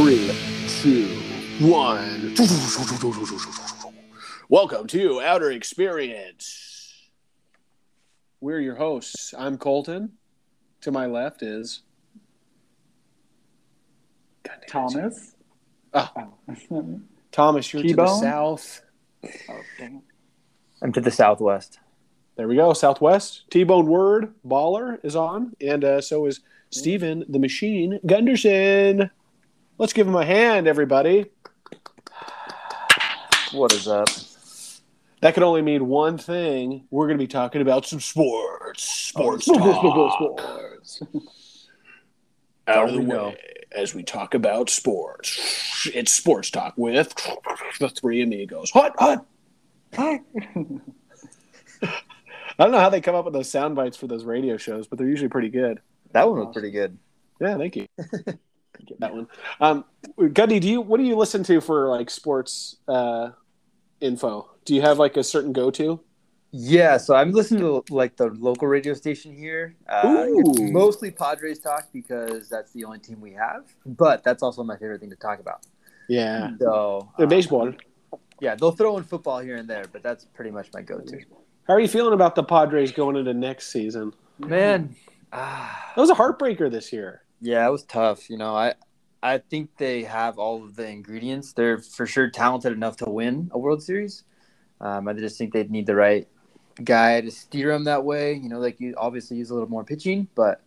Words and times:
Three, 0.00 0.32
two, 0.80 1.08
one. 1.60 2.34
Welcome 4.48 4.86
to 4.86 5.20
Outer 5.20 5.50
Experience. 5.50 7.10
We're 8.40 8.60
your 8.60 8.76
hosts. 8.76 9.34
I'm 9.36 9.58
Colton. 9.58 10.12
To 10.80 10.90
my 10.90 11.04
left 11.04 11.42
is 11.42 11.82
God. 14.42 14.64
Thomas. 14.68 15.34
Oh. 15.92 16.08
Oh, 16.16 17.00
Thomas, 17.30 17.70
you're 17.70 17.82
to 17.82 17.88
the 17.88 17.92
T-Bone? 17.92 18.22
south. 18.22 18.80
dang. 19.78 20.02
I'm 20.80 20.92
to 20.92 21.02
the 21.02 21.10
southwest. 21.10 21.78
There 22.36 22.48
we 22.48 22.56
go. 22.56 22.72
Southwest. 22.72 23.44
T-Bone 23.50 23.86
Word 23.86 24.32
Baller 24.48 24.98
is 25.04 25.14
on, 25.14 25.52
and 25.60 25.84
uh, 25.84 26.00
so 26.00 26.24
is 26.24 26.40
Steven 26.70 27.26
the 27.28 27.38
Machine 27.38 28.00
Gunderson. 28.06 29.10
Let's 29.80 29.94
give 29.94 30.06
him 30.06 30.14
a 30.14 30.26
hand, 30.26 30.66
everybody. 30.66 31.24
What 33.52 33.72
is 33.72 33.88
up? 33.88 34.10
That 35.22 35.32
could 35.32 35.42
only 35.42 35.62
mean 35.62 35.88
one 35.88 36.18
thing. 36.18 36.86
We're 36.90 37.06
going 37.06 37.16
to 37.16 37.22
be 37.22 37.26
talking 37.26 37.62
about 37.62 37.86
some 37.86 37.98
sports. 37.98 38.84
Sports 38.84 39.46
Sports, 39.46 39.64
talk. 39.64 40.10
sports, 40.10 40.96
sports. 40.96 41.66
Out 42.68 42.90
of 42.90 42.92
the 42.92 43.00
we 43.00 43.06
way 43.06 43.16
know? 43.16 43.34
as 43.72 43.94
we 43.94 44.02
talk 44.02 44.34
about 44.34 44.68
sports. 44.68 45.88
It's 45.94 46.12
sports 46.12 46.50
talk 46.50 46.74
with 46.76 47.14
the 47.80 47.88
three 47.88 48.20
amigos. 48.20 48.70
Hot, 48.72 48.94
hot. 48.98 49.24
I 49.96 50.20
don't 52.58 52.70
know 52.70 52.80
how 52.80 52.90
they 52.90 53.00
come 53.00 53.14
up 53.14 53.24
with 53.24 53.32
those 53.32 53.50
sound 53.50 53.76
bites 53.76 53.96
for 53.96 54.08
those 54.08 54.24
radio 54.24 54.58
shows, 54.58 54.86
but 54.86 54.98
they're 54.98 55.08
usually 55.08 55.30
pretty 55.30 55.48
good. 55.48 55.80
That 56.12 56.28
one 56.28 56.38
was 56.38 56.52
pretty 56.52 56.70
good. 56.70 56.98
Yeah, 57.40 57.56
thank 57.56 57.76
you. 57.76 57.86
Get 58.86 59.00
that 59.00 59.14
one. 59.14 59.26
Um, 59.60 59.84
Gundy, 60.18 60.60
do 60.60 60.68
you 60.68 60.80
what 60.80 60.98
do 60.98 61.04
you 61.04 61.16
listen 61.16 61.42
to 61.44 61.60
for 61.60 61.88
like 61.88 62.10
sports 62.10 62.76
uh, 62.88 63.30
info? 64.00 64.50
Do 64.64 64.74
you 64.74 64.82
have 64.82 64.98
like 64.98 65.16
a 65.16 65.24
certain 65.24 65.52
go 65.52 65.70
to? 65.72 66.00
Yeah, 66.52 66.96
so 66.96 67.14
I'm 67.14 67.30
listening 67.30 67.60
to 67.60 67.84
like 67.90 68.16
the 68.16 68.26
local 68.30 68.66
radio 68.66 68.92
station 68.94 69.36
here. 69.36 69.76
Uh, 69.88 70.26
mostly 70.72 71.12
Padres 71.12 71.60
talk 71.60 71.88
because 71.92 72.48
that's 72.48 72.72
the 72.72 72.84
only 72.84 72.98
team 72.98 73.20
we 73.20 73.32
have, 73.32 73.72
but 73.86 74.24
that's 74.24 74.42
also 74.42 74.64
my 74.64 74.76
favorite 74.76 75.00
thing 75.00 75.10
to 75.10 75.16
talk 75.16 75.38
about. 75.38 75.60
Yeah, 76.08 76.50
So 76.58 77.08
the 77.18 77.24
um, 77.24 77.28
baseball. 77.28 77.72
Yeah, 78.40 78.56
they'll 78.56 78.72
throw 78.72 78.96
in 78.96 79.04
football 79.04 79.38
here 79.38 79.56
and 79.56 79.68
there, 79.68 79.84
but 79.92 80.02
that's 80.02 80.24
pretty 80.24 80.50
much 80.50 80.70
my 80.72 80.82
go-to. 80.82 81.20
How 81.68 81.74
are 81.74 81.80
you 81.80 81.86
feeling 81.86 82.14
about 82.14 82.34
the 82.34 82.42
Padres 82.42 82.90
going 82.90 83.14
into 83.14 83.34
next 83.34 83.68
season? 83.68 84.12
Man, 84.38 84.96
ah, 85.32 85.92
That 85.94 86.00
was 86.00 86.10
a 86.10 86.14
heartbreaker 86.14 86.70
this 86.70 86.92
year. 86.92 87.22
Yeah, 87.40 87.66
it 87.66 87.70
was 87.70 87.84
tough. 87.84 88.30
You 88.30 88.38
know, 88.38 88.54
I 88.54 88.74
I 89.22 89.38
think 89.38 89.76
they 89.76 90.04
have 90.04 90.38
all 90.38 90.64
of 90.64 90.76
the 90.76 90.88
ingredients. 90.88 91.52
They're 91.52 91.78
for 91.78 92.06
sure 92.06 92.30
talented 92.30 92.72
enough 92.72 92.96
to 92.98 93.10
win 93.10 93.50
a 93.52 93.58
World 93.58 93.82
Series. 93.82 94.24
Um, 94.80 95.08
I 95.08 95.12
just 95.14 95.38
think 95.38 95.52
they'd 95.52 95.70
need 95.70 95.86
the 95.86 95.94
right 95.96 96.28
guy 96.84 97.20
to 97.20 97.30
steer 97.30 97.72
them 97.72 97.84
that 97.84 98.04
way. 98.04 98.34
You 98.34 98.48
know, 98.48 98.58
like 98.60 98.80
you 98.80 98.94
obviously 98.98 99.36
use 99.38 99.50
a 99.50 99.54
little 99.54 99.68
more 99.68 99.84
pitching, 99.84 100.28
but 100.34 100.62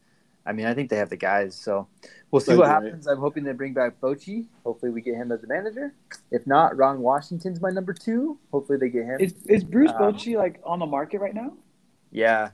I 0.45 0.53
mean, 0.53 0.66
I 0.67 0.73
think 0.73 0.89
they 0.89 0.97
have 0.97 1.09
the 1.09 1.17
guys. 1.17 1.55
So 1.55 1.88
we'll 2.31 2.41
see 2.41 2.55
That'd 2.55 2.59
what 2.59 2.67
be 2.67 2.75
right. 2.75 2.94
happens. 2.94 3.07
I'm 3.07 3.19
hoping 3.19 3.44
they 3.44 3.53
bring 3.53 3.73
back 3.73 3.99
Bochy. 4.01 4.47
Hopefully, 4.66 4.91
we 4.91 5.01
get 5.01 5.16
him 5.16 5.31
as 5.31 5.41
the 5.41 5.47
manager. 5.47 5.94
If 6.31 6.45
not, 6.47 6.77
Ron 6.77 6.99
Washington's 7.01 7.61
my 7.61 7.69
number 7.69 7.94
two. 7.94 8.39
Hopefully, 8.51 8.77
they 8.79 8.89
get 8.89 9.05
him. 9.05 9.19
Is, 9.19 9.35
is 9.47 9.63
Bruce 9.63 9.94
Um, 9.94 9.97
Bochy 9.97 10.35
like 10.38 10.59
on 10.63 10.79
the 10.79 10.85
market 10.85 11.19
right 11.21 11.33
now? 11.35 11.57
yeah. 12.11 12.51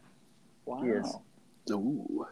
Wow. 0.66 0.82
he 0.84 0.90
is. 0.90 1.20
Ooh, 1.72 2.26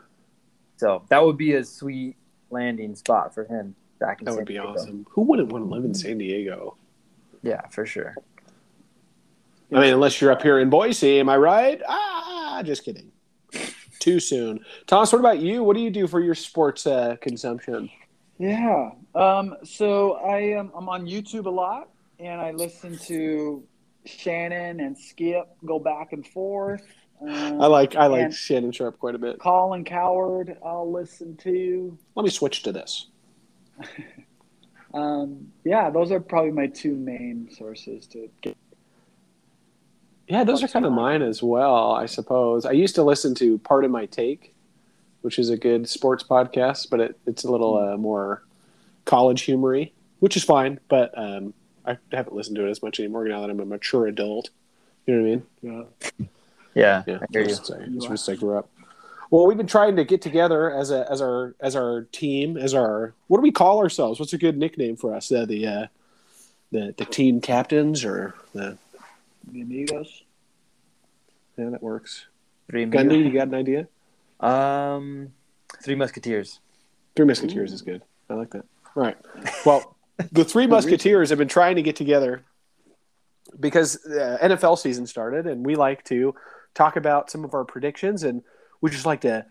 So 0.78 1.04
that 1.10 1.24
would 1.24 1.38
be 1.38 1.54
a 1.54 1.64
sweet 1.64 2.16
landing 2.50 2.96
spot 2.96 3.34
for 3.34 3.46
him 3.46 3.76
back 4.00 4.22
in 4.22 4.26
that 4.26 4.32
San 4.32 4.38
would 4.38 4.48
be 4.48 4.54
Diego. 4.54 4.70
awesome. 4.70 5.06
Who 5.12 5.22
wouldn't 5.22 5.52
want 5.52 5.66
to 5.66 5.70
live 5.70 5.84
in 5.84 5.94
San 5.94 6.18
Diego? 6.18 6.78
Yeah, 7.42 7.62
for 7.68 7.86
sure. 7.86 8.16
I 9.74 9.82
mean, 9.82 9.94
unless 9.94 10.22
you're 10.22 10.32
up 10.32 10.42
here 10.42 10.60
in 10.60 10.70
Boise, 10.70 11.20
am 11.20 11.30
I 11.30 11.38
right? 11.38 11.82
Ah, 11.88 12.62
just 12.64 12.86
kidding. 12.86 13.12
Too 14.00 14.20
soon. 14.20 14.60
Thomas, 14.86 15.12
what 15.12 15.20
about 15.20 15.40
you? 15.40 15.64
What 15.64 15.76
do 15.76 15.82
you 15.82 15.90
do 15.90 16.08
for 16.08 16.22
your 16.22 16.36
sports 16.36 16.88
uh, 16.88 17.18
consumption? 17.20 17.90
Yeah. 18.38 18.92
Um, 19.16 19.56
so 19.64 20.14
I 20.14 20.54
um, 20.54 20.72
I'm 20.76 20.88
on 20.88 21.06
YouTube 21.06 21.48
a 21.48 21.50
lot, 21.50 21.90
and 22.20 22.40
I 22.40 22.52
listen 22.52 22.98
to 23.08 23.64
Shannon 24.06 24.80
and 24.80 24.98
Skip 24.98 25.48
go 25.66 25.80
back 25.80 26.14
and 26.14 26.26
forth. 26.26 26.84
Um, 27.22 27.62
I 27.62 27.68
like 27.68 27.96
I 27.96 28.08
like 28.08 28.32
Shannon 28.32 28.72
Sharpe 28.72 29.00
quite 29.00 29.16
a 29.16 29.18
bit. 29.18 29.40
Colin 29.40 29.84
Cowherd. 29.84 30.58
I'll 30.64 30.92
listen 30.92 31.36
to. 31.38 31.98
Let 32.16 32.24
me 32.24 32.30
switch 32.30 32.64
to 32.64 32.72
this. 32.72 33.08
Um, 34.94 35.52
yeah, 35.64 35.90
those 35.90 36.12
are 36.12 36.20
probably 36.20 36.52
my 36.52 36.68
two 36.68 36.96
main 36.96 37.50
sources 37.52 38.08
to 38.08 38.30
get. 38.42 38.58
Yeah, 40.28 40.44
those 40.44 40.64
are 40.64 40.68
kind 40.68 40.86
of 40.86 40.92
mine 40.92 41.22
as 41.22 41.42
well, 41.42 41.92
I 41.92 42.06
suppose. 42.06 42.66
I 42.66 42.72
used 42.72 42.96
to 42.96 43.04
listen 43.04 43.34
to 43.36 43.60
Pardon 43.60 43.92
My 43.92 44.08
Take, 44.08 44.54
which 45.22 45.40
is 45.40 45.50
a 45.50 45.58
good 45.58 45.88
sports 45.88 46.24
podcast, 46.24 46.90
but 46.90 47.00
it, 47.00 47.20
it's 47.26 47.46
a 47.46 47.52
little 47.52 47.78
uh, 47.78 47.98
more 47.98 48.44
college 49.06 49.42
humory, 49.42 49.94
which 50.20 50.36
is 50.36 50.44
fine. 50.44 50.80
But 50.90 51.18
um, 51.18 51.54
I 51.86 51.98
haven't 52.12 52.36
listened 52.36 52.58
to 52.58 52.66
it 52.66 52.72
as 52.72 52.84
much 52.84 53.00
anymore 53.00 53.26
now 53.28 53.42
that 53.42 53.50
I'm 53.50 53.60
a 53.60 53.66
mature 53.66 54.08
adult. 54.08 54.50
You 55.06 55.16
know 55.16 55.22
what 55.22 55.28
I 55.28 55.72
mean? 55.72 55.90
Yeah. 56.20 56.28
Yeah, 56.78 57.04
Yeah, 57.08 57.20
I 57.22 57.26
hear 57.32 57.42
you. 57.42 57.50
since 57.56 57.72
I, 57.72 58.08
since 58.08 58.30
I 58.30 58.36
grew 58.36 58.58
up. 58.58 58.70
Well, 59.32 59.46
we've 59.46 59.58
been 59.58 59.68
trying 59.68 59.96
to 59.98 60.06
get 60.06 60.22
together 60.22 60.72
as 60.72 60.90
a 60.92 61.10
as 61.12 61.22
our 61.22 61.54
as 61.60 61.76
our 61.76 62.04
team 62.12 62.56
as 62.56 62.74
our 62.74 63.14
what 63.28 63.38
do 63.40 63.42
we 63.42 63.52
call 63.52 63.80
ourselves? 63.80 64.20
What's 64.20 64.32
a 64.34 64.38
good 64.38 64.58
nickname 64.58 64.96
for 64.96 65.14
us? 65.14 65.32
Uh, 65.32 65.46
the 65.46 65.68
uh, 65.68 65.88
the 66.72 66.94
the 66.98 67.06
team 67.06 67.42
captains 67.42 68.06
or 68.06 68.36
the 68.54 68.78
The 69.52 69.62
amigos. 69.62 70.24
yeah 71.58 71.70
that 71.72 71.84
works. 71.84 72.26
Three 72.70 72.86
Gundy, 72.86 73.24
you 73.26 73.32
got 73.32 73.48
an 73.48 73.56
idea? 73.56 73.88
Um, 74.40 75.34
Three 75.84 75.96
Musketeers. 75.96 76.60
Three 77.16 77.26
Musketeers 77.26 77.74
is 77.74 77.82
good. 77.82 78.02
I 78.30 78.34
like 78.36 78.52
that. 78.52 78.66
All 78.96 79.04
right. 79.04 79.18
Well, 79.66 79.96
the 80.32 80.44
Three 80.46 80.68
Musketeers 80.78 81.30
have 81.30 81.38
been 81.40 81.48
trying 81.48 81.76
to 81.78 81.82
get 81.82 81.96
together 81.96 82.44
because 83.60 84.06
uh, 84.06 84.38
NFL 84.42 84.78
season 84.78 85.08
started, 85.08 85.48
and 85.48 85.66
we 85.66 85.76
like 85.76 86.04
to 86.06 86.36
talk 86.78 86.96
about 86.96 87.30
some 87.32 87.44
of 87.44 87.54
our 87.56 87.66
predictions, 87.66 88.24
and 88.24 88.44
we 88.82 88.92
just 88.92 89.06
like 89.06 89.22
to, 89.22 89.46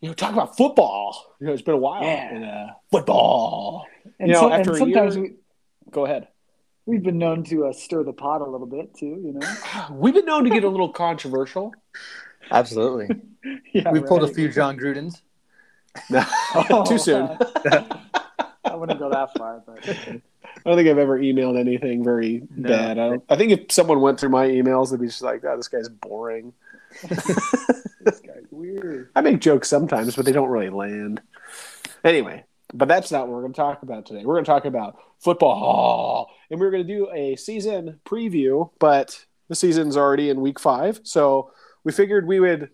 you 0.00 0.08
know, 0.08 0.14
talk 0.14 0.32
about 0.32 0.56
football. 0.56 1.34
You 1.40 1.48
know, 1.48 1.52
it's 1.52 1.62
been 1.62 1.74
a 1.74 1.78
while. 1.78 2.02
Yeah. 2.02 2.34
And, 2.34 2.44
uh, 2.44 2.66
football. 2.92 3.84
And, 4.20 4.28
You 4.28 4.34
know, 4.34 4.40
so, 4.42 4.52
after 4.52 4.70
and 4.70 4.76
a 4.76 4.78
sometimes 4.78 5.16
year- 5.16 5.24
we, 5.24 5.90
Go 5.90 6.04
ahead. 6.04 6.28
we've 6.86 7.02
been 7.02 7.18
known 7.18 7.42
to 7.44 7.66
uh, 7.66 7.72
stir 7.72 8.04
the 8.04 8.12
pot 8.12 8.40
a 8.42 8.44
little 8.48 8.66
bit 8.66 8.94
too. 8.96 9.06
You 9.06 9.32
know. 9.34 9.86
We've 9.92 10.14
been 10.14 10.26
known 10.26 10.44
to 10.44 10.50
get 10.50 10.64
a 10.64 10.68
little 10.68 10.90
controversial. 10.90 11.74
Absolutely. 12.50 13.08
Yeah, 13.72 13.92
we 13.92 14.00
pulled 14.00 14.24
a 14.24 14.28
few 14.28 14.48
Jon 14.50 14.76
Grudens. 14.78 15.20
Oh. 16.54 16.84
Too 16.86 16.98
soon. 16.98 17.38
I 18.64 18.74
wouldn't 18.74 18.98
go 18.98 19.08
that 19.10 19.32
far, 19.38 19.62
but 19.66 19.78
I 20.44 20.60
don't 20.64 20.76
think 20.76 20.88
I've 20.88 20.98
ever 20.98 21.18
emailed 21.18 21.58
anything 21.58 22.02
very 22.04 22.42
No. 22.56 22.68
bad. 22.68 22.98
I, 22.98 23.08
don't, 23.08 23.24
I 23.28 23.36
think 23.36 23.52
if 23.52 23.72
someone 23.72 24.00
went 24.00 24.18
through 24.20 24.30
my 24.30 24.46
emails, 24.48 24.90
they'd 24.90 25.00
be 25.00 25.06
just 25.06 25.22
like, 25.22 25.44
"Oh, 25.44 25.56
this 25.56 25.68
guy's 25.68 25.88
boring." 25.88 26.52
this 27.02 28.20
guy's 28.20 28.46
weird. 28.50 29.10
I 29.16 29.20
make 29.20 29.40
jokes 29.40 29.68
sometimes, 29.68 30.16
but 30.16 30.24
they 30.24 30.32
don't 30.32 30.48
really 30.48 30.70
land. 30.70 31.20
Anyway, 32.04 32.44
but 32.72 32.88
that's 32.88 33.10
not 33.10 33.26
what 33.26 33.34
we're 33.34 33.40
going 33.42 33.52
to 33.52 33.56
talk 33.56 33.82
about 33.82 34.06
today. 34.06 34.24
We're 34.24 34.34
going 34.34 34.44
to 34.44 34.50
talk 34.50 34.64
about 34.64 34.98
football, 35.18 36.30
and 36.50 36.60
we're 36.60 36.70
going 36.70 36.86
to 36.86 36.92
do 36.92 37.10
a 37.12 37.36
season 37.36 38.00
preview. 38.04 38.70
But 38.78 39.24
the 39.48 39.54
season's 39.54 39.96
already 39.96 40.30
in 40.30 40.40
week 40.40 40.58
five, 40.60 41.00
so 41.02 41.50
we 41.84 41.92
figured 41.92 42.26
we 42.26 42.40
would. 42.40 42.70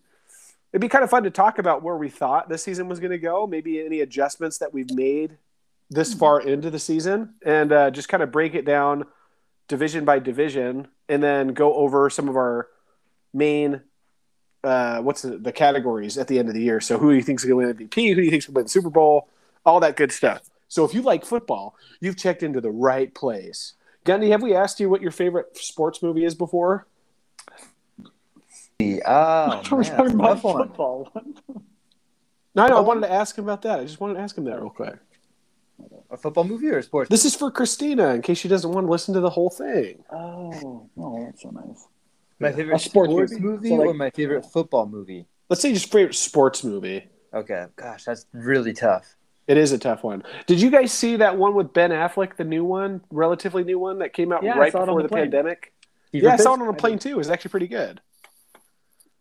It'd 0.72 0.80
be 0.80 0.88
kind 0.88 1.04
of 1.04 1.10
fun 1.10 1.22
to 1.22 1.30
talk 1.30 1.60
about 1.60 1.84
where 1.84 1.96
we 1.96 2.08
thought 2.08 2.48
the 2.48 2.58
season 2.58 2.88
was 2.88 2.98
going 2.98 3.12
to 3.12 3.18
go, 3.18 3.46
maybe 3.46 3.84
any 3.84 4.00
adjustments 4.00 4.58
that 4.58 4.74
we've 4.74 4.90
made 4.92 5.36
this 5.90 6.14
far 6.14 6.40
into 6.40 6.70
the 6.70 6.78
season, 6.78 7.34
and 7.44 7.72
uh, 7.72 7.90
just 7.90 8.08
kind 8.08 8.22
of 8.22 8.32
break 8.32 8.54
it 8.54 8.64
down 8.64 9.04
division 9.68 10.04
by 10.04 10.18
division, 10.18 10.88
and 11.08 11.22
then 11.22 11.48
go 11.48 11.74
over 11.74 12.10
some 12.10 12.28
of 12.28 12.36
our 12.36 12.68
main 13.32 13.80
uh, 14.62 15.00
what's 15.02 15.20
the, 15.22 15.36
the 15.36 15.52
categories 15.52 16.16
at 16.16 16.26
the 16.28 16.38
end 16.38 16.48
of 16.48 16.54
the 16.54 16.62
year. 16.62 16.80
So 16.80 16.98
who 16.98 17.10
do 17.10 17.16
you 17.16 17.22
think's 17.22 17.44
going 17.44 17.66
to 17.66 17.74
win 17.74 17.88
MVP? 17.88 18.08
Who 18.08 18.14
do 18.16 18.22
you 18.22 18.30
think's 18.30 18.46
going 18.46 18.54
to 18.54 18.58
win 18.60 18.64
the 18.64 18.70
Super 18.70 18.88
Bowl? 18.90 19.28
All 19.66 19.78
that 19.80 19.96
good 19.96 20.10
stuff. 20.10 20.42
So 20.68 20.84
if 20.84 20.94
you 20.94 21.02
like 21.02 21.24
football, 21.26 21.76
you've 22.00 22.16
checked 22.16 22.42
into 22.42 22.60
the 22.62 22.70
right 22.70 23.14
place. 23.14 23.74
Gundy, 24.06 24.30
have 24.30 24.42
we 24.42 24.54
asked 24.54 24.80
you 24.80 24.88
what 24.88 25.02
your 25.02 25.10
favorite 25.10 25.56
sports 25.58 26.02
movie 26.02 26.24
is 26.24 26.34
before? 26.34 26.86
Oh, 29.06 29.62
We're 29.70 29.78
man, 29.82 29.96
talking 29.96 30.14
about 30.14 30.40
football. 30.40 31.10
No, 32.54 32.64
I 32.64 32.68
know. 32.68 32.76
I 32.76 32.78
Oh. 32.80 32.82
wanted 32.82 33.02
to 33.02 33.12
ask 33.12 33.36
him 33.36 33.44
about 33.44 33.62
that. 33.62 33.80
I 33.80 33.84
just 33.84 34.00
wanted 34.00 34.14
to 34.14 34.20
ask 34.20 34.36
him 34.36 34.44
that 34.44 34.60
real 34.60 34.70
quick. 34.70 34.96
A 36.10 36.16
football 36.16 36.44
movie 36.44 36.68
or 36.68 36.78
a 36.78 36.82
sports? 36.82 37.10
This 37.10 37.24
is 37.24 37.34
for 37.34 37.50
Christina 37.50 38.10
in 38.14 38.22
case 38.22 38.38
she 38.38 38.48
doesn't 38.48 38.70
want 38.70 38.86
to 38.86 38.90
listen 38.90 39.14
to 39.14 39.20
the 39.20 39.30
whole 39.30 39.50
thing. 39.50 40.04
Oh, 40.12 40.88
oh, 40.98 41.24
that's 41.24 41.42
so 41.42 41.50
nice. 41.50 41.86
my 42.38 42.52
favorite 42.52 42.76
A 42.76 42.78
sports 42.78 43.10
sports, 43.10 43.32
movie. 43.32 43.42
movie, 43.44 43.68
So, 43.70 43.74
like- 43.76 43.86
or 43.88 43.94
my 43.94 44.10
favorite 44.10 44.44
football 44.46 44.86
movie? 44.86 45.26
Let's 45.48 45.60
say 45.62 45.72
just 45.72 45.90
favorite 45.90 46.14
sports 46.14 46.62
movie. 46.64 47.08
Okay, 47.32 47.66
gosh, 47.76 48.04
that's 48.04 48.26
really 48.32 48.72
tough. 48.72 49.16
It 49.46 49.56
is 49.58 49.72
a 49.72 49.78
tough 49.78 50.02
one. 50.04 50.22
Did 50.46 50.60
you 50.62 50.70
guys 50.70 50.92
see 50.92 51.16
that 51.16 51.36
one 51.36 51.54
with 51.54 51.72
Ben 51.74 51.90
Affleck, 51.90 52.36
the 52.36 52.44
new 52.44 52.64
one, 52.64 53.02
relatively 53.10 53.62
new 53.64 53.78
one 53.78 53.98
that 53.98 54.12
came 54.14 54.32
out 54.32 54.42
Yeah, 54.42 54.56
right 54.56 54.72
saw 54.72 54.78
it 54.78 54.82
on 54.82 54.86
before 54.88 55.02
the 55.02 55.08
the, 55.08 55.14
pandemic? 55.14 55.72
Fever 56.12 56.26
yeah, 56.28 56.32
I 56.34 56.36
saw 56.36 56.54
it 56.54 56.60
on 56.60 56.68
a 56.68 56.72
I 56.72 56.76
plane 56.76 56.98
too. 56.98 57.10
It 57.10 57.16
was 57.16 57.28
actually 57.28 57.50
pretty 57.50 57.66
good. 57.68 58.00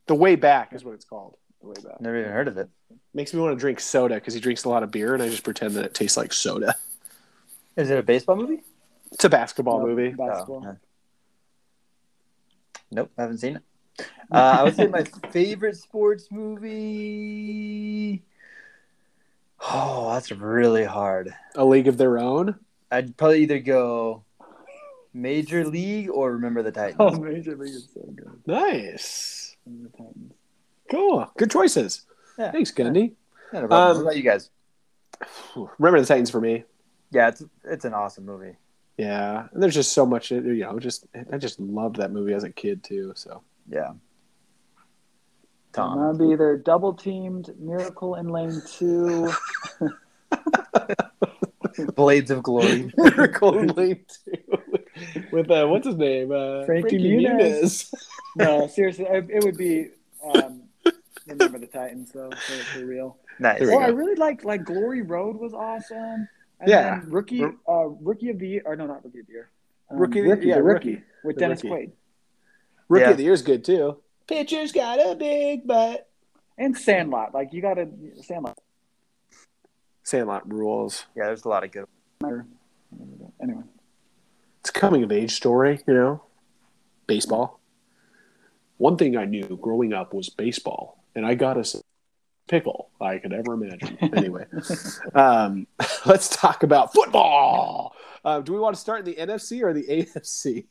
The 0.07 0.15
Way 0.15 0.35
Back 0.35 0.73
is 0.73 0.83
what 0.85 0.93
it's 0.93 1.05
called. 1.05 1.35
The 1.63 1.69
Way 1.69 1.75
Back. 1.83 1.99
Never 2.01 2.19
even 2.19 2.31
heard 2.31 2.47
of 2.47 2.57
it. 2.57 2.69
Makes 3.13 3.33
me 3.33 3.39
want 3.39 3.55
to 3.55 3.59
drink 3.59 3.79
soda 3.79 4.15
because 4.15 4.33
he 4.33 4.39
drinks 4.39 4.65
a 4.65 4.69
lot 4.69 4.83
of 4.83 4.91
beer, 4.91 5.13
and 5.13 5.23
I 5.23 5.29
just 5.29 5.43
pretend 5.43 5.73
that 5.75 5.85
it 5.85 5.93
tastes 5.93 6.17
like 6.17 6.33
soda. 6.33 6.75
Is 7.77 7.89
it 7.89 7.97
a 7.97 8.03
baseball 8.03 8.35
movie? 8.35 8.63
It's 9.11 9.23
a 9.23 9.29
basketball 9.29 9.79
No, 9.79 9.87
movie. 9.87 10.09
Basketball. 10.09 10.63
Oh, 10.65 10.69
yeah. 10.69 10.73
Nope, 12.91 13.11
haven't 13.17 13.37
seen 13.39 13.55
it. 13.57 13.63
Uh, 14.31 14.57
I 14.59 14.63
would 14.63 14.75
say 14.75 14.87
my 14.87 15.03
favorite 15.31 15.77
sports 15.77 16.27
movie. 16.31 18.23
Oh, 19.71 20.11
that's 20.13 20.31
really 20.31 20.83
hard. 20.83 21.33
A 21.55 21.63
League 21.63 21.87
of 21.87 21.97
Their 21.97 22.17
Own. 22.19 22.55
I'd 22.91 23.15
probably 23.17 23.43
either 23.43 23.59
go 23.59 24.23
Major 25.13 25.63
League 25.65 26.09
or 26.09 26.33
Remember 26.33 26.61
the 26.61 26.71
Titans. 26.71 26.97
Oh, 26.99 27.11
Major 27.19 27.55
League 27.55 27.73
is 27.75 27.87
so 27.93 28.01
good. 28.01 28.41
Nice. 28.45 29.55
The 29.65 29.89
Titans. 29.89 30.33
Cool. 30.93 31.31
Good 31.37 31.51
choices. 31.51 32.05
Yeah. 32.37 32.51
Thanks, 32.51 32.71
Gundy. 32.71 33.13
Yeah, 33.51 33.61
no. 33.61 33.65
Um, 33.65 33.95
what 33.97 34.01
about 34.01 34.17
you 34.17 34.23
guys? 34.23 34.49
Remember 35.77 35.99
the 35.99 36.05
Titans 36.05 36.29
for 36.29 36.41
me. 36.41 36.63
Yeah, 37.11 37.29
it's 37.29 37.43
it's 37.63 37.85
an 37.85 37.93
awesome 37.93 38.25
movie. 38.25 38.55
Yeah, 38.97 39.47
and 39.51 39.61
there's 39.61 39.73
just 39.73 39.93
so 39.93 40.05
much. 40.05 40.31
You 40.31 40.41
know, 40.41 40.79
just 40.79 41.07
I 41.31 41.37
just 41.37 41.59
loved 41.59 41.97
that 41.97 42.11
movie 42.11 42.33
as 42.33 42.43
a 42.43 42.49
kid 42.49 42.83
too. 42.83 43.13
So 43.15 43.41
Yeah. 43.69 43.89
And 43.89 43.99
Tom. 45.73 45.99
That'd 45.99 46.19
be 46.19 46.33
either 46.33 46.57
double 46.57 46.93
teamed, 46.93 47.53
Miracle 47.59 48.15
in 48.15 48.27
Lane 48.29 48.61
Two. 48.67 49.31
Blades 51.95 52.29
of 52.29 52.43
Glory. 52.43 52.91
Miracle 52.97 53.57
in 53.57 53.67
Lane 53.67 54.05
Two 54.25 54.57
with 55.31 55.49
uh, 55.49 55.65
what's 55.65 55.87
his 55.87 55.95
name? 55.95 56.31
Uh, 56.31 56.65
Frankie 56.65 56.99
Muniz. 56.99 57.93
no, 58.35 58.67
seriously, 58.67 59.05
it, 59.05 59.27
it 59.29 59.43
would 59.43 59.57
be. 59.57 59.89
Um, 60.23 60.62
remember 61.27 61.59
the 61.59 61.67
Titans 61.67 62.11
though, 62.11 62.29
for, 62.31 62.53
for 62.79 62.85
real. 62.85 63.17
nice. 63.39 63.59
There 63.59 63.67
we 63.69 63.73
go. 63.73 63.79
I 63.81 63.87
really 63.87 64.15
like 64.15 64.43
like 64.43 64.63
Glory 64.63 65.01
Road 65.01 65.37
was 65.37 65.53
awesome. 65.53 66.27
And 66.59 66.69
Yeah. 66.69 66.99
then 66.99 67.09
rookie, 67.09 67.43
uh, 67.43 67.85
rookie 68.01 68.29
of 68.29 68.39
the 68.39 68.47
year, 68.47 68.61
or 68.65 68.75
no, 68.75 68.85
not 68.87 69.03
rookie 69.03 69.19
of 69.19 69.27
the 69.27 69.33
year. 69.33 69.49
Um, 69.89 69.97
Rookie, 69.99 70.21
rookie, 70.21 70.47
yeah, 70.47 70.55
rookie. 70.55 70.91
rookie 70.95 71.03
with 71.23 71.35
The 71.35 71.39
Dennis 71.41 71.63
rookie. 71.63 71.75
Quaid 71.87 71.91
Rookie 72.89 73.01
Yeah. 73.03 73.09
of 73.11 73.17
the 73.17 73.23
Year 73.23 73.33
is 73.33 73.41
good 73.41 73.63
too. 73.65 73.97
Pitcher's 74.27 74.71
got 74.71 74.99
a 74.99 75.15
big 75.15 75.67
butt. 75.67 76.09
and 76.57 76.77
Sandlot. 76.77 77.33
Like 77.33 77.51
you 77.53 77.61
got 77.61 77.75
to 77.75 77.87
Sandlot. 78.21 78.57
Sandlot 80.03 80.51
rules. 80.51 81.05
Yeah, 81.15 81.25
there's 81.27 81.45
a 81.45 81.49
lot 81.49 81.63
of 81.63 81.71
good. 81.71 81.85
Anyway, 83.41 83.63
It's 84.61 84.69
a 84.69 84.73
coming 84.73 85.03
of 85.03 85.11
age 85.11 85.31
story, 85.33 85.79
you 85.87 85.93
know. 85.93 86.23
Baseball. 87.07 87.59
One 88.77 88.97
thing 88.97 89.17
I 89.17 89.25
knew 89.25 89.57
growing 89.61 89.93
up 89.93 90.13
was 90.13 90.29
baseball, 90.29 91.02
and 91.15 91.25
I 91.25 91.35
got 91.35 91.57
us 91.57 91.75
a 91.75 91.81
pickle 92.47 92.89
I 92.99 93.17
could 93.17 93.33
ever 93.33 93.53
imagine. 93.53 93.97
Anyway, 94.15 94.45
um, 95.15 95.67
let's 96.05 96.29
talk 96.29 96.63
about 96.63 96.93
football. 96.93 97.95
Uh, 98.23 98.41
do 98.41 98.53
we 98.53 98.59
want 98.59 98.75
to 98.75 98.81
start 98.81 98.99
in 98.99 99.05
the 99.05 99.15
NFC 99.15 99.61
or 99.61 99.73
the 99.73 99.83
AFC? 99.83 100.65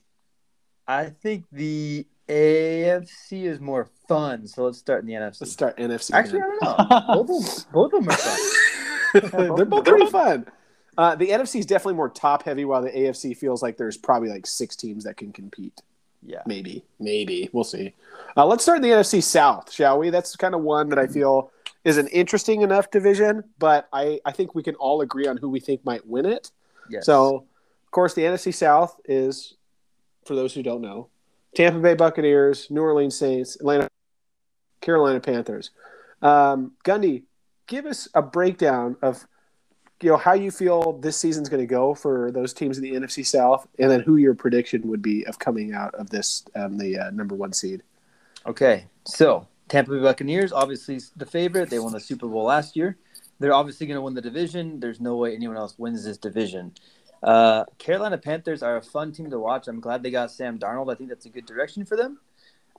I 0.87 1.06
think 1.11 1.44
the 1.53 2.06
AFC 2.29 3.44
is 3.44 3.61
more 3.61 3.89
fun, 4.09 4.47
so 4.47 4.65
let's 4.65 4.79
start 4.79 5.00
in 5.00 5.06
the 5.06 5.15
NFC. 5.15 5.41
Let's 5.43 5.53
start 5.53 5.77
NFC. 5.77 6.12
Actually, 6.12 6.41
I 6.41 6.47
don't 6.47 6.62
know. 6.62 7.06
both, 7.25 7.31
of 7.31 7.45
them, 7.45 7.73
both 7.73 7.93
of 7.93 8.05
them 8.05 8.09
are 8.09 9.29
fun. 9.29 9.56
They're 9.56 9.65
both 9.65 9.85
pretty 9.85 10.06
fun. 10.06 10.47
Uh, 10.97 11.15
the 11.15 11.29
NFC 11.29 11.61
is 11.61 11.67
definitely 11.67 11.95
more 11.95 12.09
top 12.09 12.45
heavy, 12.45 12.65
while 12.65 12.83
the 12.83 12.91
AFC 12.91 13.37
feels 13.37 13.62
like 13.62 13.77
there's 13.77 13.97
probably 13.97 14.29
like 14.29 14.47
six 14.47 14.77
teams 14.77 15.05
that 15.05 15.17
can 15.17 15.33
compete. 15.33 15.81
Yeah. 16.25 16.43
Maybe, 16.47 16.85
maybe 17.01 17.51
we'll 17.53 17.65
see. 17.65 17.95
Uh, 18.37 18.47
let's 18.47 18.63
start 18.63 18.77
in 18.77 18.83
the 18.83 18.91
NFC 18.91 19.23
South, 19.23 19.73
shall 19.73 19.99
we? 19.99 20.11
That's 20.11 20.37
kind 20.37 20.55
of 20.55 20.63
one 20.63 20.89
that 20.91 20.99
I 20.99 21.07
feel 21.07 21.51
is 21.85 21.99
an 21.99 22.07
interesting 22.09 22.63
enough 22.63 22.91
division, 22.91 23.43
but 23.59 23.89
I, 23.93 24.21
I 24.25 24.33
think 24.33 24.55
we 24.55 24.63
can 24.63 24.77
all 24.77 25.01
agree 25.01 25.27
on 25.27 25.37
who 25.37 25.49
we 25.49 25.59
think 25.61 25.85
might 25.85 26.07
win 26.07 26.27
it. 26.27 26.51
Yes. 26.89 27.07
So, 27.07 27.45
of 27.85 27.91
course, 27.91 28.15
the 28.15 28.23
NFC 28.23 28.55
South 28.55 29.01
is, 29.05 29.55
for 30.25 30.35
those 30.35 30.55
who 30.55 30.63
don't 30.63 30.81
know, 30.81 31.09
Tampa 31.55 31.81
Bay 31.81 31.95
Buccaneers, 31.95 32.71
New 32.71 32.83
Orleans 32.83 33.17
Saints, 33.17 33.57
Atlanta, 33.57 33.89
Carolina 34.81 35.21
Panthers. 35.21 35.71
Um, 36.23 36.73
Gundy, 36.85 37.25
give 37.67 37.85
us 37.85 38.09
a 38.15 38.23
breakdown 38.23 38.97
of 39.03 39.27
you 40.02 40.10
know 40.10 40.16
how 40.16 40.32
you 40.34 40.50
feel 40.50 40.94
this 40.94 41.16
season's 41.16 41.49
going 41.49 41.62
to 41.62 41.66
go 41.66 41.94
for 41.94 42.31
those 42.32 42.52
teams 42.52 42.78
in 42.78 42.84
the 42.84 42.93
NFC 42.93 43.25
South, 43.25 43.66
and 43.78 43.90
then 43.90 44.00
who 44.00 44.16
your 44.16 44.34
prediction 44.34 44.88
would 44.88 45.02
be 45.02 45.25
of 45.26 45.38
coming 45.38 45.72
out 45.75 45.94
of 45.94 46.10
this 46.10 46.44
um, 46.54 46.78
the 46.78 46.99
uh, 46.99 47.10
number 47.10 47.34
one 47.34 47.52
seed. 47.52 47.82
Okay, 48.46 48.87
so 49.04 49.46
Tampa 49.69 49.93
Bay 49.93 50.00
Buccaneers, 50.00 50.52
obviously 50.52 51.00
the 51.16 51.26
favorite. 51.26 51.70
They 51.70 51.78
won 51.78 51.93
the 51.93 52.00
Super 52.00 52.26
Bowl 52.26 52.44
last 52.44 52.76
year. 52.76 52.96
They're 53.38 53.54
obviously 53.54 53.87
going 53.87 53.96
to 53.96 54.02
win 54.02 54.14
the 54.14 54.20
division. 54.20 54.78
There's 54.78 55.00
no 55.00 55.16
way 55.16 55.34
anyone 55.34 55.56
else 55.56 55.78
wins 55.78 56.04
this 56.04 56.19
division. 56.19 56.72
Uh, 57.22 57.64
Carolina 57.78 58.19
Panthers 58.19 58.62
are 58.62 58.76
a 58.76 58.82
fun 58.82 59.12
team 59.12 59.31
to 59.31 59.38
watch. 59.38 59.69
I'm 59.69 59.81
glad 59.81 60.02
they 60.02 60.10
got 60.10 60.31
Sam 60.31 60.58
Darnold. 60.58 60.93
I 60.93 60.96
think 60.96 61.08
that's 61.08 61.26
a 61.26 61.31
good 61.31 61.46
direction 61.46 61.84
for 61.84 61.96
them. 61.96 62.19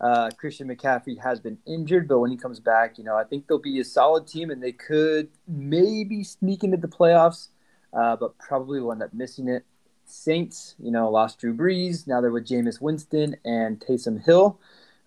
Uh, 0.01 0.29
Christian 0.37 0.67
McCaffrey 0.67 1.21
has 1.21 1.39
been 1.39 1.57
injured, 1.65 2.07
but 2.07 2.19
when 2.19 2.31
he 2.31 2.37
comes 2.37 2.59
back, 2.59 2.97
you 2.97 3.03
know, 3.03 3.15
I 3.15 3.23
think 3.23 3.47
they'll 3.47 3.59
be 3.59 3.79
a 3.79 3.85
solid 3.85 4.27
team 4.27 4.49
and 4.49 4.61
they 4.61 4.71
could 4.71 5.29
maybe 5.47 6.23
sneak 6.23 6.63
into 6.63 6.77
the 6.77 6.87
playoffs, 6.87 7.49
uh, 7.93 8.15
but 8.15 8.37
probably 8.37 8.81
will 8.81 8.91
end 8.91 9.03
up 9.03 9.13
missing 9.13 9.47
it. 9.47 9.65
Saints, 10.05 10.75
you 10.79 10.91
know, 10.91 11.09
lost 11.09 11.39
Drew 11.39 11.53
Brees. 11.53 12.07
Now 12.07 12.19
they're 12.21 12.31
with 12.31 12.47
Jameis 12.47 12.81
Winston 12.81 13.35
and 13.45 13.79
Taysom 13.79 14.23
Hill. 14.23 14.59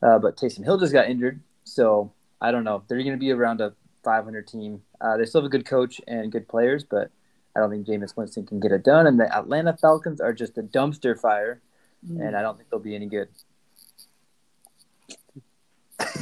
Uh, 0.03 0.19
but 0.19 0.37
Taysom 0.37 0.65
Hill 0.65 0.79
just 0.79 0.93
got 0.93 1.09
injured, 1.09 1.41
so 1.65 2.12
I 2.41 2.50
don't 2.50 2.65
know. 2.65 2.83
They're 2.87 2.99
going 2.99 3.12
to 3.12 3.19
be 3.19 3.33
around 3.33 3.61
a 3.61 3.75
500 4.05 4.47
team. 4.47 4.83
Uh, 5.00 5.17
they 5.17 5.25
still 5.25 5.41
have 5.41 5.47
a 5.47 5.50
good 5.50 5.67
coach 5.67 6.00
and 6.06 6.31
good 6.31 6.49
players, 6.49 6.85
but 6.85 7.11
I 7.56 7.61
don't 7.61 7.71
think 7.71 7.87
Jameis 7.87 8.17
Winston 8.17 8.47
can 8.47 8.61
get 8.61 8.73
it 8.73 8.85
done. 8.85 9.06
And 9.06 9.19
the 9.19 9.35
Atlanta 9.35 9.77
Falcons 9.77 10.21
are 10.21 10.33
just 10.33 10.59
a 10.59 10.62
dumpster 10.62 11.19
fire, 11.19 11.61
and 12.09 12.37
I 12.37 12.43
don't 12.43 12.56
think 12.56 12.71
they'll 12.71 12.79
be 12.79 12.94
any 12.94 13.06
good. 13.06 13.29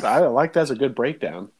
I 0.02 0.20
like 0.20 0.52
that's 0.52 0.70
a 0.70 0.74
good 0.76 0.94
breakdown. 0.94 1.50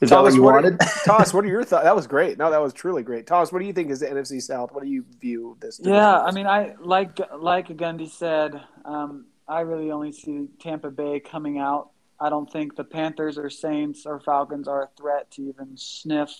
Is 0.00 0.10
Thomas, 0.10 0.36
what 0.36 0.64
are- 0.64 0.76
Thomas, 1.04 1.32
what 1.32 1.44
are 1.44 1.48
your 1.48 1.64
thoughts? 1.64 1.84
That 1.84 1.96
was 1.96 2.06
great. 2.06 2.36
No, 2.36 2.50
that 2.50 2.60
was 2.60 2.72
truly 2.72 3.02
great. 3.02 3.26
Thomas, 3.26 3.52
what 3.52 3.60
do 3.60 3.64
you 3.64 3.72
think 3.72 3.90
is 3.90 4.00
the 4.00 4.06
NFC 4.06 4.42
South? 4.42 4.72
What 4.72 4.82
do 4.84 4.90
you 4.90 5.04
view 5.20 5.56
this? 5.60 5.78
division 5.78 5.94
Yeah. 5.94 6.20
I 6.20 6.30
mean, 6.32 6.46
I 6.46 6.74
like 6.80 7.18
like 7.36 7.68
Gundy 7.68 8.10
said. 8.10 8.60
Um, 8.84 9.26
I 9.48 9.60
really 9.60 9.90
only 9.90 10.12
see 10.12 10.48
Tampa 10.60 10.90
Bay 10.90 11.20
coming 11.20 11.58
out. 11.58 11.90
I 12.20 12.28
don't 12.28 12.50
think 12.50 12.76
the 12.76 12.84
Panthers 12.84 13.38
or 13.38 13.50
Saints 13.50 14.04
or 14.06 14.20
Falcons 14.20 14.68
are 14.68 14.84
a 14.84 14.88
threat 14.96 15.30
to 15.32 15.42
even 15.48 15.76
sniff 15.76 16.30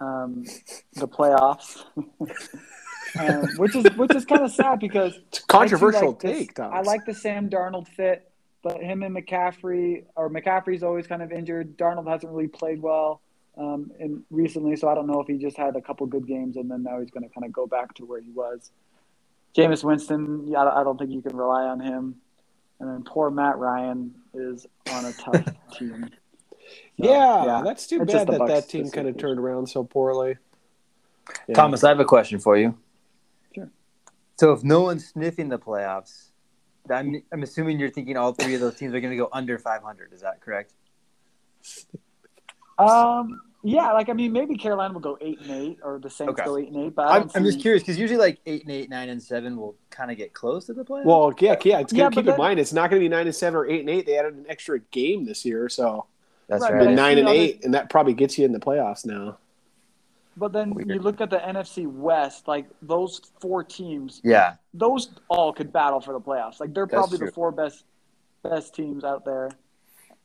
um, 0.00 0.44
the 0.94 1.08
playoffs, 1.08 1.84
um, 3.18 3.48
which 3.56 3.74
is 3.76 3.84
which 3.96 4.14
is 4.14 4.24
kind 4.24 4.42
of 4.42 4.50
sad 4.52 4.78
because 4.78 5.18
it's 5.28 5.40
controversial 5.40 5.98
I 5.98 6.02
do 6.02 6.08
like 6.10 6.20
this- 6.20 6.38
take, 6.38 6.54
Thomas. 6.54 6.76
I 6.78 6.80
like 6.90 7.04
the 7.06 7.14
Sam 7.14 7.48
Darnold 7.48 7.88
fit, 7.88 8.30
but 8.62 8.82
him 8.82 9.02
and 9.02 9.14
McCaffrey 9.14 10.04
or 10.16 10.30
McCaffrey's 10.30 10.82
always 10.82 11.06
kind 11.06 11.22
of 11.22 11.32
injured. 11.32 11.76
Darnold 11.76 12.08
hasn't 12.08 12.32
really 12.32 12.48
played 12.48 12.82
well 12.82 13.20
um, 13.56 13.90
in 13.98 14.22
recently, 14.30 14.76
so 14.76 14.88
I 14.88 14.94
don't 14.94 15.06
know 15.06 15.20
if 15.20 15.26
he 15.26 15.38
just 15.38 15.56
had 15.56 15.76
a 15.76 15.80
couple 15.80 16.06
good 16.06 16.26
games 16.26 16.56
and 16.56 16.70
then 16.70 16.82
now 16.82 17.00
he's 17.00 17.10
going 17.10 17.28
to 17.28 17.34
kind 17.34 17.44
of 17.44 17.52
go 17.52 17.66
back 17.66 17.94
to 17.94 18.04
where 18.04 18.20
he 18.20 18.30
was. 18.30 18.70
Jameis 19.56 19.82
Winston, 19.82 20.46
yeah, 20.46 20.62
I 20.62 20.84
don't 20.84 20.98
think 20.98 21.10
you 21.10 21.22
can 21.22 21.36
rely 21.36 21.64
on 21.64 21.80
him. 21.80 22.16
And 22.80 22.88
then 22.88 23.02
poor 23.02 23.30
Matt 23.30 23.58
Ryan 23.58 24.14
is 24.34 24.66
on 24.92 25.04
a 25.04 25.12
tough 25.12 25.44
team. 25.72 26.10
So, 27.00 27.04
yeah, 27.44 27.62
that's 27.64 27.86
too 27.86 28.02
It's 28.02 28.12
bad 28.12 28.28
that 28.28 28.40
Bucs 28.40 28.48
that 28.48 28.68
team 28.68 28.90
kind 28.90 29.08
of 29.08 29.16
turned 29.16 29.40
around 29.40 29.68
so 29.68 29.84
poorly. 29.84 30.36
Yeah. 31.48 31.54
Thomas, 31.54 31.82
I 31.82 31.88
have 31.88 32.00
a 32.00 32.04
question 32.04 32.38
for 32.38 32.56
you. 32.56 32.76
Sure. 33.54 33.70
So 34.36 34.52
if 34.52 34.62
no 34.62 34.82
one's 34.82 35.08
sniffing 35.08 35.48
the 35.48 35.58
playoffs, 35.58 36.27
I'm, 36.90 37.22
I'm 37.32 37.42
assuming 37.42 37.78
you're 37.78 37.90
thinking 37.90 38.16
all 38.16 38.32
three 38.32 38.54
of 38.54 38.60
those 38.60 38.76
teams 38.76 38.94
are 38.94 39.00
going 39.00 39.10
to 39.12 39.16
go 39.16 39.28
under 39.32 39.58
500. 39.58 40.12
Is 40.12 40.20
that 40.22 40.40
correct? 40.40 40.72
Um, 42.78 43.40
yeah, 43.64 43.92
like 43.92 44.08
I 44.08 44.12
mean, 44.12 44.32
maybe 44.32 44.56
Carolina 44.56 44.94
will 44.94 45.00
go 45.00 45.18
eight 45.20 45.40
and 45.40 45.50
eight, 45.50 45.78
or 45.82 45.98
the 45.98 46.08
Saints 46.08 46.32
Okay. 46.32 46.44
go 46.44 46.56
eight 46.58 46.68
and 46.68 46.76
eight. 46.76 46.94
But 46.94 47.08
I 47.08 47.16
I'm, 47.16 47.20
don't 47.22 47.36
I'm 47.38 47.44
just 47.44 47.60
curious 47.60 47.82
because 47.82 47.98
usually 47.98 48.18
like 48.18 48.38
eight 48.46 48.62
and 48.62 48.70
eight, 48.70 48.88
nine 48.88 49.08
and 49.08 49.20
seven 49.20 49.56
will 49.56 49.74
kind 49.90 50.10
of 50.12 50.16
get 50.16 50.32
close 50.32 50.66
to 50.66 50.72
the 50.74 50.84
playoffs. 50.84 51.04
Well, 51.04 51.32
yeah, 51.40 51.56
yeah. 51.64 51.80
It's 51.80 51.92
Yeah, 51.92 52.04
gonna 52.04 52.10
but 52.10 52.14
keep 52.14 52.18
in 52.20 52.26
then- 52.26 52.38
mind 52.38 52.60
it's 52.60 52.72
not 52.72 52.88
going 52.90 53.00
to 53.00 53.04
be 53.04 53.08
nine 53.08 53.26
and 53.26 53.34
seven 53.34 53.58
or 53.58 53.66
eight 53.66 53.80
and 53.80 53.90
eight. 53.90 54.06
They 54.06 54.16
added 54.16 54.34
an 54.34 54.46
extra 54.48 54.78
game 54.78 55.24
this 55.26 55.44
year, 55.44 55.68
so 55.68 56.06
that's 56.46 56.62
Right, 56.62 56.72
right. 56.72 56.78
but 56.78 56.84
been 56.84 56.92
I 56.92 56.94
nine 57.02 57.18
and 57.18 57.26
other- 57.28 57.36
eight, 57.36 57.64
and 57.64 57.74
that 57.74 57.90
probably 57.90 58.14
gets 58.14 58.38
you 58.38 58.44
in 58.44 58.52
the 58.52 58.60
playoffs 58.60 59.04
now. 59.04 59.38
But 60.38 60.52
then 60.52 60.72
Weird. 60.74 60.88
you 60.88 60.98
look 61.00 61.20
at 61.20 61.30
the 61.30 61.38
NFC 61.38 61.86
West, 61.86 62.48
like 62.48 62.66
those 62.82 63.20
four 63.40 63.62
teams, 63.64 64.20
Yeah, 64.24 64.54
those 64.72 65.10
all 65.28 65.52
could 65.52 65.72
battle 65.72 66.00
for 66.00 66.12
the 66.14 66.20
playoffs. 66.20 66.60
Like 66.60 66.72
they're 66.74 66.86
That's 66.86 66.94
probably 66.94 67.18
true. 67.18 67.26
the 67.26 67.32
four 67.32 67.52
best 67.52 67.84
best 68.42 68.74
teams 68.74 69.04
out 69.04 69.24
there. 69.24 69.50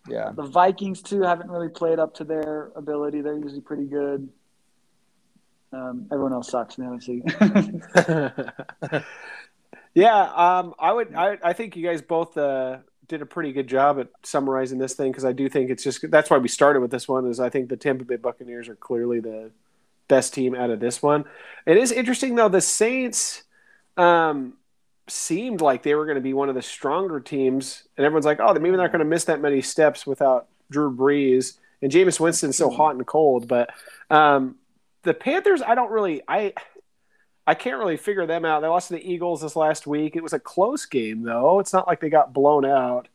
yeah. 0.08 0.32
The 0.36 0.44
Vikings 0.44 1.02
too 1.02 1.22
haven't 1.22 1.50
really 1.50 1.70
played 1.70 2.00
up 2.00 2.14
to 2.16 2.24
their 2.24 2.72
ability. 2.76 3.22
They're 3.22 3.38
usually 3.38 3.62
pretty 3.62 3.86
good. 3.86 4.30
Um, 5.72 6.06
everyone 6.12 6.34
else 6.34 6.50
sucks 6.50 6.78
in 6.78 6.86
the 6.86 6.92
NFC. 6.92 9.04
yeah, 9.96 10.22
um, 10.36 10.76
I 10.80 10.94
would. 10.94 11.16
I, 11.16 11.38
I 11.44 11.54
think 11.54 11.76
you 11.76 11.84
guys 11.84 12.04
both 12.04 12.38
uh, 12.38 12.78
did 13.08 13.24
a 13.24 13.26
pretty 13.26 13.52
good 13.52 13.68
job 13.68 14.00
at 14.00 14.10
summarizing 14.22 14.78
this 14.78 14.94
thing 14.94 15.12
because 15.12 15.26
I 15.26 15.32
do 15.32 15.50
think 15.50 15.72
it's 15.72 15.84
just 15.84 16.08
that's 16.12 16.30
why 16.30 16.38
we 16.38 16.48
started 16.48 16.82
with 16.82 16.92
this 16.92 17.08
one. 17.08 17.26
Is 17.28 17.40
I 17.40 17.50
think 17.50 17.70
the 17.70 17.78
Tampa 17.78 18.06
Bay 18.06 18.18
Buccaneers 18.18 18.70
are 18.70 18.76
clearly 18.76 19.20
the 19.20 19.50
best 20.08 20.34
team 20.34 20.56
out 20.56 20.70
of 20.70 20.80
this 20.80 21.02
one. 21.02 21.26
It 21.66 21.78
is 21.78 21.92
interesting 21.92 22.36
though. 22.36 22.50
The 22.50 22.62
Saints 22.62 23.44
um, 23.98 24.54
seemed 25.08 25.62
like 25.62 25.84
they 25.84 25.96
were 25.96 26.06
going 26.06 26.16
to 26.16 26.22
be 26.22 26.34
one 26.34 26.50
of 26.50 26.56
the 26.56 26.62
stronger 26.62 27.20
teams, 27.20 27.84
and 27.98 28.06
everyone's 28.06 28.26
like, 28.26 28.40
"Oh, 28.40 28.54
maybe 28.54 28.70
they're 28.70 28.78
not 28.78 28.92
going 28.92 29.00
to 29.00 29.06
miss 29.06 29.26
that 29.26 29.42
many 29.42 29.62
steps 29.62 30.06
without 30.06 30.48
Drew 30.70 30.96
Brees." 30.96 31.58
And 31.82 31.92
Jameis 31.92 32.20
Winston's 32.20 32.56
so 32.56 32.70
hot 32.70 32.96
and 32.96 33.06
cold, 33.06 33.48
but 33.48 33.70
um, 34.10 34.56
the 35.04 35.14
Panthers, 35.14 35.62
I 35.62 35.76
don't 35.76 35.92
really, 35.92 36.22
I, 36.28 36.54
I 37.46 37.56
can't 37.56 37.78
really 37.78 37.98
figure 37.98 38.26
them 38.26 38.46
out. 38.46 38.62
They 38.62 38.68
lost 38.68 38.88
to 38.88 38.94
the 38.96 39.12
Eagles 39.12 39.42
this 39.42 39.58
last 39.58 39.86
week. 39.86 40.16
It 40.16 40.24
was 40.24 40.32
a 40.32 40.40
close 40.40 40.86
game, 40.86 41.24
though. 41.24 41.60
It's 41.60 41.74
not 41.74 41.88
like 41.88 42.00
they 42.00 42.10
got 42.10 42.34
blown 42.34 42.66
out. 42.66 43.10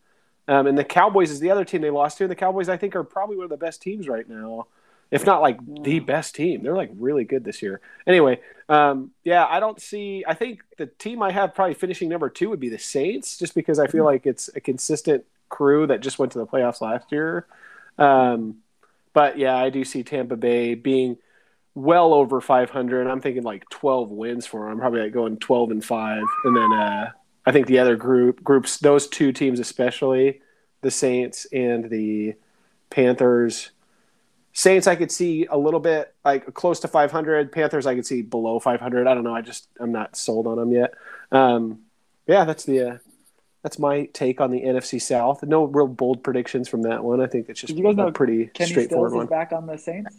Um, 0.47 0.67
and 0.67 0.77
the 0.77 0.85
Cowboys 0.85 1.31
is 1.31 1.41
the 1.41 1.51
other 1.51 1.65
team 1.65 1.81
they 1.81 1.91
lost 1.91 2.19
to. 2.19 2.25
And 2.25 2.31
the 2.31 2.37
Cowboys, 2.37 2.69
I 2.69 2.77
think, 2.77 2.95
are 2.95 3.05
probably 3.05 3.37
one 3.37 3.45
of 3.45 3.51
the 3.51 3.57
best 3.57 3.81
teams 3.81 4.07
right 4.07 4.29
now 4.29 4.67
if 5.11 5.25
not 5.25 5.41
like 5.41 5.59
yeah. 5.67 5.83
the 5.83 6.01
best 6.01 6.35
team. 6.35 6.63
They're 6.63 6.77
like 6.77 6.91
really 6.95 7.25
good 7.25 7.45
this 7.45 7.63
year. 7.63 7.81
Anyway, 8.07 8.41
um, 8.69 9.13
yeah, 9.25 9.47
I 9.47 9.61
don't 9.61 9.81
see. 9.81 10.25
I 10.27 10.35
think 10.35 10.61
the 10.77 10.87
team 10.87 11.23
I 11.23 11.33
have 11.33 11.55
probably 11.55 11.75
finishing 11.75 12.09
number 12.09 12.29
two 12.29 12.51
would 12.51 12.61
be 12.61 12.69
the 12.69 12.79
Saints, 12.79 13.39
just 13.39 13.55
because 13.55 13.79
I 13.79 13.87
feel 13.87 14.01
mm-hmm. 14.01 14.07
like 14.07 14.27
it's 14.27 14.51
a 14.55 14.61
consistent 14.61 15.25
crew 15.49 15.87
that 15.87 16.01
just 16.01 16.19
went 16.19 16.33
to 16.33 16.39
the 16.39 16.47
playoffs 16.47 16.81
last 16.81 17.11
year. 17.11 17.47
Um, 17.97 18.59
but 19.15 19.39
yeah, 19.39 19.57
I 19.57 19.71
do 19.71 19.85
see 19.85 20.03
Tampa 20.03 20.37
Bay 20.37 20.75
being 20.75 21.17
well 21.75 22.13
over 22.13 22.41
500. 22.41 23.07
I'm 23.07 23.21
thinking 23.21 23.43
like 23.43 23.69
12 23.71 24.11
wins 24.11 24.47
for 24.47 24.69
them. 24.69 24.79
Probably 24.79 25.01
like 25.03 25.13
going 25.13 25.39
12 25.39 25.71
and 25.71 25.85
five, 25.85 26.25
and 26.45 26.57
then 26.57 26.73
uh, 26.73 27.11
I 27.47 27.53
think 27.53 27.67
the 27.67 27.79
other 27.79 27.97
group 27.97 28.45
groups, 28.45 28.77
those 28.79 29.09
two 29.09 29.33
teams 29.33 29.59
especially, 29.59 30.43
the 30.83 30.91
Saints 30.91 31.47
and 31.47 31.89
the 31.89 32.35
Panthers 32.91 33.71
Saints, 34.59 34.89
I 34.89 34.97
could 34.97 35.13
see 35.13 35.47
a 35.47 35.57
little 35.57 35.79
bit 35.79 36.13
like 36.25 36.53
close 36.53 36.81
to 36.81 36.89
500. 36.89 37.53
Panthers, 37.53 37.87
I 37.87 37.95
could 37.95 38.05
see 38.05 38.23
below 38.23 38.59
500. 38.59 39.07
I 39.07 39.15
don't 39.15 39.23
know. 39.23 39.33
I 39.33 39.41
just 39.41 39.69
I'm 39.79 39.93
not 39.93 40.17
sold 40.17 40.49
on 40.49 40.57
them 40.57 40.73
yet. 40.73 40.95
Um, 41.31 41.83
yeah, 42.27 42.45
that's 42.45 42.65
the 42.65 42.81
uh, 42.81 42.99
that's 43.63 43.79
my 43.79 44.07
take 44.07 44.41
on 44.41 44.51
the 44.51 44.63
NFC 44.63 45.01
South. 45.01 45.45
No 45.45 45.63
real 45.63 45.87
bold 45.87 46.25
predictions 46.25 46.69
from 46.69 46.83
that 46.83 47.05
one. 47.05 47.21
I 47.21 47.29
think 47.29 47.49
it's 47.49 47.61
just 47.61 47.73
you 47.73 47.85
guys 47.85 47.95
know 47.95 48.11
pretty 48.11 48.47
Kenny 48.47 48.71
straightforward 48.71 49.13
Stills 49.13 49.21
one. 49.21 49.27
back 49.29 49.53
on 49.53 49.67
the 49.69 49.79
Saints. 49.79 50.17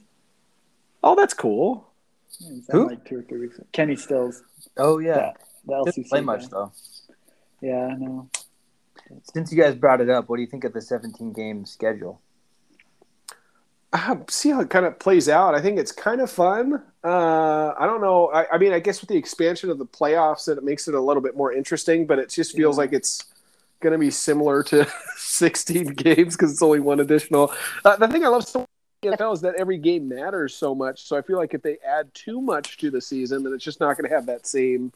Oh, 1.03 1.17
that's 1.17 1.33
cool. 1.33 1.89
Yeah, 2.39 2.59
Who? 2.69 2.87
Like 2.87 3.03
two 3.03 3.19
or 3.19 3.23
three 3.23 3.41
weeks. 3.41 3.57
Ago. 3.57 3.67
Kenny 3.73 3.97
Stills. 3.97 4.41
Oh 4.77 4.99
yeah, 4.99 5.33
the, 5.65 5.73
the 5.83 5.91
LCC. 5.91 5.95
Didn't 5.95 6.09
play 6.11 6.21
much 6.21 6.47
though. 6.47 6.71
Yeah, 7.59 7.87
I 7.87 7.95
know. 7.95 8.29
Since 9.33 9.51
you 9.51 9.61
guys 9.61 9.75
brought 9.75 9.99
it 9.99 10.09
up, 10.09 10.29
what 10.29 10.37
do 10.37 10.43
you 10.43 10.47
think 10.47 10.63
of 10.63 10.71
the 10.71 10.81
17 10.81 11.33
game 11.33 11.65
schedule? 11.65 12.21
Uh, 13.91 14.15
see 14.29 14.49
how 14.49 14.61
it 14.61 14.69
kind 14.69 14.85
of 14.85 14.99
plays 14.99 15.27
out. 15.27 15.55
I 15.55 15.61
think 15.61 15.79
it's 15.79 15.91
kind 15.91 16.21
of 16.21 16.29
fun. 16.29 16.83
Uh, 17.03 17.73
I 17.79 17.85
don't 17.85 18.01
know. 18.01 18.27
I, 18.27 18.55
I, 18.55 18.57
mean, 18.57 18.71
I 18.71 18.79
guess 18.79 19.01
with 19.01 19.09
the 19.09 19.17
expansion 19.17 19.69
of 19.69 19.77
the 19.77 19.85
playoffs, 19.85 20.47
it 20.47 20.63
makes 20.63 20.87
it 20.87 20.93
a 20.93 21.01
little 21.01 21.21
bit 21.23 21.35
more 21.35 21.53
interesting. 21.53 22.05
But 22.05 22.19
it 22.19 22.29
just 22.29 22.55
feels 22.55 22.77
yeah. 22.77 22.81
like 22.81 22.93
it's 22.93 23.25
going 23.79 23.93
to 23.93 23.99
be 23.99 24.11
similar 24.11 24.61
to 24.63 24.87
16 25.15 25.87
games 25.93 26.35
because 26.35 26.51
it's 26.51 26.61
only 26.61 26.79
one 26.79 26.99
additional. 26.99 27.51
Uh, 27.83 27.95
the 27.95 28.07
thing 28.07 28.23
I 28.23 28.27
love 28.27 28.47
so 28.47 28.59
much 28.59 28.67
about 29.01 29.17
the 29.17 29.23
NFL 29.23 29.33
is 29.33 29.41
that 29.41 29.55
every 29.55 29.77
game 29.77 30.07
matters 30.07 30.53
so 30.53 30.75
much. 30.75 31.03
So 31.03 31.17
I 31.17 31.21
feel 31.21 31.37
like 31.37 31.53
if 31.53 31.63
they 31.63 31.77
add 31.87 32.13
too 32.13 32.41
much 32.41 32.77
to 32.77 32.91
the 32.91 33.01
season, 33.01 33.43
then 33.43 33.53
it's 33.53 33.63
just 33.63 33.79
not 33.79 33.97
going 33.97 34.07
to 34.07 34.15
have 34.15 34.27
that 34.27 34.45
same, 34.45 34.91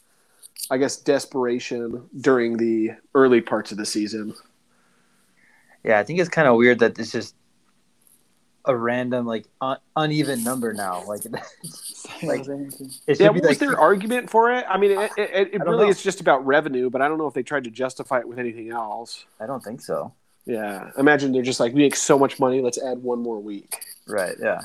I 0.69 0.77
guess, 0.77 0.97
desperation 0.97 2.09
during 2.21 2.57
the 2.57 2.91
early 3.15 3.41
parts 3.41 3.71
of 3.71 3.77
the 3.77 3.85
season. 3.85 4.35
Yeah, 5.83 5.99
I 5.99 6.03
think 6.03 6.19
it's 6.19 6.29
kind 6.29 6.47
of 6.47 6.55
weird 6.57 6.79
that 6.79 6.95
this 6.95 7.11
just 7.11 7.35
a 8.65 8.75
random 8.75 9.25
like 9.25 9.45
un- 9.61 9.79
uneven 9.95 10.43
number 10.43 10.73
now. 10.73 11.03
Like, 11.05 11.25
like 12.23 12.47
it 12.47 13.19
yeah, 13.19 13.29
what 13.29 13.41
was 13.41 13.43
like, 13.43 13.59
their 13.59 13.77
argument 13.77 14.29
for 14.29 14.53
it? 14.53 14.65
I 14.67 14.77
mean, 14.77 14.91
it, 14.91 15.11
it, 15.17 15.49
it 15.53 15.61
really 15.63 15.85
know. 15.85 15.89
is 15.89 16.01
just 16.01 16.21
about 16.21 16.45
revenue, 16.45 16.89
but 16.89 17.01
I 17.01 17.07
don't 17.07 17.17
know 17.17 17.27
if 17.27 17.33
they 17.33 17.43
tried 17.43 17.65
to 17.65 17.71
justify 17.71 18.19
it 18.19 18.27
with 18.27 18.39
anything 18.39 18.71
else. 18.71 19.25
I 19.39 19.45
don't 19.45 19.63
think 19.63 19.81
so. 19.81 20.13
Yeah, 20.45 20.91
imagine 20.97 21.31
they're 21.31 21.41
just 21.41 21.59
like 21.59 21.73
we 21.73 21.81
make 21.81 21.95
so 21.95 22.19
much 22.19 22.39
money, 22.39 22.61
let's 22.61 22.81
add 22.81 23.01
one 23.01 23.19
more 23.19 23.39
week. 23.39 23.83
Right. 24.07 24.35
Yeah. 24.39 24.61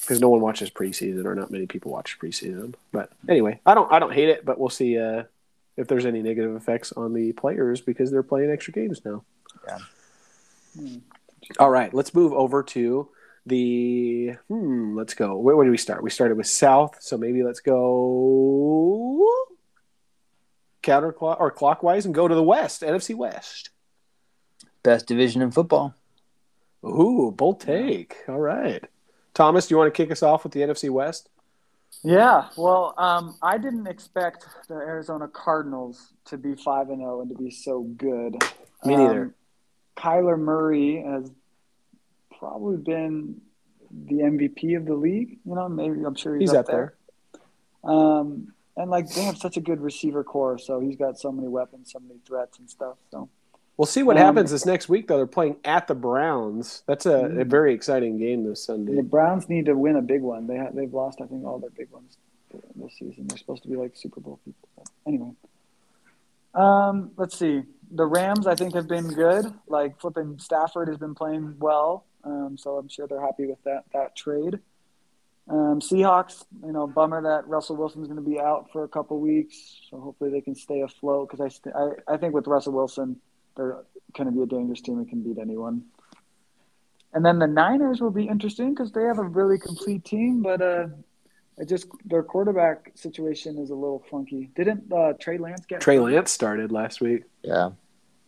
Because 0.00 0.20
no 0.20 0.28
one 0.28 0.40
watches 0.40 0.70
preseason, 0.70 1.24
or 1.24 1.34
not 1.34 1.50
many 1.50 1.66
people 1.66 1.90
watch 1.90 2.18
preseason. 2.18 2.74
But 2.92 3.10
anyway, 3.28 3.60
I 3.64 3.74
don't 3.74 3.90
I 3.92 3.98
don't 3.98 4.12
hate 4.12 4.28
it, 4.28 4.44
but 4.44 4.58
we'll 4.58 4.68
see 4.68 4.98
uh, 4.98 5.24
if 5.76 5.88
there's 5.88 6.06
any 6.06 6.22
negative 6.22 6.54
effects 6.54 6.92
on 6.92 7.14
the 7.14 7.32
players 7.32 7.80
because 7.80 8.10
they're 8.10 8.22
playing 8.22 8.50
extra 8.50 8.72
games 8.72 9.04
now. 9.04 9.24
Yeah. 9.66 9.78
Hmm. 10.78 10.96
All 11.58 11.70
right, 11.70 11.92
let's 11.92 12.14
move 12.14 12.32
over 12.32 12.62
to 12.62 13.08
the. 13.46 14.36
Hmm, 14.48 14.96
let's 14.96 15.14
go. 15.14 15.36
Where, 15.36 15.56
where 15.56 15.64
do 15.64 15.70
we 15.70 15.78
start? 15.78 16.02
We 16.02 16.10
started 16.10 16.36
with 16.36 16.46
South, 16.46 16.96
so 17.00 17.16
maybe 17.16 17.42
let's 17.42 17.60
go 17.60 19.26
counterclock 20.82 21.40
or 21.40 21.50
clockwise 21.50 22.06
and 22.06 22.14
go 22.14 22.26
to 22.26 22.34
the 22.34 22.42
West, 22.42 22.82
NFC 22.82 23.14
West. 23.14 23.70
Best 24.82 25.06
division 25.06 25.42
in 25.42 25.50
football. 25.50 25.94
Ooh, 26.84 27.32
bold 27.36 27.60
take. 27.60 28.16
All 28.28 28.38
right, 28.38 28.82
Thomas, 29.34 29.66
do 29.66 29.74
you 29.74 29.78
want 29.78 29.92
to 29.92 29.96
kick 29.96 30.10
us 30.10 30.22
off 30.22 30.44
with 30.44 30.52
the 30.52 30.60
NFC 30.60 30.88
West? 30.88 31.28
Yeah, 32.02 32.48
well, 32.56 32.94
um, 32.96 33.36
I 33.42 33.58
didn't 33.58 33.86
expect 33.86 34.46
the 34.68 34.74
Arizona 34.74 35.28
Cardinals 35.28 36.12
to 36.26 36.38
be 36.38 36.54
five 36.54 36.88
and 36.88 36.98
zero 36.98 37.18
oh 37.18 37.20
and 37.20 37.30
to 37.30 37.36
be 37.36 37.50
so 37.50 37.82
good. 37.82 38.42
Me 38.84 38.96
neither. 38.96 39.22
Um, 39.24 39.34
Kyler 39.96 40.38
Murray 40.38 41.02
has 41.06 41.30
probably 42.38 42.78
been 42.78 43.40
the 43.90 44.16
MVP 44.16 44.76
of 44.76 44.86
the 44.86 44.94
league. 44.94 45.38
You 45.44 45.54
know, 45.54 45.68
maybe 45.68 46.02
I'm 46.04 46.14
sure 46.14 46.36
he's, 46.36 46.50
he's 46.50 46.56
up, 46.56 46.66
there. 46.66 46.94
there. 47.84 47.92
Um, 47.92 48.52
and 48.76 48.90
like 48.90 49.08
they 49.10 49.22
have 49.22 49.36
such 49.36 49.56
a 49.56 49.60
good 49.60 49.80
receiver 49.80 50.24
core, 50.24 50.58
so 50.58 50.80
he's 50.80 50.96
got 50.96 51.18
so 51.18 51.30
many 51.32 51.48
weapons, 51.48 51.92
so 51.92 51.98
many 51.98 52.20
threats 52.26 52.58
and 52.58 52.70
stuff. 52.70 52.96
So 53.10 53.28
we'll 53.76 53.86
see 53.86 54.02
what 54.02 54.16
um, 54.16 54.22
happens 54.22 54.50
this 54.50 54.64
next 54.64 54.88
week. 54.88 55.08
Though 55.08 55.16
they're 55.16 55.26
playing 55.26 55.56
at 55.64 55.86
the 55.86 55.94
Browns. 55.94 56.82
That's 56.86 57.06
a, 57.06 57.10
a 57.10 57.22
mm-hmm. 57.28 57.48
very 57.48 57.74
exciting 57.74 58.18
game 58.18 58.44
this 58.44 58.64
Sunday. 58.64 58.94
The 58.94 59.02
Browns 59.02 59.48
need 59.48 59.66
to 59.66 59.74
win 59.74 59.96
a 59.96 60.02
big 60.02 60.22
one. 60.22 60.46
They 60.46 60.56
have, 60.56 60.74
they've 60.74 60.92
lost, 60.92 61.20
I 61.20 61.26
think, 61.26 61.44
all 61.44 61.58
their 61.58 61.70
big 61.70 61.90
ones 61.90 62.16
this 62.74 62.92
season. 62.98 63.26
They're 63.26 63.38
supposed 63.38 63.62
to 63.64 63.68
be 63.68 63.76
like 63.76 63.92
Super 63.96 64.20
Bowl 64.20 64.38
people. 64.44 64.68
But 64.76 64.86
anyway, 65.06 65.32
um, 66.54 67.10
let's 67.16 67.38
see. 67.38 67.62
The 67.90 68.06
Rams, 68.06 68.46
I 68.46 68.54
think, 68.54 68.74
have 68.74 68.88
been 68.88 69.08
good. 69.08 69.52
Like 69.66 70.00
flipping 70.00 70.38
Stafford 70.38 70.88
has 70.88 70.98
been 70.98 71.14
playing 71.14 71.56
well. 71.58 72.06
Um, 72.22 72.56
so 72.58 72.76
I'm 72.76 72.88
sure 72.88 73.06
they're 73.06 73.20
happy 73.20 73.46
with 73.46 73.62
that 73.64 73.84
that 73.92 74.16
trade. 74.16 74.60
Um, 75.48 75.80
Seahawks, 75.80 76.44
you 76.64 76.72
know, 76.72 76.86
bummer 76.86 77.22
that 77.22 77.48
Russell 77.48 77.76
Wilson's 77.76 78.06
going 78.06 78.22
to 78.22 78.30
be 78.30 78.38
out 78.38 78.70
for 78.72 78.84
a 78.84 78.88
couple 78.88 79.18
weeks. 79.18 79.56
So 79.90 79.98
hopefully 79.98 80.30
they 80.30 80.40
can 80.40 80.54
stay 80.54 80.82
afloat 80.82 81.28
because 81.28 81.40
I, 81.40 81.48
st- 81.48 81.74
I 81.74 82.14
I 82.14 82.16
think 82.18 82.34
with 82.34 82.46
Russell 82.46 82.72
Wilson, 82.72 83.16
they're 83.56 83.78
going 84.16 84.26
to 84.26 84.32
be 84.32 84.42
a 84.42 84.46
dangerous 84.46 84.80
team 84.80 84.98
that 84.98 85.08
can 85.08 85.22
beat 85.22 85.38
anyone. 85.38 85.84
And 87.12 87.24
then 87.24 87.40
the 87.40 87.48
Niners 87.48 88.00
will 88.00 88.12
be 88.12 88.28
interesting 88.28 88.70
because 88.72 88.92
they 88.92 89.02
have 89.02 89.18
a 89.18 89.24
really 89.24 89.58
complete 89.58 90.04
team, 90.04 90.42
but 90.42 90.62
uh, 90.62 90.86
it 91.60 91.68
just 91.68 91.86
their 92.06 92.22
quarterback 92.22 92.90
situation 92.94 93.58
is 93.58 93.68
a 93.68 93.74
little 93.74 94.02
funky. 94.10 94.50
Didn't 94.56 94.90
uh, 94.90 95.12
Trey 95.20 95.36
Lance 95.36 95.66
get? 95.66 95.80
Trey 95.82 95.98
Lance 95.98 96.32
started 96.32 96.72
last 96.72 97.02
week. 97.02 97.24
Yeah. 97.42 97.70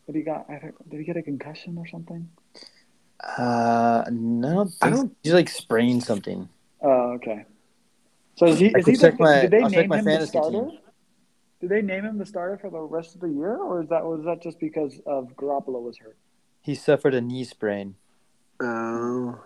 But 0.06 0.14
he 0.14 0.22
got. 0.22 0.46
Did 0.48 0.98
he 0.98 1.04
get 1.04 1.16
a 1.16 1.22
concussion 1.22 1.78
or 1.78 1.86
something? 1.86 2.28
Uh, 3.38 4.04
no, 4.10 4.68
I 4.82 4.90
don't. 4.90 5.16
He's 5.22 5.32
like 5.32 5.48
sprained 5.48 6.04
something. 6.04 6.48
Oh, 6.82 7.12
okay. 7.12 7.46
So 8.36 8.46
is 8.46 8.58
he? 8.58 8.66
Is 8.66 8.86
he 8.86 8.96
the, 8.96 9.16
my, 9.18 9.42
did 9.42 9.50
they 9.50 9.62
I'll 9.62 9.70
name 9.70 9.92
him 9.92 10.04
the 10.04 10.26
starter? 10.26 10.50
Team. 10.50 10.78
Did 11.60 11.70
they 11.70 11.80
name 11.80 12.04
him 12.04 12.18
the 12.18 12.26
starter 12.26 12.58
for 12.58 12.70
the 12.70 12.80
rest 12.80 13.14
of 13.14 13.22
the 13.22 13.28
year, 13.28 13.56
or 13.56 13.80
is 13.80 13.88
that 13.88 14.04
was 14.04 14.24
that 14.26 14.42
just 14.42 14.60
because 14.60 15.00
of 15.06 15.28
Garoppolo 15.36 15.80
was 15.80 15.96
hurt? 15.96 16.18
He 16.60 16.74
suffered 16.74 17.14
a 17.14 17.22
knee 17.22 17.44
sprain. 17.44 17.94
Oh. 18.60 19.40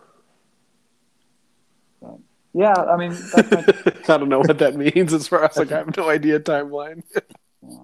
Yeah, 2.57 2.73
I 2.73 2.97
mean, 2.97 3.11
my... 3.35 3.65
I 4.15 4.17
don't 4.17 4.29
know 4.29 4.39
what 4.39 4.59
that 4.59 4.77
means 4.77 5.13
as 5.13 5.29
far 5.29 5.45
as 5.45 5.57
like 5.57 5.73
I 5.73 5.79
have 5.79 5.97
no 5.97 6.09
idea 6.09 6.41
timeline. 6.41 7.03
yeah. 7.13 7.79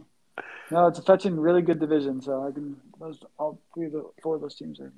No, 0.71 0.87
it's 0.87 0.99
a 0.99 1.02
fetching 1.02 1.38
really 1.38 1.61
good 1.61 1.79
division, 1.79 2.23
so 2.23 2.47
I 2.49 2.50
can 2.52 2.76
those 2.99 3.23
all 3.38 3.61
three 3.75 3.87
of 3.87 3.93
the 3.93 4.11
four 4.23 4.37
of 4.37 4.41
those 4.41 4.55
teams 4.55 4.81
are 4.81 4.93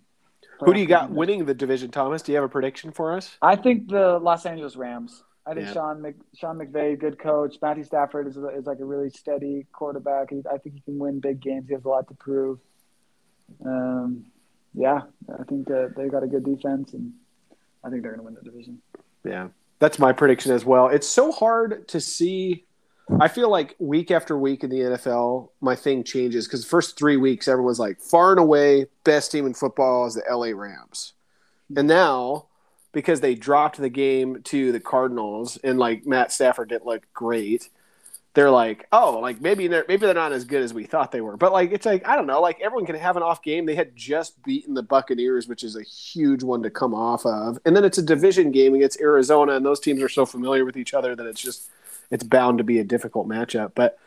who 0.61 0.73
do 0.73 0.81
you 0.81 0.87
got 0.87 1.11
winning 1.11 1.45
the 1.45 1.55
division, 1.55 1.91
Thomas? 1.91 2.23
Do 2.23 2.31
you 2.31 2.37
have 2.37 2.45
a 2.45 2.49
prediction 2.49 2.93
for 2.93 3.17
us? 3.17 3.37
I 3.43 3.57
think 3.57 3.89
the 3.89 4.19
Los 4.19 4.47
Angeles 4.47 4.77
Rams. 4.77 5.25
I 5.47 5.55
think 5.55 5.67
yeah. 5.67 5.73
Sean 5.73 6.01
Mc, 6.01 6.15
Sean 6.37 6.59
McVay, 6.59 6.99
good 6.99 7.19
coach. 7.19 7.57
Matthew 7.61 7.85
Stafford 7.85 8.29
is, 8.29 8.37
is 8.37 8.67
like 8.67 8.79
a 8.81 8.85
really 8.85 9.11
steady 9.11 9.67
quarterback. 9.73 10.31
He, 10.31 10.43
I 10.51 10.59
think 10.59 10.77
he 10.77 10.81
can 10.81 10.99
win 10.99 11.21
big 11.21 11.41
games. 11.41 11.67
He 11.69 11.75
has 11.75 11.85
a 11.85 11.89
lot 11.89 12.09
to 12.09 12.15
prove. 12.15 12.61
Um, 13.65 14.27
yeah, 14.73 15.03
I 15.39 15.43
think 15.45 15.71
uh, 15.71 15.89
they 15.97 16.09
got 16.09 16.23
a 16.23 16.27
good 16.27 16.45
defense, 16.45 16.95
and 16.95 17.13
I 17.85 17.91
think 17.91 18.03
they're 18.03 18.13
going 18.17 18.21
to 18.21 18.25
win 18.25 18.35
the 18.35 18.49
division. 18.49 18.81
Yeah, 19.25 19.49
That's 19.79 19.99
my 19.99 20.13
prediction 20.13 20.53
as 20.53 20.65
well. 20.65 20.89
It's 20.89 21.09
so 21.09 21.33
hard 21.33 21.89
to 21.89 22.01
see. 22.01 22.65
I 23.21 23.29
feel 23.29 23.51
like 23.51 23.77
week 23.79 24.11
after 24.11 24.39
week 24.39 24.65
in 24.65 24.71
the 24.71 24.81
NFL, 24.81 25.51
my 25.61 25.77
thing 25.77 26.05
changes 26.05 26.47
because 26.47 26.63
the 26.63 26.69
first 26.69 26.99
three 26.99 27.17
weeks, 27.17 27.49
everyone's 27.49 27.79
like, 27.79 28.01
far 28.01 28.31
and 28.31 28.41
away, 28.41 28.87
best 29.05 29.31
team 29.31 29.47
in 29.47 29.55
football 29.55 30.07
is 30.07 30.15
the 30.15 30.23
LA 30.31 30.59
Rams. 30.59 31.13
And 31.77 31.89
now, 31.89 32.47
because 32.93 33.21
they 33.21 33.35
dropped 33.35 33.79
the 33.79 33.91
game 33.91 34.43
to 34.45 34.73
the 34.73 34.81
Cardinals 34.81 35.59
and 35.63 35.79
like 35.79 36.07
Matt 36.07 36.33
Stafford 36.33 36.71
didn't 36.71 36.87
look 36.87 37.07
great, 37.13 37.69
they're 38.35 38.51
like, 38.51 38.87
oh, 38.91 39.21
like 39.21 39.41
maybe 39.41 39.69
they're 39.69 39.85
maybe 39.87 40.07
they're 40.07 40.15
not 40.15 40.33
as 40.33 40.45
good 40.45 40.63
as 40.63 40.75
we 40.75 40.85
thought 40.85 41.13
they 41.13 41.21
were. 41.21 41.37
But 41.37 41.53
like 41.53 41.71
it's 41.73 41.87
like 41.87 42.07
I 42.07 42.17
don't 42.17 42.27
know, 42.27 42.41
like 42.41 42.61
everyone 42.61 42.85
can 42.85 42.97
have 42.97 43.17
an 43.17 43.23
off 43.23 43.43
game. 43.43 43.65
They 43.65 43.77
had 43.77 43.95
just 43.95 44.43
beaten 44.43 44.75
the 44.75 44.83
Buccaneers, 44.83 45.47
which 45.47 45.63
is 45.63 45.77
a 45.77 45.83
huge 45.83 46.43
one 46.43 46.63
to 46.65 46.71
come 46.71 46.95
off 46.95 47.25
of, 47.25 47.59
and 47.65 47.77
then 47.77 47.85
it's 47.85 47.99
a 47.99 48.03
division 48.03 48.51
game 48.51 48.75
against 48.75 49.01
Arizona, 49.01 49.53
and 49.55 49.65
those 49.65 49.81
teams 49.81 50.03
are 50.03 50.09
so 50.09 50.27
familiar 50.27 50.65
with 50.65 50.77
each 50.77 50.95
other 50.95 51.15
that 51.15 51.27
it's 51.27 51.41
just 51.41 51.71
it's 52.11 52.25
bound 52.25 52.59
to 52.59 52.65
be 52.65 52.81
a 52.81 52.85
difficult 52.85 53.29
matchup. 53.29 53.73
But 53.77 53.99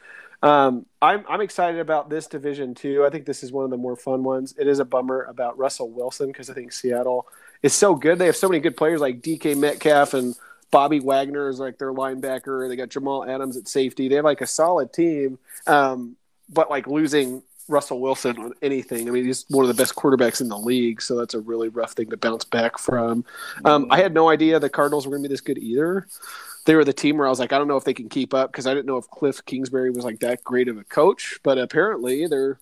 um, 0.43 0.85
I'm 1.01 1.23
I'm 1.29 1.39
excited 1.39 1.79
about 1.79 2.09
this 2.09 2.27
division 2.27 2.75
too. 2.75 3.05
I 3.05 3.09
think 3.09 3.25
this 3.25 3.43
is 3.43 3.53
one 3.53 3.63
of 3.63 3.71
the 3.71 3.77
more 3.77 3.95
fun 3.95 4.23
ones. 4.23 4.53
It 4.59 4.67
is 4.67 4.79
a 4.79 4.85
bummer 4.85 5.23
about 5.23 5.57
Russell 5.57 5.89
Wilson 5.89 6.27
because 6.27 6.49
I 6.49 6.53
think 6.53 6.73
Seattle 6.73 7.27
is 7.63 7.73
so 7.73 7.95
good. 7.95 8.19
They 8.19 8.25
have 8.25 8.35
so 8.35 8.49
many 8.49 8.59
good 8.59 8.75
players 8.75 8.99
like 8.99 9.21
DK 9.21 9.57
Metcalf 9.57 10.13
and 10.13 10.35
Bobby 10.71 10.99
Wagner 10.99 11.49
is 11.49 11.59
like 11.59 11.77
their 11.77 11.93
linebacker. 11.93 12.67
They 12.67 12.75
got 12.75 12.89
Jamal 12.89 13.23
Adams 13.23 13.57
at 13.57 13.67
safety. 13.67 14.07
They 14.07 14.15
have 14.15 14.25
like 14.25 14.41
a 14.41 14.47
solid 14.47 14.91
team, 14.91 15.39
um, 15.65 16.17
but 16.49 16.69
like 16.69 16.87
losing 16.87 17.41
Russell 17.67 17.99
Wilson 17.99 18.37
on 18.37 18.53
anything. 18.61 19.07
I 19.07 19.11
mean, 19.11 19.25
he's 19.25 19.45
one 19.49 19.63
of 19.63 19.75
the 19.75 19.81
best 19.81 19.95
quarterbacks 19.95 20.41
in 20.41 20.49
the 20.49 20.57
league, 20.57 21.01
so 21.01 21.17
that's 21.17 21.33
a 21.33 21.39
really 21.39 21.69
rough 21.69 21.93
thing 21.93 22.09
to 22.09 22.17
bounce 22.17 22.45
back 22.45 22.77
from. 22.77 23.25
Um, 23.65 23.87
I 23.89 23.97
had 23.97 24.13
no 24.13 24.29
idea 24.29 24.59
the 24.59 24.69
Cardinals 24.69 25.05
were 25.05 25.11
going 25.11 25.23
to 25.23 25.29
be 25.29 25.33
this 25.33 25.41
good 25.41 25.57
either. 25.57 26.07
They 26.65 26.75
were 26.75 26.85
the 26.85 26.93
team 26.93 27.17
where 27.17 27.27
I 27.27 27.29
was 27.29 27.39
like, 27.39 27.53
I 27.53 27.57
don't 27.57 27.67
know 27.67 27.77
if 27.77 27.85
they 27.85 27.93
can 27.93 28.09
keep 28.09 28.33
up 28.33 28.51
because 28.51 28.67
I 28.67 28.73
didn't 28.73 28.87
know 28.87 28.97
if 28.97 29.09
Cliff 29.09 29.43
Kingsbury 29.45 29.89
was 29.91 30.03
like 30.03 30.19
that 30.19 30.43
great 30.43 30.67
of 30.67 30.77
a 30.77 30.83
coach, 30.83 31.39
but 31.43 31.57
apparently 31.57 32.27
they're. 32.27 32.59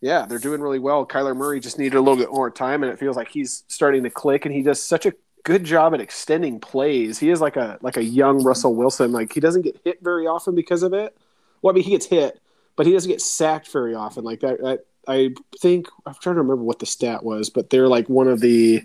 Yeah, 0.00 0.26
they're 0.26 0.38
doing 0.38 0.60
really 0.60 0.80
well. 0.80 1.06
Kyler 1.06 1.34
Murray 1.34 1.60
just 1.60 1.78
needed 1.78 1.96
a 1.96 2.00
little 2.00 2.18
bit 2.18 2.30
more 2.30 2.50
time, 2.50 2.82
and 2.82 2.92
it 2.92 2.98
feels 2.98 3.16
like 3.16 3.28
he's 3.28 3.64
starting 3.68 4.02
to 4.02 4.10
click. 4.10 4.44
And 4.44 4.54
he 4.54 4.60
does 4.60 4.82
such 4.82 5.06
a 5.06 5.14
good 5.44 5.64
job 5.64 5.94
at 5.94 6.00
extending 6.00 6.58
plays. 6.58 7.18
He 7.18 7.30
is 7.30 7.40
like 7.40 7.56
a 7.56 7.78
like 7.82 7.96
a 7.96 8.04
young 8.04 8.42
Russell 8.42 8.74
Wilson. 8.74 9.12
Like 9.12 9.32
he 9.32 9.40
doesn't 9.40 9.62
get 9.62 9.80
hit 9.84 10.02
very 10.02 10.26
often 10.26 10.54
because 10.54 10.82
of 10.82 10.92
it. 10.92 11.16
Well, 11.62 11.72
I 11.72 11.74
mean 11.74 11.84
he 11.84 11.90
gets 11.90 12.06
hit, 12.06 12.40
but 12.76 12.86
he 12.86 12.92
doesn't 12.92 13.10
get 13.10 13.20
sacked 13.20 13.70
very 13.70 13.94
often. 13.94 14.24
Like 14.24 14.40
that. 14.40 14.60
that 14.60 14.86
I 15.06 15.34
think 15.60 15.88
I'm 16.06 16.14
trying 16.14 16.36
to 16.36 16.40
remember 16.40 16.64
what 16.64 16.78
the 16.78 16.86
stat 16.86 17.22
was, 17.22 17.50
but 17.50 17.70
they're 17.70 17.88
like 17.88 18.08
one 18.08 18.26
of 18.26 18.40
the. 18.40 18.84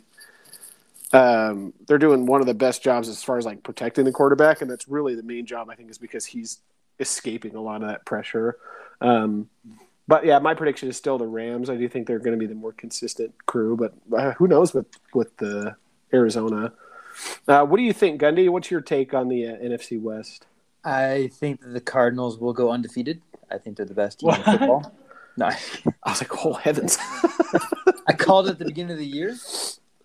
Um, 1.12 1.74
they're 1.88 1.98
doing 1.98 2.28
one 2.28 2.40
of 2.40 2.46
the 2.46 2.54
best 2.54 2.84
jobs 2.84 3.10
as 3.10 3.24
far 3.24 3.40
as 3.40 3.46
like 3.46 3.64
protecting 3.64 4.06
the 4.06 4.12
quarterback, 4.12 4.62
and 4.62 4.70
that's 4.70 4.88
really 4.88 5.16
the 5.16 5.24
main 5.24 5.48
job 5.48 5.70
I 5.70 5.76
think 5.76 5.90
is 5.90 5.98
because 5.98 6.26
he's 6.26 6.60
escaping 7.00 7.56
a 7.56 7.62
lot 7.62 7.82
of 7.82 7.88
that 7.88 8.06
pressure. 8.06 8.58
Um, 9.02 9.50
but 10.08 10.26
yeah, 10.26 10.38
my 10.40 10.54
prediction 10.54 10.90
is 10.90 10.98
still 10.98 11.18
the 11.18 11.26
Rams. 11.26 11.70
I 11.70 11.78
do 11.78 11.88
think 11.88 12.06
they're 12.06 12.20
going 12.20 12.38
to 12.38 12.40
be 12.40 12.46
the 12.46 12.54
more 12.54 12.74
consistent 12.74 13.34
crew, 13.46 13.76
but 13.76 13.94
uh, 14.16 14.34
who 14.34 14.48
knows 14.48 14.74
with 14.74 14.88
with 15.14 15.36
the 15.38 15.76
Arizona. 16.14 16.74
Uh, 17.48 17.66
what 17.66 17.78
do 17.78 17.84
you 17.84 17.94
think, 17.94 18.22
Gundy? 18.22 18.50
What's 18.50 18.72
your 18.72 18.82
take 18.82 19.14
on 19.14 19.28
the 19.28 19.48
uh, 19.48 19.58
NFC 19.58 20.00
West? 20.02 20.46
I 20.84 21.30
think 21.34 21.62
that 21.62 21.70
the 21.70 21.82
Cardinals 21.82 22.40
will 22.40 22.54
go 22.54 22.72
undefeated. 22.72 23.22
I 23.52 23.58
think 23.58 23.78
they're 23.78 23.86
the 23.86 23.94
best 23.94 24.20
team 24.20 24.28
what? 24.28 24.40
in 24.40 24.44
football. 24.44 24.94
No, 25.38 25.46
I 26.04 26.10
was 26.10 26.22
like, 26.22 26.46
oh 26.46 26.54
heavens! 26.54 26.98
I 28.08 28.14
called 28.14 28.48
it 28.48 28.52
at 28.52 28.60
the 28.60 28.66
beginning 28.66 28.94
of 28.94 28.98
the 28.98 29.06
year, 29.06 29.36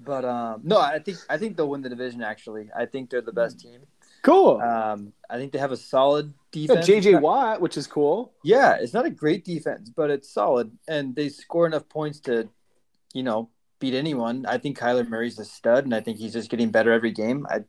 but 0.00 0.24
um, 0.24 0.60
no, 0.64 0.78
I 0.80 0.98
think 0.98 1.18
I 1.28 1.38
think 1.38 1.56
they'll 1.56 1.68
win 1.68 1.82
the 1.82 1.88
division. 1.88 2.22
Actually, 2.22 2.70
I 2.76 2.86
think 2.86 3.10
they're 3.10 3.20
the 3.20 3.32
best 3.32 3.60
team. 3.60 3.80
Cool. 4.22 4.58
Um, 4.60 5.12
I 5.28 5.36
think 5.36 5.52
they 5.52 5.58
have 5.58 5.72
a 5.72 5.76
solid 5.76 6.32
defense. 6.50 6.88
JJ 6.88 7.20
Watt, 7.20 7.60
which 7.60 7.76
is 7.76 7.86
cool. 7.86 8.32
Yeah, 8.42 8.76
it's 8.80 8.94
not 8.94 9.04
a 9.04 9.10
great 9.10 9.44
defense, 9.44 9.90
but 9.90 10.10
it's 10.10 10.30
solid, 10.30 10.70
and 10.88 11.14
they 11.14 11.28
score 11.28 11.66
enough 11.66 11.88
points 11.88 12.20
to, 12.20 12.48
you 13.12 13.22
know, 13.22 13.50
beat 13.78 13.94
anyone. 13.94 14.46
I 14.46 14.58
think 14.58 14.78
Kyler 14.78 15.08
Murray's 15.08 15.38
a 15.38 15.44
stud, 15.44 15.84
and 15.84 15.94
I 15.94 16.00
think 16.00 16.18
he's 16.18 16.32
just 16.32 16.50
getting 16.50 16.70
better 16.70 16.92
every 16.92 17.12
game. 17.12 17.46
I 17.48 17.64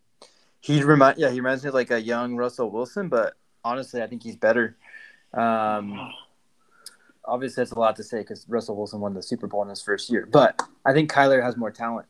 he 0.60 0.82
remind 0.82 1.18
yeah 1.18 1.30
he 1.30 1.40
reminds 1.40 1.64
me 1.64 1.70
of 1.70 1.74
like 1.74 1.92
a 1.92 2.02
young 2.02 2.36
Russell 2.36 2.72
Wilson, 2.72 3.10
but 3.10 3.36
honestly, 3.64 4.02
I 4.02 4.08
think 4.08 4.24
he's 4.24 4.36
better. 4.36 4.78
Um, 5.34 6.12
obviously, 7.26 7.62
that's 7.62 7.72
a 7.72 7.80
lot 7.80 7.96
to 7.98 8.04
say 8.04 8.20
because 8.20 8.46
Russell 8.48 8.76
Wilson 8.76 9.00
won 9.00 9.14
the 9.14 9.22
Super 9.22 9.48
Bowl 9.48 9.62
in 9.64 9.70
his 9.70 9.82
first 9.82 10.10
year, 10.10 10.28
but 10.32 10.60
I 10.86 10.94
think 10.94 11.12
Kyler 11.12 11.42
has 11.44 11.58
more 11.58 11.72
talent. 11.72 12.08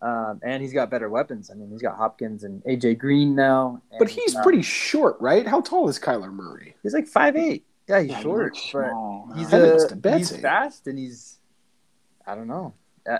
Um, 0.00 0.40
and 0.44 0.62
he's 0.62 0.72
got 0.72 0.90
better 0.90 1.08
weapons. 1.08 1.50
I 1.50 1.54
mean, 1.54 1.72
he's 1.72 1.82
got 1.82 1.96
Hopkins 1.96 2.44
and 2.44 2.62
AJ 2.62 2.98
Green 2.98 3.34
now. 3.34 3.82
And, 3.90 3.98
but 3.98 4.08
he's 4.08 4.36
uh, 4.36 4.44
pretty 4.44 4.62
short, 4.62 5.16
right? 5.18 5.44
How 5.44 5.60
tall 5.60 5.88
is 5.88 5.98
Kyler 5.98 6.32
Murray? 6.32 6.76
He's 6.84 6.94
like 6.94 7.08
five 7.08 7.34
eight. 7.34 7.64
Yeah, 7.88 8.02
he's 8.02 8.10
yeah, 8.10 8.20
short, 8.20 8.56
but 8.72 9.36
he's, 9.36 9.52
a, 9.52 10.18
he's 10.18 10.36
fast 10.36 10.86
and 10.86 10.98
he's 10.98 11.38
I 12.28 12.34
don't 12.34 12.46
know. 12.46 12.74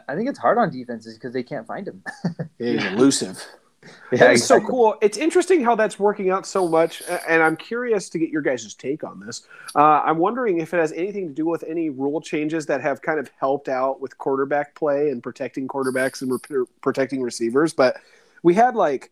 I 0.09 0.15
think 0.15 0.29
it's 0.29 0.39
hard 0.39 0.59
on 0.59 0.71
defenses 0.71 1.15
because 1.15 1.33
they 1.33 1.43
can't 1.43 1.67
find 1.67 1.89
him. 1.89 2.03
yeah, 2.59 2.73
he's 2.73 2.85
elusive. 2.85 3.45
Yeah, 3.83 4.19
that's 4.19 4.43
exactly. 4.43 4.67
so 4.67 4.71
cool. 4.71 4.97
It's 5.01 5.17
interesting 5.17 5.63
how 5.63 5.75
that's 5.75 5.99
working 5.99 6.31
out 6.31 6.47
so 6.47 6.69
much, 6.69 7.03
and 7.29 7.43
I'm 7.43 7.57
curious 7.57 8.09
to 8.11 8.19
get 8.19 8.31
your 8.31 8.43
guys' 8.43 8.75
take 8.75 9.05
on 9.05 9.21
this. 9.21 9.47
Uh, 9.75 10.03
I'm 10.05 10.19
wondering 10.19 10.61
if 10.61 10.75
it 10.75 10.79
has 10.79 10.93
anything 10.93 11.29
to 11.29 11.35
do 11.35 11.47
with 11.47 11.65
any 11.67 11.91
rule 11.91 12.21
changes 12.21 12.67
that 12.67 12.81
have 12.81 13.03
kind 13.03 13.19
of 13.19 13.31
helped 13.39 13.69
out 13.69 14.01
with 14.01 14.19
quarterback 14.19 14.75
play 14.75 15.11
and 15.11 15.23
protecting 15.23 15.69
quarterbacks 15.69 16.23
and 16.23 16.33
re- 16.51 16.65
protecting 16.81 17.23
receivers. 17.23 17.73
But 17.73 17.97
we 18.43 18.55
had 18.55 18.75
like 18.75 19.11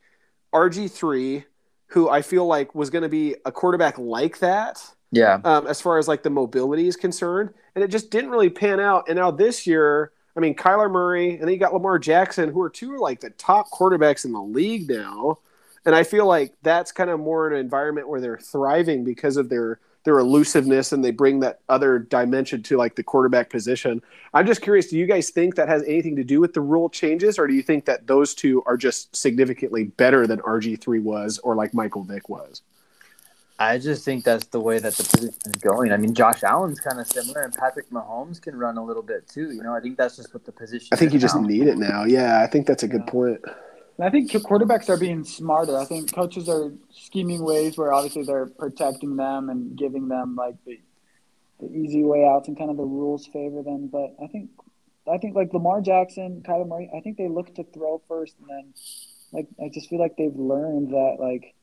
RG3, 0.52 1.44
who 1.88 2.08
I 2.08 2.22
feel 2.22 2.46
like 2.46 2.74
was 2.74 2.90
going 2.90 3.02
to 3.02 3.08
be 3.08 3.36
a 3.44 3.52
quarterback 3.52 3.98
like 3.98 4.38
that. 4.40 4.82
Yeah. 5.12 5.40
Um, 5.44 5.66
as 5.66 5.80
far 5.80 5.98
as 5.98 6.08
like 6.08 6.22
the 6.22 6.30
mobility 6.30 6.88
is 6.88 6.96
concerned, 6.96 7.50
and 7.74 7.84
it 7.84 7.88
just 7.88 8.10
didn't 8.10 8.30
really 8.30 8.50
pan 8.50 8.80
out. 8.80 9.08
And 9.08 9.16
now 9.16 9.30
this 9.30 9.66
year 9.66 10.12
I 10.36 10.40
mean, 10.40 10.54
Kyler 10.54 10.90
Murray, 10.90 11.32
and 11.32 11.42
then 11.42 11.50
you 11.50 11.56
got 11.56 11.72
Lamar 11.72 11.98
Jackson, 11.98 12.52
who 12.52 12.60
are 12.60 12.68
two 12.68 12.98
like 12.98 13.20
the 13.20 13.30
top 13.30 13.70
quarterbacks 13.70 14.24
in 14.24 14.32
the 14.32 14.42
league 14.42 14.88
now. 14.88 15.38
And 15.86 15.94
I 15.94 16.02
feel 16.02 16.26
like 16.26 16.52
that's 16.62 16.92
kind 16.92 17.10
of 17.10 17.20
more 17.20 17.48
an 17.48 17.58
environment 17.58 18.08
where 18.08 18.20
they're 18.20 18.38
thriving 18.38 19.04
because 19.04 19.36
of 19.36 19.48
their 19.48 19.78
their 20.06 20.18
elusiveness 20.20 20.92
and 20.92 21.04
they 21.04 21.10
bring 21.10 21.40
that 21.40 21.58
other 21.68 21.98
dimension 21.98 22.62
to 22.62 22.76
like 22.76 22.94
the 22.94 23.02
quarterback 23.02 23.50
position. 23.50 24.00
I'm 24.32 24.46
just 24.46 24.62
curious, 24.62 24.86
do 24.86 24.96
you 24.96 25.04
guys 25.04 25.30
think 25.30 25.56
that 25.56 25.68
has 25.68 25.82
anything 25.82 26.14
to 26.14 26.22
do 26.22 26.40
with 26.40 26.54
the 26.54 26.60
rule 26.60 26.88
changes, 26.88 27.40
or 27.40 27.48
do 27.48 27.54
you 27.54 27.62
think 27.62 27.86
that 27.86 28.06
those 28.06 28.32
two 28.32 28.62
are 28.66 28.76
just 28.76 29.14
significantly 29.16 29.84
better 29.84 30.26
than 30.28 30.38
RG3 30.40 31.02
was 31.02 31.38
or 31.40 31.56
like 31.56 31.74
Michael 31.74 32.04
Vick 32.04 32.28
was? 32.28 32.62
I 33.58 33.78
just 33.78 34.04
think 34.04 34.24
that's 34.24 34.46
the 34.46 34.60
way 34.60 34.78
that 34.78 34.92
the 34.94 35.02
position 35.02 35.40
is 35.46 35.52
going. 35.52 35.90
I 35.90 35.96
mean, 35.96 36.12
Josh 36.14 36.42
Allen's 36.42 36.78
kind 36.78 37.00
of 37.00 37.06
similar, 37.06 37.40
and 37.40 37.54
Patrick 37.54 37.88
Mahomes 37.90 38.40
can 38.40 38.54
run 38.56 38.76
a 38.76 38.84
little 38.84 39.02
bit 39.02 39.26
too. 39.28 39.50
You 39.50 39.62
know, 39.62 39.74
I 39.74 39.80
think 39.80 39.96
that's 39.96 40.16
just 40.16 40.34
what 40.34 40.44
the 40.44 40.52
position. 40.52 40.88
I 40.92 40.96
think 40.96 41.12
you 41.12 41.18
now. 41.18 41.22
just 41.22 41.40
need 41.40 41.66
it 41.66 41.78
now. 41.78 42.04
Yeah, 42.04 42.42
I 42.42 42.46
think 42.48 42.66
that's 42.66 42.82
a 42.82 42.88
good 42.88 43.04
yeah. 43.06 43.12
point. 43.12 43.40
And 43.98 44.06
I 44.06 44.10
think 44.10 44.30
quarterbacks 44.30 44.90
are 44.90 44.98
being 44.98 45.24
smarter. 45.24 45.78
I 45.78 45.86
think 45.86 46.12
coaches 46.12 46.50
are 46.50 46.70
scheming 46.90 47.42
ways 47.42 47.78
where 47.78 47.94
obviously 47.94 48.24
they're 48.24 48.46
protecting 48.46 49.16
them 49.16 49.48
and 49.48 49.76
giving 49.76 50.08
them 50.08 50.36
like 50.36 50.56
the 50.66 50.78
the 51.58 51.72
easy 51.72 52.04
way 52.04 52.26
outs 52.26 52.48
and 52.48 52.58
kind 52.58 52.70
of 52.70 52.76
the 52.76 52.84
rules 52.84 53.26
favor 53.26 53.62
them. 53.62 53.88
But 53.88 54.14
I 54.22 54.26
think 54.26 54.50
I 55.10 55.16
think 55.16 55.34
like 55.34 55.54
Lamar 55.54 55.80
Jackson, 55.80 56.42
Kyler 56.46 56.68
Murray, 56.68 56.90
I 56.94 57.00
think 57.00 57.16
they 57.16 57.28
look 57.28 57.54
to 57.54 57.64
throw 57.64 58.02
first 58.06 58.34
and 58.38 58.48
then 58.50 58.74
like 59.32 59.46
I 59.64 59.70
just 59.72 59.88
feel 59.88 59.98
like 59.98 60.16
they've 60.18 60.36
learned 60.36 60.90
that 60.90 61.16
like 61.18 61.54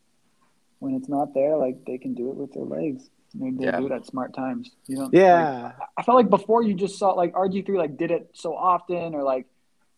when 0.84 0.96
it's 0.96 1.08
not 1.08 1.34
there, 1.34 1.56
like 1.56 1.86
they 1.86 1.98
can 1.98 2.14
do 2.14 2.30
it 2.30 2.36
with 2.36 2.52
their 2.54 2.66
legs. 2.66 3.10
They, 3.34 3.52
they 3.52 3.66
yeah. 3.66 3.80
do 3.80 3.86
it 3.86 3.92
at 3.94 4.06
smart 4.06 4.36
times. 4.36 4.70
You 4.88 4.98
know. 4.98 5.10
Yeah. 5.14 5.64
Like, 5.64 5.76
I 5.98 6.04
felt 6.04 6.18
like 6.18 6.30
before 6.30 6.62
you 6.62 6.74
just 6.74 7.00
saw 7.00 7.12
like 7.12 7.34
RG 7.34 7.66
three 7.66 7.78
like 7.78 7.98
did 7.98 8.12
it 8.12 8.30
so 8.34 8.54
often, 8.54 9.16
or 9.16 9.24
like 9.24 9.48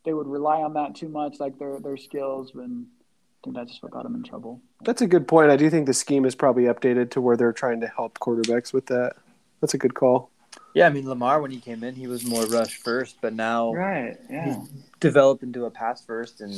they 0.06 0.14
would 0.14 0.28
rely 0.28 0.62
on 0.62 0.74
that 0.74 0.96
too 0.96 1.10
much, 1.10 1.40
like 1.40 1.58
their 1.58 1.80
their 1.80 1.98
skills. 1.98 2.52
And 2.54 2.86
I 2.86 3.38
think 3.44 3.56
that's 3.56 3.72
just 3.72 3.84
what 3.84 3.92
got 3.92 4.04
them 4.04 4.16
in 4.16 4.24
trouble. 4.24 4.62
That's 4.84 5.02
a 5.02 5.08
good 5.08 5.28
point. 5.28 5.50
I 5.50 5.58
do 5.58 5.70
think 5.72 5.88
the 5.88 5.94
scheme 5.94 6.24
is 6.24 6.36
probably 6.36 6.64
updated 6.64 7.10
to 7.12 7.22
where 7.22 7.36
they're 7.36 7.52
trying 7.52 7.82
to 7.82 7.88
help 7.88 8.20
quarterbacks 8.20 8.72
with 8.72 8.86
that. 8.86 9.14
That's 9.62 9.74
a 9.74 9.80
good 9.80 9.96
call. 9.96 10.30
Yeah, 10.76 10.86
I 10.86 10.90
mean 10.92 11.10
Lamar 11.10 11.42
when 11.42 11.52
he 11.52 11.60
came 11.60 11.84
in, 11.84 11.96
he 11.96 12.08
was 12.08 12.26
more 12.26 12.46
rush 12.46 12.78
first, 12.78 13.18
but 13.22 13.34
now 13.34 13.74
right, 13.74 14.18
yeah, 14.30 14.46
he's 14.46 14.70
developed 15.00 15.42
into 15.42 15.66
a 15.66 15.72
pass 15.72 16.06
first 16.06 16.42
and 16.42 16.54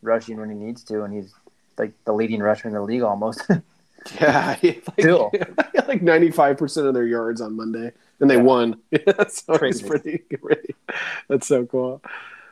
rushing 0.00 0.38
when 0.38 0.48
he 0.48 0.54
needs 0.54 0.84
to, 0.84 1.02
and 1.02 1.12
he's 1.12 1.34
like 1.78 1.92
the 2.04 2.12
leading 2.12 2.40
rusher 2.40 2.68
in 2.68 2.74
the 2.74 2.82
league 2.82 3.02
almost. 3.02 3.42
yeah, 4.20 4.56
like, 4.62 4.82
still 4.98 5.32
like 5.88 6.02
ninety 6.02 6.30
five 6.30 6.56
percent 6.56 6.86
of 6.86 6.94
their 6.94 7.06
yards 7.06 7.40
on 7.40 7.56
Monday, 7.56 7.92
and 8.20 8.30
they 8.30 8.36
yeah. 8.36 8.42
won. 8.42 8.80
so 9.28 9.56
crazy. 9.56 9.86
pretty 9.86 10.22
great. 10.40 10.76
That's 11.28 11.46
so 11.46 11.66
cool. 11.66 12.02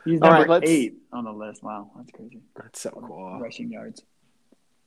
He's 0.05 0.19
number 0.19 0.45
right, 0.45 0.63
eight 0.63 0.97
on 1.11 1.23
the 1.23 1.31
list. 1.31 1.63
Wow, 1.63 1.91
that's 1.95 2.11
crazy. 2.11 2.41
That's 2.55 2.81
so 2.81 2.89
cool. 2.91 3.39
Rushing 3.39 3.71
yards. 3.71 4.03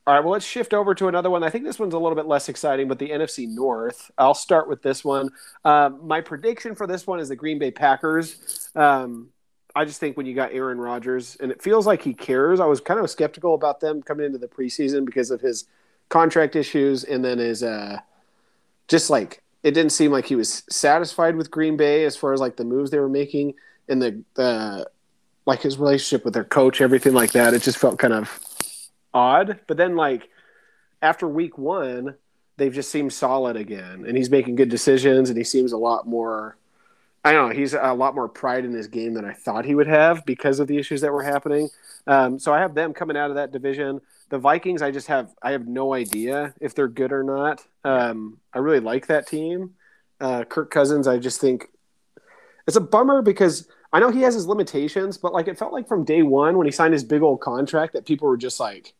All 0.05 0.13
right, 0.13 0.23
well, 0.23 0.31
let's 0.31 0.45
shift 0.45 0.73
over 0.73 0.95
to 0.95 1.09
another 1.09 1.29
one. 1.29 1.43
I 1.43 1.49
think 1.49 1.65
this 1.65 1.79
one's 1.79 1.93
a 1.93 1.99
little 1.99 2.15
bit 2.15 2.27
less 2.27 2.47
exciting, 2.47 2.87
but 2.87 2.97
the 2.97 3.09
NFC 3.09 3.45
North. 3.45 4.09
I'll 4.17 4.33
start 4.33 4.69
with 4.69 4.81
this 4.81 5.03
one. 5.03 5.31
Um, 5.65 6.07
my 6.07 6.21
prediction 6.21 6.75
for 6.75 6.87
this 6.87 7.05
one 7.05 7.19
is 7.19 7.27
the 7.27 7.35
Green 7.35 7.59
Bay 7.59 7.71
Packers. 7.71 8.69
Um, 8.73 9.31
I 9.77 9.85
just 9.85 9.99
think 9.99 10.17
when 10.17 10.25
you 10.25 10.33
got 10.33 10.53
Aaron 10.53 10.79
Rodgers, 10.79 11.37
and 11.39 11.51
it 11.51 11.61
feels 11.61 11.85
like 11.85 12.01
he 12.01 12.11
cares. 12.11 12.59
I 12.59 12.65
was 12.65 12.81
kind 12.81 12.99
of 12.99 13.07
skeptical 13.11 13.53
about 13.53 13.79
them 13.79 14.01
coming 14.01 14.25
into 14.25 14.39
the 14.39 14.47
preseason 14.47 15.05
because 15.05 15.29
of 15.29 15.39
his 15.39 15.65
contract 16.09 16.55
issues, 16.55 17.03
and 17.03 17.23
then 17.23 17.37
his 17.37 17.61
uh, 17.61 17.99
just 18.87 19.11
like 19.11 19.43
it 19.61 19.75
didn't 19.75 19.91
seem 19.91 20.11
like 20.11 20.25
he 20.25 20.35
was 20.35 20.63
satisfied 20.67 21.35
with 21.35 21.51
Green 21.51 21.77
Bay 21.77 22.05
as 22.05 22.17
far 22.17 22.33
as 22.33 22.39
like 22.39 22.55
the 22.55 22.63
moves 22.63 22.89
they 22.89 22.97
were 22.97 23.07
making 23.07 23.53
and 23.87 24.01
the 24.01 24.23
the 24.33 24.89
like 25.45 25.61
his 25.61 25.77
relationship 25.77 26.25
with 26.25 26.33
their 26.33 26.43
coach, 26.43 26.81
everything 26.81 27.13
like 27.13 27.33
that. 27.33 27.53
It 27.53 27.61
just 27.61 27.77
felt 27.77 27.99
kind 27.99 28.13
of 28.13 28.41
odd. 29.13 29.59
But 29.67 29.77
then 29.77 29.95
like 29.95 30.27
after 31.03 31.27
week 31.27 31.55
one, 31.59 32.15
they've 32.57 32.73
just 32.73 32.89
seemed 32.89 33.13
solid 33.13 33.55
again, 33.55 34.05
and 34.07 34.17
he's 34.17 34.31
making 34.31 34.55
good 34.55 34.69
decisions, 34.69 35.29
and 35.29 35.37
he 35.37 35.43
seems 35.43 35.71
a 35.71 35.77
lot 35.77 36.07
more. 36.07 36.57
I 37.27 37.33
don't 37.33 37.49
know. 37.49 37.55
He's 37.55 37.73
a 37.73 37.93
lot 37.93 38.15
more 38.15 38.29
pride 38.29 38.63
in 38.63 38.71
his 38.71 38.87
game 38.87 39.13
than 39.13 39.25
I 39.25 39.33
thought 39.33 39.65
he 39.65 39.75
would 39.75 39.87
have 39.87 40.25
because 40.25 40.61
of 40.61 40.67
the 40.67 40.77
issues 40.77 41.01
that 41.01 41.11
were 41.11 41.23
happening. 41.23 41.67
Um, 42.07 42.39
so 42.39 42.53
I 42.53 42.59
have 42.59 42.73
them 42.73 42.93
coming 42.93 43.17
out 43.17 43.29
of 43.29 43.35
that 43.35 43.51
division. 43.51 43.99
The 44.29 44.37
Vikings, 44.37 44.81
I 44.81 44.91
just 44.91 45.07
have 45.07 45.35
I 45.43 45.51
have 45.51 45.67
no 45.67 45.93
idea 45.93 46.53
if 46.61 46.73
they're 46.73 46.87
good 46.87 47.11
or 47.11 47.23
not. 47.23 47.67
Um, 47.83 48.39
I 48.53 48.59
really 48.59 48.79
like 48.79 49.07
that 49.07 49.27
team. 49.27 49.71
Uh, 50.21 50.45
Kirk 50.45 50.71
Cousins, 50.71 51.05
I 51.05 51.17
just 51.17 51.41
think 51.41 51.67
it's 52.65 52.77
a 52.77 52.81
bummer 52.81 53.21
because 53.21 53.67
I 53.91 53.99
know 53.99 54.09
he 54.09 54.21
has 54.21 54.33
his 54.33 54.47
limitations, 54.47 55.17
but 55.17 55.33
like 55.33 55.49
it 55.49 55.59
felt 55.59 55.73
like 55.73 55.89
from 55.89 56.05
day 56.05 56.21
one 56.21 56.57
when 56.57 56.65
he 56.65 56.71
signed 56.71 56.93
his 56.93 57.03
big 57.03 57.23
old 57.23 57.41
contract 57.41 57.91
that 57.91 58.05
people 58.05 58.29
were 58.29 58.37
just 58.37 58.57
like, 58.57 58.93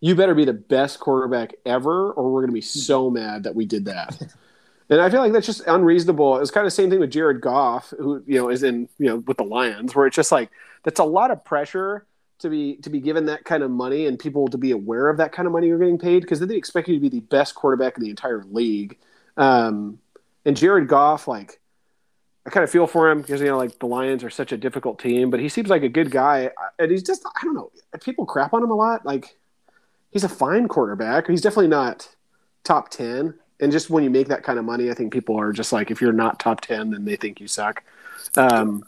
"You 0.00 0.14
better 0.14 0.34
be 0.34 0.46
the 0.46 0.54
best 0.54 1.00
quarterback 1.00 1.52
ever, 1.66 2.12
or 2.12 2.32
we're 2.32 2.40
going 2.40 2.48
to 2.48 2.54
be 2.54 2.62
so 2.62 3.10
mad 3.10 3.42
that 3.42 3.54
we 3.54 3.66
did 3.66 3.84
that." 3.84 4.22
and 4.90 5.00
I 5.00 5.10
feel 5.10 5.20
like 5.20 5.32
that's 5.32 5.46
just 5.46 5.62
unreasonable. 5.66 6.36
It 6.36 6.40
was 6.40 6.50
kind 6.50 6.66
of 6.66 6.70
the 6.72 6.76
same 6.76 6.90
thing 6.90 7.00
with 7.00 7.10
Jared 7.10 7.40
Goff, 7.40 7.92
who 7.98 8.22
you 8.26 8.36
know 8.36 8.50
is 8.50 8.62
in 8.62 8.88
you 8.98 9.06
know 9.06 9.16
with 9.16 9.38
the 9.38 9.44
Lions, 9.44 9.94
where 9.94 10.06
it's 10.06 10.16
just 10.16 10.32
like 10.32 10.50
that's 10.82 11.00
a 11.00 11.04
lot 11.04 11.30
of 11.30 11.44
pressure 11.44 12.06
to 12.40 12.50
be 12.50 12.76
to 12.76 12.90
be 12.90 13.00
given 13.00 13.26
that 13.26 13.44
kind 13.44 13.62
of 13.62 13.70
money 13.70 14.06
and 14.06 14.18
people 14.18 14.48
to 14.48 14.58
be 14.58 14.72
aware 14.72 15.08
of 15.08 15.16
that 15.16 15.32
kind 15.32 15.46
of 15.46 15.52
money 15.52 15.68
you're 15.68 15.78
getting 15.78 15.98
paid 15.98 16.20
because 16.20 16.40
then 16.40 16.48
they 16.48 16.56
expect 16.56 16.88
you 16.88 16.94
to 16.94 17.00
be 17.00 17.08
the 17.08 17.20
best 17.20 17.54
quarterback 17.54 17.96
in 17.96 18.02
the 18.02 18.10
entire 18.10 18.44
league. 18.50 18.98
Um, 19.36 19.98
and 20.44 20.56
Jared 20.56 20.88
Goff, 20.88 21.26
like 21.26 21.60
I 22.46 22.50
kind 22.50 22.62
of 22.62 22.70
feel 22.70 22.86
for 22.86 23.10
him 23.10 23.22
because 23.22 23.40
you 23.40 23.46
know 23.46 23.56
like 23.56 23.78
the 23.78 23.86
Lions 23.86 24.22
are 24.22 24.30
such 24.30 24.52
a 24.52 24.58
difficult 24.58 24.98
team, 24.98 25.30
but 25.30 25.40
he 25.40 25.48
seems 25.48 25.68
like 25.68 25.82
a 25.82 25.88
good 25.88 26.10
guy, 26.10 26.50
and 26.78 26.90
he's 26.90 27.02
just 27.02 27.24
I 27.24 27.44
don't 27.44 27.54
know. 27.54 27.70
People 28.00 28.26
crap 28.26 28.52
on 28.52 28.62
him 28.62 28.70
a 28.70 28.74
lot. 28.76 29.06
Like 29.06 29.36
he's 30.10 30.24
a 30.24 30.28
fine 30.28 30.68
quarterback. 30.68 31.26
He's 31.28 31.40
definitely 31.40 31.68
not 31.68 32.14
top 32.64 32.90
ten. 32.90 33.34
And 33.60 33.70
just 33.70 33.90
when 33.90 34.04
you 34.04 34.10
make 34.10 34.28
that 34.28 34.42
kind 34.42 34.58
of 34.58 34.64
money, 34.64 34.90
I 34.90 34.94
think 34.94 35.12
people 35.12 35.38
are 35.38 35.52
just 35.52 35.72
like, 35.72 35.90
if 35.90 36.00
you're 36.00 36.12
not 36.12 36.40
top 36.40 36.60
ten, 36.60 36.90
then 36.90 37.04
they 37.04 37.16
think 37.16 37.40
you 37.40 37.48
suck. 37.48 37.82
Um, 38.36 38.84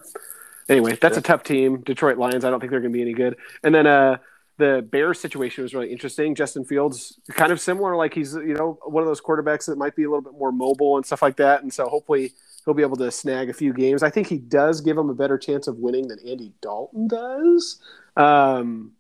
anyway, 0.69 0.99
that's 1.01 1.17
a 1.17 1.23
tough 1.23 1.43
team. 1.43 1.83
Detroit 1.83 2.19
Lions. 2.19 2.45
I 2.45 2.51
don't 2.51 2.61
think 2.61 2.71
they're 2.71 2.81
going 2.81 2.93
to 2.93 2.97
be 2.97 3.03
any 3.03 3.13
good. 3.13 3.37
And 3.63 3.75
then 3.75 3.87
uh, 3.87 4.19
the 4.59 4.87
Bears 4.89 5.21
situation 5.21 5.63
was 5.63 5.75
really 5.75 5.93
interesting. 5.93 6.35
Justin 6.35 6.65
Fields, 6.65 7.19
kind 7.31 7.53
of 7.53 7.61
similar. 7.61 7.97
Like 7.97 8.15
he's 8.15 8.35
you 8.35 8.55
know 8.55 8.79
one 8.85 9.03
of 9.03 9.07
those 9.07 9.21
quarterbacks 9.21 9.67
that 9.67 9.79
might 9.79 9.95
be 9.95 10.05
a 10.05 10.09
little 10.11 10.23
bit 10.23 10.33
more 10.33 10.53
mobile 10.53 10.97
and 10.97 11.07
stuff 11.07 11.23
like 11.23 11.37
that. 11.37 11.63
And 11.63 11.73
so 11.73 11.89
hopefully 11.89 12.33
he'll 12.65 12.75
be 12.75 12.83
able 12.83 12.97
to 12.97 13.11
snag 13.11 13.51
a 13.51 13.55
few 13.55 13.73
games. 13.73 14.03
I 14.03 14.11
think 14.11 14.27
he 14.27 14.39
does 14.39 14.81
give 14.81 14.97
him 14.97 15.11
a 15.11 15.15
better 15.15 15.39
chance 15.39 15.69
of 15.69 15.79
winning 15.79 16.09
than 16.09 16.19
Andy 16.27 16.53
Dalton 16.61 17.07
does. 17.09 17.81
Um, 18.17 18.93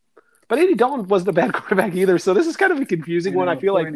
but 0.48 0.58
Andy 0.58 0.74
Dalton 0.74 1.08
wasn't 1.08 1.30
a 1.30 1.32
bad 1.32 1.52
quarterback 1.54 1.94
either. 1.94 2.18
So 2.18 2.34
this 2.34 2.46
is 2.46 2.56
kind 2.56 2.72
of 2.72 2.78
a 2.78 2.84
confusing 2.84 3.34
one. 3.34 3.48
I 3.48 3.56
feel 3.56 3.74
like, 3.74 3.86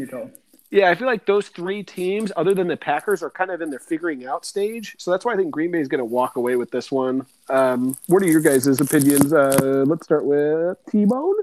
yeah, 0.71 0.89
I 0.89 0.95
feel 0.95 1.07
like 1.07 1.27
those 1.27 1.49
three 1.49 1.83
teams, 1.83 2.31
other 2.37 2.55
than 2.55 2.69
the 2.69 2.77
Packers, 2.77 3.23
are 3.23 3.31
kind 3.31 3.51
of 3.51 3.61
in 3.61 3.71
their 3.71 3.81
figuring 3.81 4.27
out 4.27 4.45
stage. 4.45 4.95
So 4.99 5.11
that's 5.11 5.25
why 5.25 5.33
I 5.33 5.37
think 5.37 5.51
Green 5.51 5.73
Bay 5.73 5.81
is 5.81 5.89
going 5.89 5.99
to 5.99 6.05
walk 6.05 6.37
away 6.37 6.55
with 6.55 6.71
this 6.71 6.93
one. 6.93 7.27
Um, 7.49 7.97
what 8.07 8.23
are 8.23 8.27
your 8.27 8.41
guys' 8.41 8.81
opinions? 8.81 9.33
Uh, 9.33 9.85
let's 9.87 10.05
start 10.05 10.25
with 10.25 10.79
T 10.89 11.05
Bone. 11.05 11.35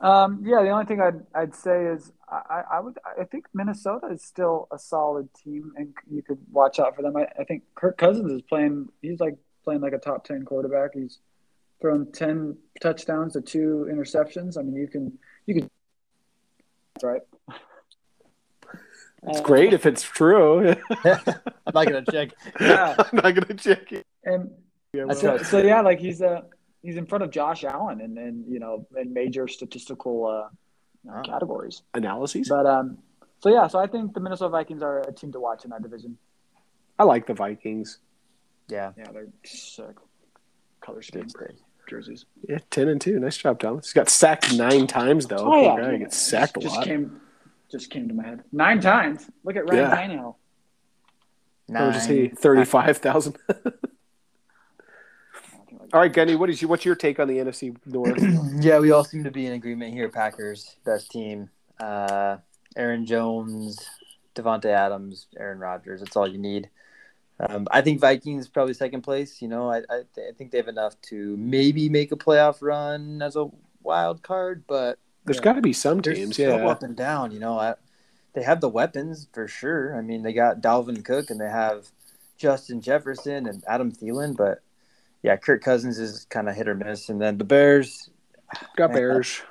Um, 0.00 0.42
yeah, 0.46 0.62
the 0.62 0.70
only 0.70 0.86
thing 0.86 1.00
I'd 1.00 1.20
I'd 1.34 1.54
say 1.54 1.86
is 1.86 2.12
I, 2.30 2.62
I 2.72 2.80
would 2.80 2.98
I 3.20 3.24
think 3.24 3.46
Minnesota 3.52 4.06
is 4.06 4.22
still 4.22 4.68
a 4.72 4.78
solid 4.78 5.28
team, 5.34 5.72
and 5.76 5.92
you 6.10 6.22
could 6.22 6.38
watch 6.50 6.78
out 6.78 6.96
for 6.96 7.02
them. 7.02 7.16
I, 7.16 7.26
I 7.38 7.44
think 7.44 7.64
Kirk 7.74 7.98
Cousins 7.98 8.32
is 8.32 8.42
playing. 8.42 8.88
He's 9.02 9.20
like 9.20 9.36
playing 9.64 9.80
like 9.80 9.92
a 9.92 9.98
top 9.98 10.24
ten 10.24 10.44
quarterback. 10.44 10.92
He's 10.94 11.18
thrown 11.80 12.10
ten 12.12 12.56
touchdowns 12.80 13.32
to 13.34 13.40
two 13.40 13.88
interceptions. 13.92 14.56
I 14.56 14.62
mean, 14.62 14.76
you 14.76 14.86
can 14.86 15.18
you 15.46 15.54
can. 15.54 15.70
That's 17.00 17.04
right. 17.04 17.22
It's 19.28 19.40
uh, 19.40 19.42
great 19.42 19.72
if 19.72 19.86
it's 19.86 20.02
true. 20.02 20.74
I'm 21.04 21.74
not 21.74 21.86
gonna 21.86 22.04
check. 22.10 22.30
Yeah, 22.60 22.94
I'm 22.98 23.20
not 23.22 23.34
gonna 23.34 23.54
check 23.54 23.92
it. 23.92 24.06
And 24.24 24.50
yeah, 24.92 25.12
so, 25.12 25.38
so, 25.38 25.58
yeah, 25.58 25.80
like 25.82 26.00
he's 26.00 26.20
a 26.20 26.44
he's 26.82 26.96
in 26.96 27.06
front 27.06 27.24
of 27.24 27.30
Josh 27.30 27.64
Allen 27.64 28.00
and 28.00 28.18
and 28.18 28.44
you 28.50 28.58
know 28.58 28.86
in 28.96 29.12
major 29.12 29.46
statistical 29.48 30.26
uh, 30.26 31.10
uh, 31.10 31.22
categories 31.22 31.82
analyses. 31.94 32.48
But 32.48 32.66
um, 32.66 32.98
so 33.38 33.50
yeah, 33.50 33.66
so 33.66 33.78
I 33.78 33.86
think 33.86 34.14
the 34.14 34.20
Minnesota 34.20 34.50
Vikings 34.50 34.82
are 34.82 35.00
a 35.00 35.12
team 35.12 35.32
to 35.32 35.40
watch 35.40 35.64
in 35.64 35.70
that 35.70 35.82
division. 35.82 36.18
I 36.98 37.04
like 37.04 37.26
the 37.26 37.34
Vikings. 37.34 37.98
Yeah, 38.68 38.92
yeah, 38.96 39.10
they're 39.12 39.28
sick. 39.44 39.96
Color 40.80 41.02
schemes, 41.02 41.34
jerseys. 41.90 42.24
Yeah, 42.48 42.58
ten 42.70 42.88
and 42.88 43.00
two. 43.00 43.18
Nice 43.18 43.36
job, 43.36 43.58
Thomas. 43.58 43.86
He's 43.86 43.92
got 43.92 44.08
sacked 44.08 44.54
nine 44.54 44.86
times 44.86 45.26
though. 45.26 45.36
Oh 45.38 45.76
yeah, 45.76 45.90
guy 45.90 45.96
gets 45.98 46.16
sacked 46.16 46.60
just, 46.60 46.74
a 46.74 46.78
lot. 46.78 46.86
Just 46.86 46.88
Came, 46.88 47.20
just 47.70 47.90
came 47.90 48.08
to 48.08 48.14
my 48.14 48.24
head 48.24 48.44
nine 48.52 48.80
times. 48.80 49.28
Look 49.44 49.56
at 49.56 49.68
Ryan 49.68 49.90
yeah. 49.90 49.96
Tannehill. 49.96 50.34
Nine. 51.68 51.82
Or 51.82 51.92
just 51.92 52.08
he 52.08 52.28
thirty-five 52.28 52.98
thousand. 52.98 53.36
All 55.92 55.98
right, 56.00 56.12
Gunny, 56.12 56.36
what 56.36 56.48
is 56.48 56.62
your, 56.62 56.68
what's 56.68 56.84
your 56.84 56.94
take 56.94 57.18
on 57.18 57.26
the 57.26 57.38
NFC 57.38 57.76
North? 57.84 58.22
yeah, 58.64 58.78
we 58.78 58.92
all 58.92 59.02
seem 59.02 59.24
to 59.24 59.30
be 59.32 59.46
in 59.46 59.54
agreement 59.54 59.92
here. 59.92 60.08
Packers, 60.08 60.76
best 60.84 61.10
team. 61.10 61.50
Uh, 61.80 62.36
Aaron 62.76 63.04
Jones, 63.04 63.76
Davante 64.36 64.66
Adams, 64.66 65.26
Aaron 65.36 65.58
Rodgers. 65.58 66.00
That's 66.00 66.14
all 66.14 66.28
you 66.28 66.38
need. 66.38 66.70
Um, 67.48 67.66
I 67.70 67.80
think 67.80 68.00
Vikings 68.00 68.48
probably 68.48 68.74
second 68.74 69.02
place. 69.02 69.40
You 69.40 69.48
know, 69.48 69.70
I 69.70 69.78
I, 69.78 70.02
th- 70.14 70.28
I, 70.28 70.32
think 70.36 70.50
they 70.50 70.58
have 70.58 70.68
enough 70.68 71.00
to 71.02 71.36
maybe 71.38 71.88
make 71.88 72.12
a 72.12 72.16
playoff 72.16 72.58
run 72.60 73.22
as 73.22 73.36
a 73.36 73.48
wild 73.82 74.22
card, 74.22 74.64
but 74.66 74.98
there's 75.24 75.40
got 75.40 75.54
to 75.54 75.62
be 75.62 75.72
some 75.72 76.02
teams, 76.02 76.38
yeah, 76.38 76.48
so 76.48 76.68
up 76.68 76.82
and 76.82 76.96
down. 76.96 77.30
You 77.32 77.40
know, 77.40 77.58
I, 77.58 77.74
they 78.34 78.42
have 78.42 78.60
the 78.60 78.68
weapons 78.68 79.28
for 79.32 79.48
sure. 79.48 79.96
I 79.96 80.02
mean, 80.02 80.22
they 80.22 80.32
got 80.32 80.60
Dalvin 80.60 81.04
Cook 81.04 81.30
and 81.30 81.40
they 81.40 81.48
have 81.48 81.88
Justin 82.36 82.80
Jefferson 82.80 83.46
and 83.46 83.62
Adam 83.66 83.92
Thielen, 83.92 84.36
but 84.36 84.62
yeah, 85.22 85.36
Kirk 85.36 85.62
Cousins 85.62 85.98
is 85.98 86.26
kind 86.30 86.48
of 86.48 86.56
hit 86.56 86.68
or 86.68 86.74
miss, 86.74 87.08
and 87.08 87.20
then 87.20 87.38
the 87.38 87.44
Bears 87.44 88.10
got 88.76 88.90
man, 88.90 88.98
Bears. 88.98 89.42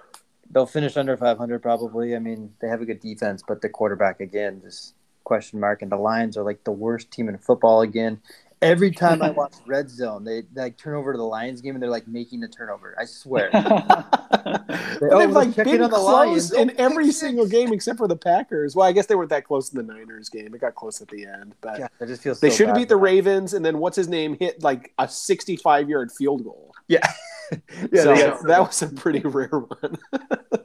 They'll 0.52 0.65
finish 0.65 0.97
under 0.97 1.15
500 1.15 1.62
probably. 1.62 2.15
I 2.15 2.19
mean, 2.19 2.54
they 2.60 2.67
have 2.67 2.82
a 2.82 2.86
good 2.86 2.99
defense, 2.99 3.43
but 3.47 3.62
the 3.62 3.69
quarterback 3.69 4.19
again 4.19 4.62
just 4.62 4.95
question 5.30 5.60
mark. 5.60 5.84
And 5.84 5.92
the 5.92 5.96
Lions 5.96 6.36
are 6.38 6.44
like 6.44 6.63
the 6.63 6.72
worst 6.72 7.12
team 7.12 7.30
in 7.30 7.38
football 7.38 7.82
again. 7.82 8.20
Every 8.63 8.89
time 8.89 9.22
I 9.22 9.30
watch 9.42 9.54
Red 9.68 9.89
Zone, 9.89 10.24
they, 10.24 10.42
they 10.54 10.62
like 10.62 10.78
turn 10.78 10.96
over 10.96 11.13
to 11.13 11.18
the 11.18 11.24
Lions 11.24 11.62
game 11.62 11.76
and 11.76 11.82
they're 11.82 11.89
like 11.89 12.08
making 12.08 12.44
a 12.44 12.48
turnover. 12.48 12.96
I 13.00 13.06
swear. 13.06 13.52
they, 13.54 13.60
oh, 13.62 15.20
they've 15.20 15.30
like 15.30 15.56
been 15.56 15.84
on 15.84 15.92
the 15.92 15.96
close 15.96 16.52
Lions. 16.52 16.52
in 16.52 16.72
oh, 16.72 16.84
every 16.84 17.12
single 17.12 17.48
game 17.48 17.72
except 17.72 18.00
for 18.00 18.08
the 18.08 18.18
Packers. 18.18 18.76
Well, 18.76 18.88
I 18.88 18.92
guess 18.92 19.06
they 19.06 19.13
weren't 19.13 19.30
that 19.30 19.46
close 19.46 19.72
in 19.72 19.78
the 19.78 19.94
Niners 19.94 20.30
game. 20.30 20.54
It 20.54 20.60
got 20.60 20.74
close 20.74 21.00
at 21.00 21.08
the 21.10 21.26
end, 21.26 21.54
but 21.62 21.80
yeah, 21.80 21.88
just 22.08 22.24
feels 22.24 22.39
they 22.39 22.50
so 22.50 22.56
should 22.58 22.68
have 22.70 22.76
beat 22.76 22.89
the 22.89 22.98
Ravens. 22.98 23.54
And 23.54 23.63
then 23.63 23.78
what's 23.78 23.96
his 23.96 24.10
name 24.10 24.36
hit 24.38 24.63
like 24.63 24.92
a 24.98 25.08
65 25.08 25.88
yard 25.88 26.12
field 26.12 26.44
goal. 26.44 26.74
Yeah. 26.88 27.08
yeah, 27.92 28.04
so 28.04 28.15
got, 28.15 28.48
that 28.48 28.60
was 28.60 28.82
a 28.82 28.88
pretty 28.88 29.20
rare 29.20 29.48
one. 29.48 29.98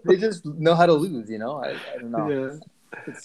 they 0.04 0.16
just 0.16 0.44
know 0.46 0.74
how 0.74 0.86
to 0.86 0.94
lose, 0.94 1.30
you 1.30 1.38
know. 1.38 1.62
I, 1.62 1.70
I 1.70 1.98
don't 1.98 2.10
know. 2.10 2.28
Yeah. 2.28 2.58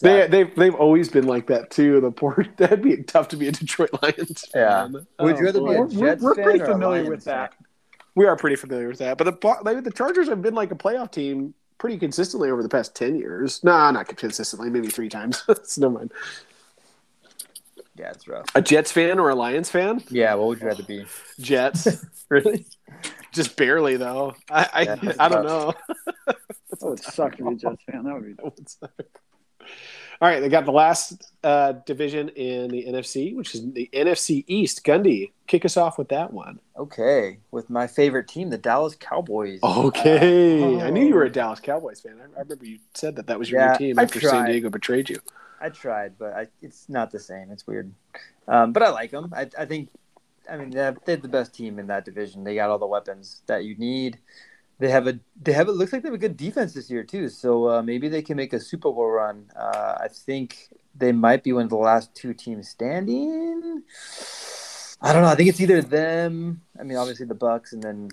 They 0.02 0.28
they've 0.28 0.56
they've 0.56 0.76
always 0.76 1.10
been 1.10 1.28
like 1.28 1.48
that 1.48 1.72
too. 1.72 2.00
The 2.02 2.12
poor 2.12 2.46
that'd 2.58 2.82
be 2.82 3.04
tough 3.04 3.28
to 3.30 3.38
be 3.38 3.48
a 3.48 3.52
Detroit 3.52 3.90
Lions. 4.02 4.46
Yeah. 4.54 4.84
Fan. 4.84 4.92
Would 4.94 5.08
oh, 5.20 5.28
you 5.28 5.46
rather 5.46 5.60
oh, 5.62 5.66
be 5.88 5.96
a 5.96 6.00
Jets 6.00 6.22
we're, 6.22 6.36
we're 6.36 6.44
pretty 6.44 6.60
familiar 6.60 7.10
with 7.10 7.26
that. 7.26 7.54
Fan? 7.54 7.66
We 8.16 8.26
are 8.26 8.36
pretty 8.36 8.56
familiar 8.56 8.90
with 8.90 9.00
that. 9.00 9.18
But 9.18 9.42
the 9.42 9.58
maybe 9.64 9.82
the 9.82 9.92
Chargers 9.92 10.28
have 10.28 10.42
been 10.42 10.56
like 10.56 10.72
a 10.72 10.76
playoff 10.76 11.12
team 11.12 11.54
pretty 11.78 11.98
consistently 11.98 12.50
over 12.50 12.62
the 12.62 12.70
past 12.70 12.96
ten 12.96 13.16
years. 13.16 13.64
Nah, 13.64 13.92
not 13.92 14.08
consistently. 14.08 14.70
Maybe 14.70 14.88
three 14.88 15.10
times. 15.10 15.44
so 15.64 15.82
never 15.82 15.94
mind. 15.94 16.12
Yeah, 17.96 18.12
it's 18.12 18.28
rough. 18.28 18.46
A 18.56 18.62
Jets 18.62 18.92
fan 18.94 19.20
or 19.20 19.30
a 19.30 19.36
Lions 19.36 19.70
fan? 19.70 20.02
Yeah, 20.10 20.34
what 20.36 20.48
would 20.48 20.62
you 20.62 20.68
rather 20.68 20.84
be? 20.84 21.06
Jets. 21.40 22.06
really? 22.30 22.66
Just 23.34 23.58
barely 23.58 23.98
though. 23.98 24.36
I 24.50 24.70
I, 24.74 24.82
yeah, 24.84 25.14
I 25.20 25.28
don't 25.28 25.46
know. 25.46 25.74
that 26.26 26.82
would 26.82 27.00
suck 27.00 27.36
to 27.38 27.44
be 27.44 27.50
a 27.50 27.56
Jets 27.56 27.84
fan. 27.84 28.04
That 28.04 28.14
would 28.14 28.26
be. 28.26 28.34
That 28.34 28.46
would 28.46 28.70
suck. 28.70 28.92
All 30.22 30.28
right, 30.28 30.42
they 30.42 30.50
got 30.50 30.66
the 30.66 30.72
last 30.72 31.32
uh, 31.46 31.74
division 31.86 32.28
in 32.30 32.70
the 32.70 32.86
NFC, 32.86 33.34
which 33.36 33.56
is 33.56 33.72
the 33.72 33.90
NFC 33.94 34.44
East. 34.48 34.84
Gundy, 34.84 35.32
kick 35.48 35.64
us 35.64 35.78
off 35.78 35.98
with 35.98 36.10
that 36.10 36.34
one. 36.34 36.60
Okay, 36.78 37.40
with 37.52 37.70
my 37.70 37.88
favorite 37.88 38.28
team, 38.28 38.50
the 38.50 38.58
Dallas 38.58 38.96
Cowboys. 39.00 39.60
Okay, 39.64 40.62
uh, 40.62 40.66
oh. 40.66 40.82
I 40.82 40.90
knew 40.90 41.08
you 41.08 41.16
were 41.16 41.24
a 41.24 41.32
Dallas 41.32 41.62
Cowboys 41.62 42.02
fan. 42.02 42.18
I, 42.20 42.38
I 42.38 42.42
remember 42.42 42.66
you 42.66 42.80
said 42.94 43.16
that 43.16 43.28
that 43.28 43.40
was 43.40 43.50
your 43.50 43.62
yeah, 43.62 43.78
team 43.78 43.98
after 43.98 44.20
San 44.20 44.46
Diego 44.46 44.70
betrayed 44.70 45.10
you. 45.10 45.20
I 45.62 45.70
tried, 45.70 46.18
but 46.18 46.34
I, 46.34 46.48
it's 46.62 46.90
not 46.90 47.12
the 47.12 47.20
same. 47.20 47.50
It's 47.52 47.66
weird, 47.66 47.94
um, 48.50 48.74
but 48.74 48.84
I 48.84 48.90
like 48.90 49.12
them. 49.12 49.32
I, 49.34 49.48
I 49.58 49.66
think 49.66 49.90
I 50.50 50.58
mean, 50.58 50.72
they 50.72 50.80
have, 50.80 50.98
they 51.06 51.14
have 51.14 51.22
the 51.22 51.28
best 51.28 51.54
team 51.54 51.80
in 51.80 51.88
that 51.88 52.06
division. 52.06 52.44
They 52.44 52.56
got 52.56 52.70
all 52.70 52.80
the 52.80 52.88
weapons 52.88 53.42
that 53.48 53.64
you 53.64 53.76
need. 53.78 54.20
They 54.80 54.90
have 54.90 55.08
a 55.08 55.20
they 55.42 55.52
have 55.54 55.68
it 55.68 55.74
looks 55.74 55.92
like 55.92 56.04
they 56.04 56.08
have 56.08 56.16
a 56.16 56.18
good 56.18 56.38
defense 56.38 56.74
this 56.74 56.90
year 56.90 57.04
too. 57.04 57.30
So 57.30 57.70
uh, 57.70 57.82
maybe 57.82 58.08
they 58.08 58.22
can 58.22 58.38
make 58.38 58.54
a 58.54 58.60
Super 58.60 58.92
Bowl 58.92 59.10
run. 59.12 59.52
Uh, 59.56 59.98
I 60.00 60.08
think 60.10 60.70
they 60.96 61.12
might 61.12 61.44
be 61.44 61.54
one 61.54 61.64
of 61.64 61.70
the 61.70 61.76
last 61.76 62.16
two 62.16 62.34
teams 62.34 62.70
standing. 62.70 63.84
I 65.02 65.14
don't 65.14 65.22
know. 65.22 65.30
I 65.30 65.36
think 65.36 65.50
it's 65.50 65.62
either 65.62 65.82
them. 65.82 66.62
I 66.80 66.84
mean, 66.84 66.98
obviously 66.98 67.26
the 67.26 67.36
Bucks, 67.36 67.74
and 67.74 67.84
then 67.84 68.10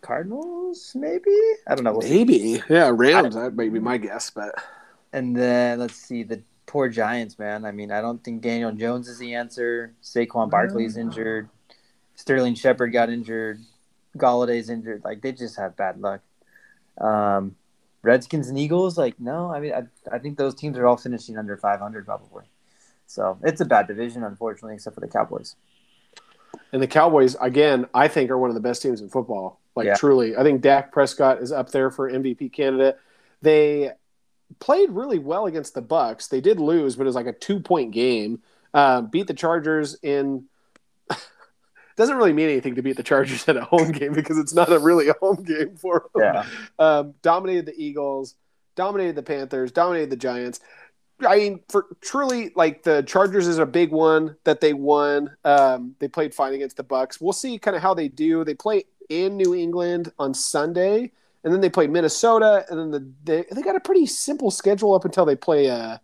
Cardinals. 0.00 0.92
Maybe 0.94 1.36
I 1.66 1.74
don't 1.74 1.84
know. 1.84 1.92
We'll 1.92 2.02
see. 2.02 2.24
Maybe, 2.24 2.62
yeah, 2.68 2.90
Rams. 2.94 3.34
That 3.34 3.54
might 3.54 3.72
be 3.72 3.80
my 3.80 3.98
guess, 3.98 4.30
but 4.30 4.54
And 5.12 5.34
then 5.34 5.78
let's 5.78 5.96
see 5.96 6.22
the 6.22 6.42
poor 6.66 6.88
Giants, 6.88 7.38
man. 7.38 7.64
I 7.64 7.72
mean, 7.72 7.90
I 7.90 8.00
don't 8.00 8.22
think 8.22 8.42
Daniel 8.42 8.72
Jones 8.72 9.08
is 9.08 9.18
the 9.18 9.34
answer. 9.34 9.94
Saquon 10.02 10.50
Barkley's 10.50 10.96
injured. 10.96 11.48
Sterling 12.14 12.54
Shepard 12.54 12.92
got 12.92 13.10
injured. 13.10 13.60
Golladay's 14.16 14.70
injured. 14.70 15.02
Like 15.04 15.20
they 15.22 15.32
just 15.32 15.56
have 15.56 15.76
bad 15.76 16.00
luck. 16.00 16.20
Um, 17.00 17.56
Redskins 18.02 18.48
and 18.48 18.58
Eagles, 18.58 18.96
like 18.96 19.18
no. 19.20 19.52
I 19.52 19.60
mean, 19.60 19.72
I, 19.72 19.82
I 20.14 20.18
think 20.18 20.38
those 20.38 20.54
teams 20.54 20.78
are 20.78 20.86
all 20.86 20.96
finishing 20.96 21.36
under 21.36 21.56
500 21.56 22.04
probably. 22.04 22.44
So 23.06 23.38
it's 23.42 23.60
a 23.60 23.64
bad 23.64 23.86
division, 23.86 24.22
unfortunately, 24.24 24.74
except 24.74 24.94
for 24.94 25.00
the 25.00 25.08
Cowboys. 25.08 25.56
and 26.72 26.82
the 26.82 26.86
Cowboys 26.86 27.36
again, 27.40 27.86
I 27.94 28.08
think 28.08 28.30
are 28.30 28.38
one 28.38 28.50
of 28.50 28.54
the 28.54 28.60
best 28.60 28.82
teams 28.82 29.00
in 29.00 29.08
football. 29.08 29.60
Like 29.74 29.86
Yeah. 29.86 29.94
truly, 29.96 30.36
I 30.36 30.42
think 30.42 30.60
Dak 30.60 30.92
Prescott 30.92 31.40
is 31.40 31.52
up 31.52 31.70
there 31.70 31.90
for 31.90 32.10
MVP 32.10 32.52
candidate. 32.52 32.98
They 33.42 33.92
played 34.58 34.90
really 34.90 35.18
well 35.18 35.46
against 35.46 35.74
the 35.74 35.82
Bucks. 35.82 36.26
They 36.28 36.40
did 36.40 36.58
lose, 36.58 36.96
but 36.96 37.02
it 37.02 37.06
was 37.06 37.14
like 37.14 37.26
a 37.26 37.32
two 37.32 37.60
point 37.60 37.92
game. 37.92 38.42
Um, 38.74 39.06
beat 39.06 39.26
the 39.26 39.34
Chargers 39.34 39.96
in. 40.02 40.44
Doesn't 41.98 42.16
really 42.16 42.32
mean 42.32 42.48
anything 42.48 42.76
to 42.76 42.82
beat 42.82 42.96
the 42.96 43.02
Chargers 43.02 43.48
at 43.48 43.56
a 43.56 43.64
home 43.64 43.90
game 43.90 44.12
because 44.12 44.38
it's 44.38 44.54
not 44.54 44.72
a 44.72 44.78
really 44.78 45.08
a 45.08 45.14
home 45.14 45.42
game 45.42 45.74
for 45.76 46.08
them. 46.14 46.22
Yeah. 46.22 46.46
um, 46.78 47.14
dominated 47.22 47.66
the 47.66 47.74
Eagles, 47.76 48.36
dominated 48.76 49.16
the 49.16 49.22
Panthers, 49.24 49.72
dominated 49.72 50.08
the 50.08 50.16
Giants. 50.16 50.60
I 51.26 51.36
mean, 51.38 51.60
for 51.68 51.86
truly, 52.00 52.52
like 52.54 52.84
the 52.84 53.02
Chargers 53.02 53.48
is 53.48 53.58
a 53.58 53.66
big 53.66 53.90
one 53.90 54.36
that 54.44 54.60
they 54.60 54.74
won. 54.74 55.36
Um, 55.44 55.96
they 55.98 56.06
played 56.06 56.32
fine 56.32 56.54
against 56.54 56.76
the 56.76 56.84
Bucks. 56.84 57.20
We'll 57.20 57.32
see 57.32 57.58
kind 57.58 57.76
of 57.76 57.82
how 57.82 57.94
they 57.94 58.06
do. 58.06 58.44
They 58.44 58.54
play 58.54 58.84
in 59.08 59.36
New 59.36 59.52
England 59.52 60.12
on 60.20 60.32
Sunday, 60.34 61.10
and 61.42 61.52
then 61.52 61.60
they 61.60 61.70
play 61.70 61.88
Minnesota, 61.88 62.64
and 62.70 62.78
then 62.78 62.90
the 62.92 63.10
they, 63.24 63.44
they 63.52 63.62
got 63.62 63.74
a 63.74 63.80
pretty 63.80 64.06
simple 64.06 64.52
schedule 64.52 64.94
up 64.94 65.04
until 65.04 65.24
they 65.24 65.34
play 65.34 65.68
uh, 65.68 65.98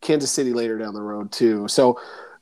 Kansas 0.00 0.32
City 0.32 0.52
later 0.52 0.76
down 0.76 0.94
the 0.94 1.02
road 1.02 1.30
too. 1.30 1.68
So 1.68 2.00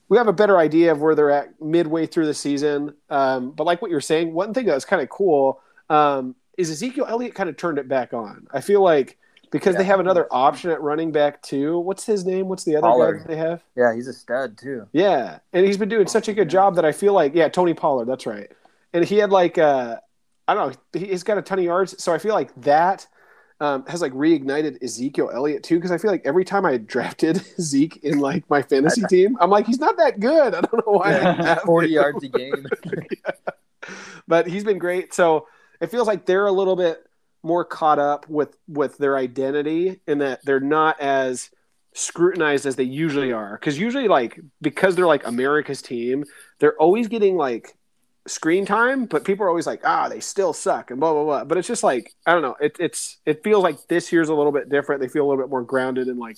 we 0.08 0.16
have 0.16 0.28
a 0.28 0.32
better 0.32 0.58
idea 0.58 0.92
of 0.92 1.00
where 1.00 1.14
they're 1.14 1.30
at 1.30 1.60
midway 1.60 2.06
through 2.06 2.26
the 2.26 2.34
season. 2.34 2.94
Um, 3.10 3.50
but 3.50 3.64
like 3.64 3.82
what 3.82 3.90
you're 3.90 4.00
saying, 4.00 4.32
one 4.32 4.54
thing 4.54 4.66
that 4.66 4.74
was 4.74 4.84
kind 4.84 5.02
of 5.02 5.08
cool 5.08 5.60
um, 5.90 6.34
is 6.56 6.70
Ezekiel 6.70 7.06
Elliott 7.08 7.34
kind 7.34 7.48
of 7.48 7.56
turned 7.56 7.78
it 7.78 7.88
back 7.88 8.12
on. 8.12 8.46
I 8.52 8.60
feel 8.60 8.82
like 8.82 9.18
because 9.50 9.76
they 9.76 9.84
have 9.84 10.00
another 10.00 10.26
option 10.30 10.70
at 10.70 10.80
running 10.82 11.10
back 11.12 11.42
too. 11.42 11.78
What's 11.78 12.04
his 12.04 12.24
name? 12.24 12.48
What's 12.48 12.64
the 12.64 12.76
other 12.76 12.82
guy 12.82 12.90
Pollard. 12.90 13.20
that 13.20 13.28
they 13.28 13.36
have? 13.36 13.62
Yeah, 13.76 13.94
he's 13.94 14.06
a 14.06 14.12
stud 14.12 14.58
too. 14.58 14.86
Yeah, 14.92 15.38
and 15.52 15.66
he's 15.66 15.78
been 15.78 15.88
doing 15.88 16.06
such 16.06 16.28
a 16.28 16.34
good 16.34 16.50
job 16.50 16.76
that 16.76 16.84
I 16.84 16.92
feel 16.92 17.12
like 17.12 17.34
yeah, 17.34 17.48
Tony 17.48 17.74
Pollard. 17.74 18.06
That's 18.06 18.26
right. 18.26 18.50
And 18.92 19.04
he 19.04 19.16
had 19.16 19.30
like 19.30 19.58
uh, 19.58 19.96
I 20.46 20.54
don't 20.54 20.72
know, 20.72 21.00
he's 21.00 21.22
got 21.22 21.38
a 21.38 21.42
ton 21.42 21.58
of 21.58 21.64
yards. 21.64 22.02
So 22.02 22.12
I 22.12 22.18
feel 22.18 22.34
like 22.34 22.54
that 22.62 23.06
um, 23.60 23.84
has 23.86 24.00
like 24.00 24.12
reignited 24.12 24.82
Ezekiel 24.82 25.30
Elliott 25.32 25.62
too 25.64 25.76
because 25.76 25.90
I 25.90 25.98
feel 25.98 26.10
like 26.10 26.22
every 26.24 26.44
time 26.44 26.64
I 26.64 26.76
drafted 26.76 27.44
Zeke 27.60 27.96
in 27.98 28.18
like 28.18 28.48
my 28.48 28.62
fantasy 28.62 29.02
team, 29.08 29.36
I'm 29.40 29.50
like 29.50 29.66
he's 29.66 29.80
not 29.80 29.96
that 29.96 30.20
good. 30.20 30.54
I 30.54 30.60
don't 30.60 30.86
know 30.86 30.92
why. 30.92 31.18
I 31.18 31.58
40 31.64 31.86
him. 31.86 31.92
yards 31.92 32.24
a 32.24 32.28
game. 32.28 32.66
but 34.28 34.46
he's 34.46 34.64
been 34.64 34.78
great. 34.78 35.12
So 35.12 35.48
it 35.80 35.90
feels 35.90 36.06
like 36.06 36.26
they're 36.26 36.46
a 36.46 36.52
little 36.52 36.76
bit 36.76 37.04
more 37.42 37.64
caught 37.64 37.98
up 37.98 38.28
with 38.28 38.56
with 38.68 38.98
their 38.98 39.16
identity 39.16 40.00
in 40.06 40.18
that 40.18 40.44
they're 40.44 40.60
not 40.60 41.00
as 41.00 41.50
scrutinized 41.94 42.66
as 42.66 42.76
they 42.76 42.84
usually 42.84 43.32
are. 43.32 43.56
Because 43.58 43.78
usually, 43.78 44.08
like 44.08 44.40
because 44.60 44.94
they're 44.94 45.06
like 45.06 45.26
America's 45.26 45.82
team, 45.82 46.24
they're 46.60 46.76
always 46.76 47.08
getting 47.08 47.36
like 47.36 47.76
screen 48.28 48.66
time, 48.66 49.06
but 49.06 49.24
people 49.24 49.44
are 49.44 49.48
always 49.48 49.66
like, 49.66 49.80
ah, 49.84 50.08
they 50.08 50.20
still 50.20 50.52
suck 50.52 50.90
and 50.90 51.00
blah 51.00 51.12
blah 51.12 51.24
blah. 51.24 51.44
But 51.44 51.58
it's 51.58 51.68
just 51.68 51.82
like 51.82 52.14
I 52.26 52.32
don't 52.32 52.42
know. 52.42 52.56
It, 52.60 52.76
it's 52.78 53.18
it 53.26 53.42
feels 53.42 53.62
like 53.62 53.88
this 53.88 54.12
year's 54.12 54.28
a 54.28 54.34
little 54.34 54.52
bit 54.52 54.68
different. 54.68 55.00
They 55.00 55.08
feel 55.08 55.26
a 55.26 55.28
little 55.28 55.42
bit 55.42 55.50
more 55.50 55.62
grounded 55.62 56.08
and 56.08 56.18
like. 56.18 56.36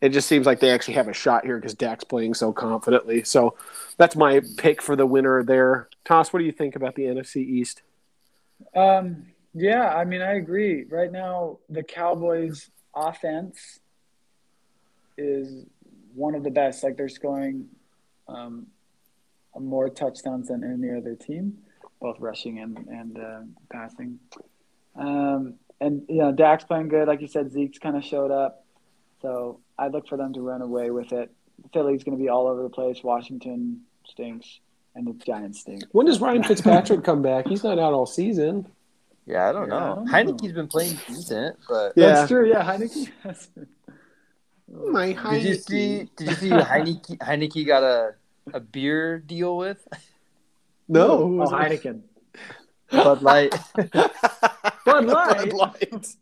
It 0.00 0.14
just 0.14 0.28
seems 0.28 0.46
like 0.46 0.60
they 0.60 0.70
actually 0.70 0.94
have 0.94 1.08
a 1.08 1.12
shot 1.12 1.44
here 1.44 1.56
because 1.56 1.74
Dak's 1.74 2.04
playing 2.04 2.32
so 2.32 2.54
confidently. 2.54 3.22
So 3.22 3.56
that's 3.98 4.16
my 4.16 4.40
pick 4.56 4.80
for 4.80 4.96
the 4.96 5.04
winner 5.04 5.42
there. 5.42 5.90
Toss, 6.06 6.32
what 6.32 6.38
do 6.38 6.46
you 6.46 6.52
think 6.52 6.74
about 6.74 6.94
the 6.94 7.02
NFC 7.02 7.36
East? 7.36 7.82
Um, 8.74 9.26
yeah, 9.52 9.94
I 9.94 10.06
mean, 10.06 10.22
I 10.22 10.36
agree. 10.36 10.84
Right 10.84 11.12
now, 11.12 11.58
the 11.68 11.82
Cowboys' 11.82 12.70
offense 12.94 13.80
is 15.18 15.66
one 16.14 16.34
of 16.34 16.44
the 16.44 16.50
best. 16.50 16.82
Like 16.82 16.96
they're 16.96 17.08
scoring 17.08 17.66
um, 18.28 18.66
more 19.58 19.88
touchdowns 19.88 20.48
than 20.48 20.62
any 20.64 20.96
other 20.96 21.14
team, 21.14 21.58
both 22.00 22.16
rushing 22.20 22.58
and 22.60 22.76
and 22.88 23.18
uh, 23.18 23.40
passing. 23.72 24.18
Um, 24.96 25.54
and 25.80 26.02
you 26.08 26.18
know, 26.18 26.32
Dak's 26.32 26.64
playing 26.64 26.88
good. 26.88 27.08
Like 27.08 27.20
you 27.20 27.28
said, 27.28 27.50
Zeke's 27.52 27.78
kind 27.78 27.96
of 27.96 28.04
showed 28.04 28.30
up. 28.30 28.64
So 29.22 29.60
I 29.78 29.88
look 29.88 30.08
for 30.08 30.16
them 30.16 30.32
to 30.34 30.40
run 30.40 30.62
away 30.62 30.90
with 30.90 31.12
it. 31.12 31.30
Philly's 31.72 32.04
going 32.04 32.16
to 32.16 32.22
be 32.22 32.28
all 32.28 32.46
over 32.46 32.62
the 32.62 32.70
place. 32.70 33.02
Washington 33.02 33.82
stinks, 34.06 34.60
and 34.94 35.06
the 35.06 35.12
Giants 35.24 35.60
stink. 35.60 35.82
When 35.92 36.06
does 36.06 36.20
Ryan 36.20 36.42
Fitzpatrick 36.42 37.04
come 37.04 37.20
back? 37.22 37.46
He's 37.46 37.62
not 37.64 37.78
out 37.78 37.92
all 37.92 38.06
season. 38.06 38.66
Yeah, 39.26 39.48
I 39.48 39.52
don't 39.52 39.68
Yeah, 39.68 39.74
I 39.76 39.78
know. 39.80 39.94
don't 39.96 40.04
know. 40.06 40.12
Heinicke's 40.12 40.52
been 40.52 40.68
playing 40.68 40.98
decent, 41.06 41.56
but 41.68 41.92
Yeah. 41.96 42.06
That's 42.14 42.28
true. 42.28 42.48
Yeah, 42.48 42.64
Heinicke. 42.64 43.10
has 43.22 43.46
been- 43.48 43.66
My 44.92 45.12
did 45.32 45.42
you 45.42 45.54
see? 45.54 46.08
Did 46.16 46.28
you 46.28 46.34
see 46.34 46.48
Heinicke? 46.50 47.18
Heinicke 47.18 47.66
got 47.66 47.82
a 47.82 48.14
a 48.52 48.60
beer 48.60 49.18
deal 49.18 49.56
with 49.56 49.86
No. 50.88 51.10
Oh, 51.42 51.46
Heineken. 51.50 52.02
Bud 52.90 53.22
Light. 53.22 53.54
Bud 53.92 55.04
Light? 55.06 55.50
Bud 55.50 55.52
Light. 55.52 56.16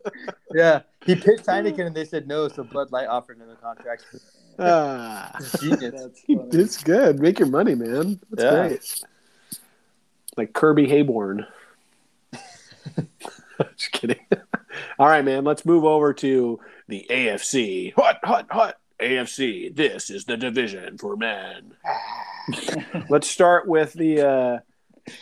yeah, 0.54 0.81
he 1.07 1.14
pitched 1.14 1.46
Heineken 1.46 1.87
and 1.87 1.96
they 1.96 2.04
said 2.04 2.26
no, 2.28 2.48
so 2.48 2.62
Bud 2.64 2.92
Light 2.92 3.07
offered 3.09 3.38
him 3.38 3.48
a 3.50 3.57
contract. 3.57 4.04
Ah. 4.59 5.35
It's 5.38 5.59
genius. 5.61 5.81
That's 5.96 6.54
it's 6.54 6.83
good. 6.83 7.20
Make 7.20 7.38
your 7.38 7.48
money, 7.48 7.74
man. 7.74 8.20
That's 8.31 8.42
Yeah. 8.42 8.68
great. 8.68 9.04
Like 10.37 10.52
Kirby 10.52 10.87
Hayborn. 10.87 11.46
Just 13.76 13.92
kidding. 13.92 14.20
All 14.98 15.07
right, 15.09 15.24
man. 15.24 15.44
Let's 15.44 15.64
move 15.64 15.85
over 15.85 16.12
to 16.14 16.61
the 16.88 17.07
AFC. 17.11 17.92
Hot, 17.94 18.18
hot, 18.22 18.46
hot. 18.50 18.78
AFC. 19.00 19.74
This 19.74 20.11
is 20.11 20.24
the 20.24 20.37
division 20.37 20.98
for 20.98 21.16
men. 21.16 21.72
Let's 23.08 23.28
start 23.28 23.68
with 23.68 23.92
the 23.92 24.20
uh, 24.20 24.58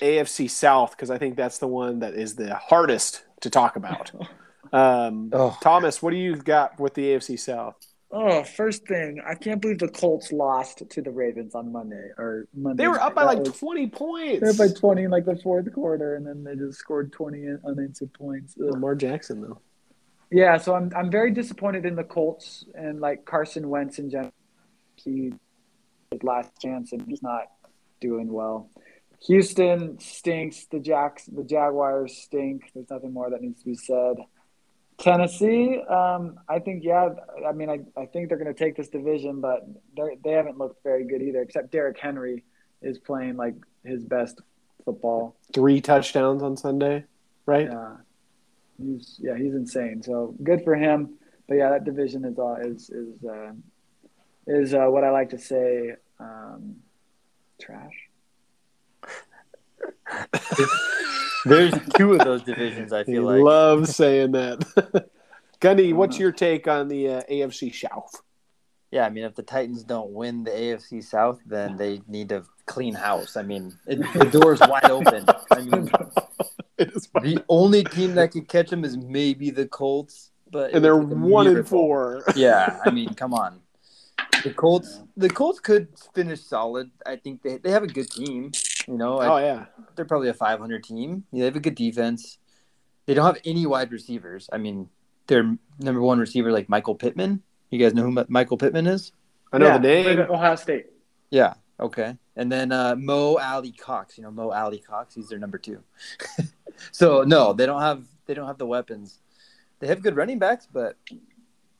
AFC 0.00 0.48
South 0.50 0.92
because 0.92 1.10
I 1.10 1.18
think 1.18 1.36
that's 1.36 1.58
the 1.58 1.68
one 1.68 1.98
that 2.00 2.14
is 2.14 2.34
the 2.36 2.54
hardest 2.54 3.24
to 3.40 3.50
talk 3.50 3.76
about. 3.76 4.10
Um, 4.72 5.30
Oh. 5.32 5.56
Thomas, 5.62 6.02
what 6.02 6.10
do 6.10 6.16
you 6.16 6.34
got 6.34 6.80
with 6.80 6.94
the 6.94 7.02
AFC 7.14 7.38
South? 7.38 7.76
Oh, 8.10 8.42
first 8.42 8.84
thing, 8.86 9.22
I 9.24 9.36
can't 9.36 9.62
believe 9.62 9.78
the 9.78 9.86
Colts 9.88 10.32
lost 10.32 10.82
to 10.90 11.00
the 11.00 11.10
Ravens 11.12 11.54
on 11.54 11.70
Monday 11.70 12.10
or 12.18 12.48
Monday. 12.52 12.82
They 12.82 12.88
were 12.88 13.00
up 13.00 13.14
by 13.14 13.22
That 13.22 13.26
like 13.28 13.38
was- 13.46 13.56
20 13.58 13.86
points. 13.86 14.40
They 14.40 14.46
were 14.46 14.50
up 14.50 14.58
by 14.58 14.68
twenty 14.78 15.04
in 15.04 15.10
like 15.12 15.24
the 15.24 15.36
fourth 15.36 15.72
quarter, 15.72 16.16
and 16.16 16.26
then 16.26 16.42
they 16.42 16.56
just 16.56 16.78
scored 16.80 17.12
twenty 17.12 17.46
unanswered 17.64 18.12
points. 18.12 18.56
Ugh. 18.60 18.72
Lamar 18.72 18.96
Jackson, 18.96 19.40
though. 19.40 19.60
Yeah, 20.30 20.56
so 20.56 20.74
I'm 20.74 20.90
I'm 20.96 21.10
very 21.10 21.30
disappointed 21.30 21.86
in 21.86 21.94
the 21.94 22.04
Colts 22.04 22.64
and 22.74 23.00
like 23.00 23.24
Carson 23.24 23.68
Wentz 23.68 23.98
in 23.98 24.10
general. 24.10 24.32
He 24.96 25.32
his 26.10 26.22
last 26.22 26.50
chance 26.60 26.92
and 26.92 27.02
he's 27.06 27.22
not 27.22 27.44
doing 28.00 28.32
well. 28.32 28.68
Houston 29.26 29.98
stinks. 29.98 30.66
The 30.66 30.78
Jacks, 30.78 31.26
the 31.26 31.44
Jaguars 31.44 32.16
stink. 32.16 32.70
There's 32.74 32.90
nothing 32.90 33.12
more 33.12 33.30
that 33.30 33.40
needs 33.40 33.60
to 33.60 33.66
be 33.66 33.74
said. 33.74 34.16
Tennessee, 34.98 35.80
um, 35.88 36.38
I 36.48 36.58
think 36.58 36.82
yeah. 36.82 37.10
I 37.46 37.52
mean, 37.52 37.68
I, 37.68 37.80
I 38.00 38.06
think 38.06 38.28
they're 38.28 38.38
going 38.38 38.52
to 38.52 38.58
take 38.58 38.76
this 38.76 38.88
division, 38.88 39.40
but 39.40 39.66
they 39.96 40.16
they 40.24 40.32
haven't 40.32 40.58
looked 40.58 40.82
very 40.82 41.04
good 41.04 41.22
either. 41.22 41.42
Except 41.42 41.70
Derrick 41.70 41.98
Henry 41.98 42.44
is 42.82 42.98
playing 42.98 43.36
like 43.36 43.54
his 43.84 44.04
best 44.04 44.40
football. 44.84 45.36
Three 45.52 45.80
touchdowns 45.80 46.42
on 46.42 46.56
Sunday, 46.56 47.04
right? 47.44 47.68
Yeah, 47.70 47.96
he's 48.82 49.18
yeah 49.22 49.36
he's 49.36 49.54
insane. 49.54 50.02
So 50.02 50.34
good 50.42 50.62
for 50.64 50.74
him. 50.74 51.14
But 51.48 51.56
yeah, 51.56 51.70
that 51.70 51.84
division 51.84 52.24
is 52.24 52.38
uh, 52.38 52.56
is 52.60 52.90
is 52.90 53.24
uh, 53.24 53.52
is 54.46 54.74
uh, 54.74 54.86
what 54.86 55.04
I 55.04 55.10
like 55.10 55.30
to 55.30 55.38
say 55.38 55.94
um, 56.18 56.76
trash. 57.60 57.94
There's 61.44 61.74
two 61.96 62.12
of 62.14 62.18
those 62.20 62.42
divisions. 62.42 62.92
I 62.92 63.04
He 63.04 63.12
feel 63.12 63.22
like. 63.24 63.42
love 63.42 63.88
saying 63.88 64.32
that. 64.32 65.08
Gundy, 65.60 65.94
what's 65.94 66.18
your 66.18 66.32
take 66.32 66.66
on 66.68 66.88
the 66.88 67.08
uh, 67.08 67.22
AFC 67.30 67.72
South? 67.74 68.20
Yeah, 68.90 69.06
I 69.06 69.10
mean, 69.10 69.24
if 69.24 69.34
the 69.34 69.42
Titans 69.42 69.84
don't 69.84 70.10
win 70.10 70.44
the 70.44 70.50
AFC 70.50 71.02
South, 71.02 71.40
then 71.46 71.76
they 71.76 72.00
need 72.08 72.28
to 72.30 72.44
clean 72.66 72.94
house. 72.94 73.36
I 73.36 73.42
mean, 73.42 73.72
it, 73.86 73.96
the 74.32 74.48
is 74.50 74.60
wide 74.60 74.90
open. 74.90 75.24
I 75.50 75.60
mean, 75.60 75.90
It 76.78 76.92
is 76.94 77.08
the 77.22 77.42
only 77.48 77.84
team 77.84 78.14
that 78.16 78.32
could 78.32 78.48
catch 78.48 78.68
them 78.68 78.84
is 78.84 78.98
maybe 78.98 79.48
the 79.50 79.66
Colts, 79.66 80.30
but 80.50 80.72
and 80.74 80.84
they're 80.84 80.94
like 80.94 81.08
one 81.16 81.46
and 81.46 81.66
four. 81.66 82.22
Yeah, 82.36 82.78
I 82.84 82.90
mean, 82.90 83.14
come 83.14 83.32
on. 83.32 83.60
The 84.44 84.52
Colts, 84.52 85.00
the 85.16 85.30
Colts 85.30 85.58
could 85.58 85.88
finish 86.14 86.42
solid. 86.42 86.90
I 87.06 87.16
think 87.16 87.42
they 87.42 87.56
they 87.56 87.70
have 87.70 87.82
a 87.82 87.86
good 87.86 88.10
team. 88.10 88.52
You 88.86 88.98
know, 88.98 89.18
I- 89.18 89.28
Oh 89.28 89.38
yeah, 89.38 89.64
they're 89.94 90.04
probably 90.04 90.28
a 90.28 90.34
500 90.34 90.84
team. 90.84 91.24
Yeah, 91.32 91.40
they 91.40 91.44
have 91.46 91.56
a 91.56 91.60
good 91.60 91.74
defense. 91.76 92.36
They 93.06 93.14
don't 93.14 93.24
have 93.24 93.40
any 93.46 93.64
wide 93.64 93.90
receivers. 93.90 94.50
I 94.52 94.58
mean, 94.58 94.90
their 95.28 95.56
number 95.78 96.02
one 96.02 96.18
receiver 96.18 96.52
like 96.52 96.68
Michael 96.68 96.94
Pittman. 96.94 97.42
You 97.70 97.78
guys 97.78 97.94
know 97.94 98.02
who 98.02 98.24
Michael 98.28 98.58
Pittman 98.58 98.86
is? 98.86 99.12
I 99.50 99.58
know 99.58 99.66
Yeah, 99.66 99.78
the 99.78 99.88
name. 99.88 100.18
Ohio 100.28 100.56
State. 100.56 100.86
Yeah. 101.30 101.54
Okay. 101.78 102.16
And 102.36 102.50
then 102.50 102.72
uh, 102.72 102.96
Mo 102.96 103.38
Alie-Cox. 103.38 104.16
You 104.16 104.24
know 104.24 104.30
Mo 104.30 104.50
Alie-Cox. 104.50 105.14
He's 105.14 105.28
their 105.28 105.38
number 105.38 105.58
two. 105.58 105.82
so 106.92 107.22
no, 107.22 107.52
they 107.52 107.66
don't 107.66 107.82
have 107.82 108.04
they 108.26 108.34
don't 108.34 108.46
have 108.46 108.58
the 108.58 108.66
weapons. 108.66 109.18
They 109.80 109.86
have 109.88 110.02
good 110.02 110.16
running 110.16 110.38
backs, 110.38 110.66
but 110.70 110.96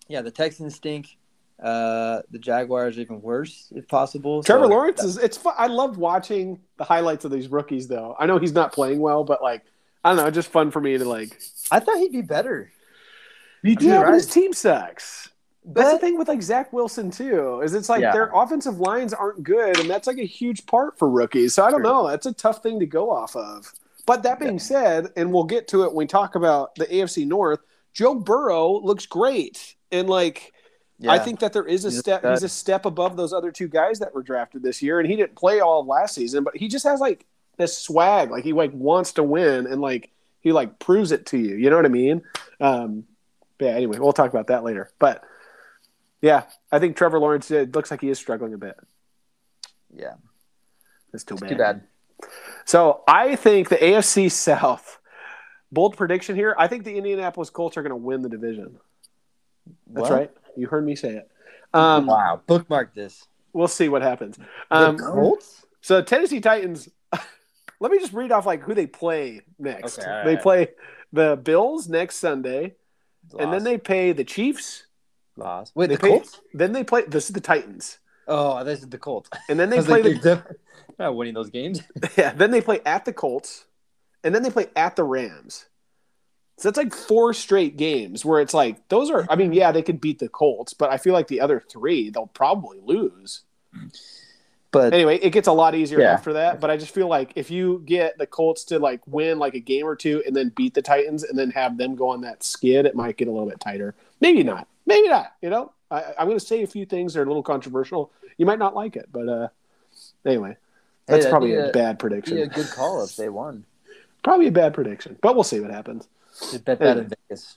yeah, 0.08 0.22
the 0.22 0.30
Texans 0.30 0.74
stink. 0.74 1.16
Uh, 1.62 2.20
the 2.30 2.38
Jaguars 2.38 2.98
are 2.98 3.00
even 3.00 3.22
worse 3.22 3.72
if 3.74 3.88
possible. 3.88 4.42
Trevor 4.42 4.64
So- 4.64 4.68
Lawrence 4.68 5.02
is. 5.02 5.16
It's. 5.16 5.38
Fun. 5.38 5.54
I 5.56 5.68
love 5.68 5.96
watching 5.96 6.60
the 6.76 6.84
highlights 6.84 7.24
of 7.24 7.30
these 7.30 7.48
rookies, 7.48 7.88
though. 7.88 8.14
I 8.18 8.26
know 8.26 8.38
he's 8.38 8.52
not 8.52 8.72
playing 8.72 9.00
well, 9.00 9.24
but 9.24 9.42
like, 9.42 9.62
I 10.04 10.10
don't 10.14 10.22
know, 10.22 10.30
just 10.30 10.50
fun 10.50 10.70
for 10.70 10.80
me 10.80 10.98
to 10.98 11.04
like. 11.06 11.40
I 11.70 11.80
thought 11.80 11.96
he'd 11.96 12.12
be 12.12 12.20
better. 12.20 12.70
Me 13.62 13.74
too. 13.74 13.86
Yeah, 13.86 14.00
but 14.00 14.06
right. 14.08 14.14
his 14.14 14.26
team 14.26 14.52
sucks. 14.52 15.30
That's 15.68 15.92
the 15.92 15.98
thing 15.98 16.16
with 16.16 16.28
like 16.28 16.42
Zach 16.42 16.72
Wilson 16.72 17.10
too. 17.10 17.60
Is 17.60 17.74
it's 17.74 17.88
like 17.88 18.00
Yeah. 18.00 18.12
their 18.12 18.30
offensive 18.32 18.78
lines 18.78 19.12
aren't 19.12 19.42
good, 19.42 19.78
and 19.80 19.90
that's 19.90 20.06
like 20.06 20.18
a 20.18 20.24
huge 20.26 20.64
part 20.66 20.98
for 20.98 21.08
rookies. 21.10 21.54
So 21.54 21.64
I 21.64 21.70
don't 21.70 21.80
True. 21.80 21.90
know. 21.90 22.08
That's 22.08 22.26
a 22.26 22.32
tough 22.32 22.62
thing 22.62 22.78
to 22.80 22.86
go 22.86 23.10
off 23.10 23.34
of. 23.34 23.72
But 24.06 24.22
that 24.22 24.38
being 24.38 24.52
Yeah. 24.54 24.58
said, 24.58 25.12
and 25.16 25.32
we'll 25.32 25.44
get 25.44 25.66
to 25.68 25.82
it 25.82 25.88
when 25.88 26.04
we 26.04 26.06
talk 26.06 26.36
about 26.36 26.74
the 26.76 26.86
AFC 26.94 27.24
North. 27.24 27.58
Joe 27.92 28.14
Burrow 28.14 28.78
looks 28.80 29.06
great, 29.06 29.74
and 29.90 30.08
like 30.08 30.52
Yeah. 30.98 31.12
I 31.12 31.18
think 31.18 31.40
that 31.40 31.52
there 31.52 31.66
is 31.66 31.84
a 31.84 31.90
He's 31.90 31.98
step. 31.98 32.20
stud. 32.20 32.32
He's 32.32 32.42
a 32.44 32.48
step 32.48 32.86
above 32.86 33.16
those 33.16 33.32
other 33.32 33.50
two 33.50 33.68
guys 33.68 33.98
that 33.98 34.14
were 34.14 34.22
drafted 34.22 34.62
this 34.62 34.80
year, 34.82 35.00
and 35.00 35.08
he 35.10 35.16
didn't 35.16 35.34
play 35.34 35.60
all 35.60 35.80
of 35.80 35.86
last 35.86 36.14
season, 36.14 36.44
but 36.44 36.56
he 36.56 36.68
just 36.68 36.84
has 36.84 37.00
like 37.00 37.26
this 37.58 37.76
swag, 37.76 38.30
like 38.30 38.44
he 38.44 38.52
like 38.52 38.72
wants 38.72 39.12
to 39.14 39.22
win, 39.22 39.66
and 39.66 39.80
like 39.80 40.10
he 40.40 40.52
like 40.52 40.78
proves 40.78 41.10
it 41.10 41.26
to 41.26 41.38
you. 41.38 41.56
You 41.56 41.70
know 41.70 41.76
what 41.76 41.86
I 41.86 41.88
mean? 41.88 42.22
Um, 42.60 43.04
but 43.58 43.64
yeah. 43.66 43.70
Anyway, 43.72 43.98
we'll 43.98 44.12
talk 44.12 44.30
about 44.30 44.46
that 44.46 44.62
later. 44.62 44.90
But 45.00 45.24
yeah, 46.26 46.42
I 46.72 46.78
think 46.80 46.96
Trevor 46.96 47.20
Lawrence 47.20 47.50
it 47.50 47.74
looks 47.74 47.90
like 47.90 48.00
he 48.00 48.08
is 48.10 48.18
struggling 48.18 48.52
a 48.54 48.58
bit. 48.58 48.76
yeah. 49.94 50.14
It's 51.14 51.24
too 51.24 51.34
It's 51.34 51.42
bad. 51.42 51.48
too 51.50 51.56
bad. 51.56 51.82
So 52.64 53.02
I 53.08 53.36
think 53.36 53.68
the 53.68 53.76
AFC 53.76 54.30
South. 54.30 54.98
Bold 55.72 55.96
prediction 55.96 56.36
here. 56.36 56.54
I 56.58 56.66
think 56.68 56.84
the 56.84 56.96
Indianapolis 56.96 57.48
Colts 57.50 57.76
are 57.76 57.82
going 57.82 57.90
to 57.90 57.96
win 57.96 58.22
the 58.22 58.28
division. 58.28 58.78
That's 59.86 60.10
What? 60.10 60.18
right. 60.18 60.30
You 60.56 60.66
heard 60.66 60.84
me 60.84 60.94
say 60.96 61.16
it. 61.16 61.30
Um, 61.72 62.06
wow. 62.06 62.40
Bookmark 62.46 62.94
this. 62.94 63.26
We'll 63.52 63.68
see 63.68 63.88
what 63.88 64.02
happens. 64.02 64.36
The 64.36 64.44
Um, 64.70 64.98
Colts? 64.98 65.64
so 65.80 66.02
Tennessee 66.02 66.40
Titans. 66.40 66.88
let 67.80 67.90
me 67.92 67.98
just 67.98 68.12
read 68.12 68.32
off 68.32 68.46
like 68.46 68.62
who 68.62 68.74
they 68.74 68.86
play 68.86 69.42
next. 69.58 69.98
Okay, 69.98 70.10
all 70.10 70.24
They 70.24 70.36
play 70.36 70.68
the 71.12 71.36
Bills 71.42 71.88
next 71.88 72.16
Sunday, 72.16 72.74
and 73.38 73.52
then 73.52 73.64
they 73.64 73.78
pay 73.78 74.12
the 74.12 74.24
Chiefs. 74.24 74.86
Lost. 75.36 75.72
Wait, 75.74 75.88
they 75.88 75.96
the 75.96 76.00
pay- 76.00 76.08
Colts? 76.08 76.40
Then 76.54 76.72
they 76.72 76.84
play. 76.84 77.02
This 77.06 77.26
is 77.26 77.32
the 77.32 77.40
Titans, 77.40 77.98
Oh, 78.28 78.64
this 78.64 78.80
is 78.80 78.88
the 78.88 78.98
Colts. 78.98 79.30
and 79.48 79.58
then 79.58 79.70
they 79.70 79.80
play 79.82 80.02
like, 80.02 80.22
the 80.22 80.42
not 80.98 81.14
winning 81.16 81.34
those 81.34 81.50
games. 81.50 81.80
yeah. 82.16 82.32
Then 82.32 82.50
they 82.50 82.60
play 82.60 82.80
at 82.86 83.04
the 83.04 83.12
Colts, 83.12 83.66
and 84.24 84.34
then 84.34 84.42
they 84.42 84.50
play 84.50 84.66
at 84.76 84.96
the 84.96 85.04
Rams. 85.04 85.66
So 86.58 86.68
that's 86.70 86.78
like 86.78 86.94
four 86.94 87.34
straight 87.34 87.76
games 87.76 88.24
where 88.24 88.40
it's 88.40 88.54
like 88.54 88.88
those 88.88 89.10
are. 89.10 89.26
I 89.28 89.36
mean, 89.36 89.52
yeah, 89.52 89.72
they 89.72 89.82
could 89.82 90.00
beat 90.00 90.18
the 90.18 90.28
Colts, 90.28 90.72
but 90.72 90.90
I 90.90 90.96
feel 90.96 91.12
like 91.12 91.28
the 91.28 91.40
other 91.42 91.62
three 91.70 92.08
they'll 92.10 92.28
probably 92.28 92.78
lose. 92.82 93.42
But 94.72 94.92
anyway, 94.92 95.18
it 95.18 95.30
gets 95.30 95.48
a 95.48 95.52
lot 95.52 95.74
easier 95.74 96.00
Yeah. 96.00 96.12
after 96.12 96.34
that. 96.34 96.60
But 96.60 96.70
I 96.70 96.76
just 96.76 96.92
feel 96.94 97.08
like 97.08 97.32
if 97.36 97.50
you 97.50 97.82
get 97.86 98.18
the 98.18 98.26
Colts 98.26 98.64
to 98.64 98.78
like 98.78 99.00
win 99.06 99.38
like 99.38 99.54
a 99.54 99.60
game 99.60 99.86
or 99.86 99.96
two 99.96 100.22
and 100.26 100.34
then 100.34 100.50
beat 100.56 100.74
the 100.74 100.82
Titans 100.82 101.22
and 101.24 101.38
then 101.38 101.50
have 101.50 101.78
them 101.78 101.94
go 101.94 102.08
on 102.08 102.22
that 102.22 102.42
skid, 102.42 102.84
it 102.86 102.94
might 102.94 103.16
get 103.16 103.28
a 103.28 103.30
little 103.30 103.48
bit 103.48 103.60
tighter. 103.60 103.94
Maybe 104.20 104.42
not. 104.42 104.66
Maybe 104.86 105.08
not. 105.08 105.32
You 105.42 105.50
know, 105.50 105.72
I, 105.90 106.14
I'm 106.18 106.26
going 106.26 106.38
to 106.38 106.44
say 106.44 106.62
a 106.62 106.66
few 106.66 106.86
things 106.86 107.14
that 107.14 107.20
are 107.20 107.24
a 107.24 107.26
little 107.26 107.42
controversial. 107.42 108.12
You 108.38 108.46
might 108.46 108.58
not 108.58 108.74
like 108.74 108.96
it, 108.96 109.08
but 109.12 109.28
uh, 109.28 109.48
anyway, 110.24 110.56
that's 111.06 111.24
that'd 111.24 111.30
probably 111.30 111.54
a, 111.54 111.68
a- 111.68 111.72
bad 111.72 111.98
be 111.98 112.00
prediction. 112.00 112.38
a 112.38 112.46
good 112.46 112.68
call 112.70 113.02
if 113.04 113.16
they 113.16 113.28
won. 113.28 113.64
Probably 114.24 114.48
a 114.48 114.52
bad 114.52 114.74
prediction, 114.74 115.16
but 115.22 115.36
we'll 115.36 115.44
see 115.44 115.60
what 115.60 115.70
happens. 115.70 116.08
Just 116.50 116.64
bet 116.64 116.80
that 116.80 116.98
in 116.98 117.08
Vegas. 117.28 117.56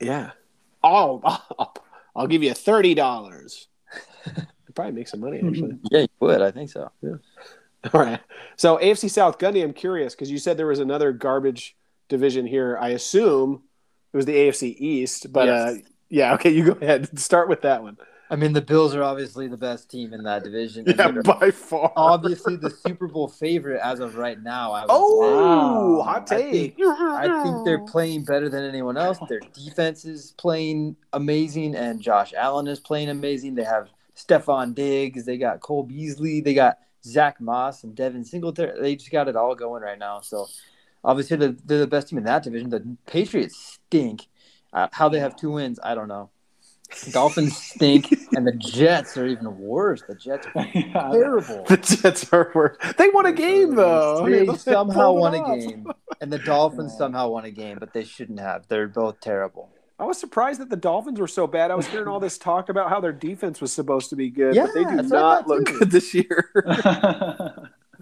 Yeah. 0.00 0.30
Oh, 0.82 1.20
I'll, 1.58 1.74
I'll 2.14 2.26
give 2.26 2.42
you 2.42 2.54
thirty 2.54 2.94
dollars. 2.94 3.68
Probably 4.74 4.92
make 4.92 5.08
some 5.08 5.20
money 5.20 5.36
actually. 5.46 5.76
Yeah, 5.90 6.00
you 6.00 6.08
would. 6.20 6.40
I 6.40 6.50
think 6.50 6.70
so. 6.70 6.90
Yeah. 7.02 7.16
All 7.92 8.00
right. 8.00 8.20
So 8.56 8.78
AFC 8.78 9.10
South, 9.10 9.38
Gundy, 9.38 9.62
I'm 9.62 9.74
curious 9.74 10.14
because 10.14 10.30
you 10.30 10.38
said 10.38 10.56
there 10.56 10.66
was 10.66 10.78
another 10.80 11.12
garbage 11.12 11.76
division 12.08 12.46
here. 12.46 12.78
I 12.80 12.90
assume 12.90 13.62
it 14.14 14.16
was 14.16 14.24
the 14.24 14.34
AFC 14.34 14.76
East, 14.78 15.30
but 15.30 15.46
Yes. 15.48 15.68
uh, 15.68 15.78
yeah, 16.08 16.34
okay, 16.34 16.50
you 16.50 16.64
go 16.64 16.72
ahead. 16.72 17.18
Start 17.18 17.48
with 17.48 17.62
that 17.62 17.82
one. 17.82 17.96
I 18.28 18.34
mean, 18.34 18.52
the 18.54 18.60
Bills 18.60 18.92
are 18.96 19.04
obviously 19.04 19.46
the 19.46 19.56
best 19.56 19.88
team 19.88 20.12
in 20.12 20.24
that 20.24 20.42
division. 20.42 20.84
Yeah, 20.86 21.12
by 21.12 21.52
far. 21.52 21.92
obviously 21.94 22.56
the 22.56 22.70
Super 22.70 23.06
Bowl 23.06 23.28
favorite 23.28 23.80
as 23.80 24.00
of 24.00 24.16
right 24.16 24.42
now. 24.42 24.72
I 24.72 24.84
Oh, 24.88 26.02
hot 26.02 26.32
I 26.32 26.50
think- 26.50 26.74
I 26.80 27.42
think 27.44 27.64
they're 27.64 27.84
playing 27.86 28.24
better 28.24 28.48
than 28.48 28.64
anyone 28.64 28.96
else. 28.96 29.18
Their 29.28 29.38
defense 29.52 30.04
is 30.04 30.32
playing 30.38 30.96
amazing, 31.12 31.76
and 31.76 32.00
Josh 32.00 32.32
Allen 32.36 32.66
is 32.66 32.80
playing 32.80 33.10
amazing. 33.10 33.54
They 33.54 33.62
have 33.64 33.90
Stefon 34.16 34.74
Diggs, 34.74 35.24
they 35.24 35.38
got 35.38 35.60
Cole 35.60 35.84
Beasley, 35.84 36.40
they 36.40 36.54
got 36.54 36.78
Zach 37.04 37.40
Moss 37.40 37.84
and 37.84 37.94
Devin 37.94 38.24
Singletary. 38.24 38.80
They 38.80 38.96
just 38.96 39.12
got 39.12 39.28
it 39.28 39.36
all 39.36 39.54
going 39.54 39.82
right 39.84 39.98
now. 40.00 40.20
So 40.20 40.48
obviously 41.04 41.36
they're, 41.36 41.54
they're 41.64 41.78
the 41.78 41.86
best 41.86 42.08
team 42.08 42.18
in 42.18 42.24
that 42.24 42.42
division. 42.42 42.70
The 42.70 42.96
Patriots 43.06 43.56
stink. 43.86 44.26
Uh, 44.72 44.88
how 44.92 45.08
they 45.08 45.20
have 45.20 45.36
two 45.36 45.52
wins, 45.52 45.78
I 45.82 45.94
don't 45.94 46.08
know. 46.08 46.30
Dolphins 47.10 47.56
stink, 47.74 48.12
and 48.34 48.46
the 48.46 48.52
Jets 48.52 49.16
are 49.16 49.26
even 49.26 49.58
worse. 49.58 50.02
The 50.02 50.14
Jets 50.14 50.46
are 50.54 50.66
terrible. 50.92 51.64
the 51.68 51.76
Jets 51.76 52.32
are 52.32 52.50
worse. 52.54 52.76
They 52.96 53.08
won 53.10 53.26
a 53.26 53.32
game 53.32 53.74
though. 53.74 54.22
I 54.22 54.28
They 54.28 54.46
mean, 54.46 54.56
somehow 54.58 55.12
won 55.12 55.34
it 55.34 55.40
a 55.40 55.56
game, 55.58 55.86
and 56.20 56.32
the 56.32 56.38
Dolphins 56.38 56.92
Yeah. 56.92 56.98
somehow 56.98 57.30
won 57.30 57.44
a 57.44 57.50
game, 57.50 57.78
but 57.80 57.92
they 57.92 58.04
shouldn't 58.04 58.38
have. 58.40 58.68
They're 58.68 58.88
both 58.88 59.20
terrible. 59.20 59.70
I 59.98 60.04
was 60.04 60.18
surprised 60.18 60.60
that 60.60 60.68
the 60.68 60.76
Dolphins 60.76 61.18
were 61.18 61.26
so 61.26 61.46
bad. 61.46 61.70
I 61.70 61.74
was 61.74 61.86
hearing 61.86 62.06
all 62.06 62.20
this 62.20 62.36
talk 62.36 62.68
about 62.68 62.90
how 62.90 63.00
their 63.00 63.12
defense 63.14 63.60
was 63.62 63.72
supposed 63.72 64.10
to 64.10 64.16
be 64.16 64.28
good, 64.30 64.54
but 64.56 64.74
they 64.74 64.84
do 64.84 64.96
that's 64.96 65.10
what 65.10 65.18
I 65.18 65.22
not 65.22 65.48
look 65.48 65.66
too. 65.66 65.78
good 65.78 65.90
this 65.90 66.12
year. 66.14 66.50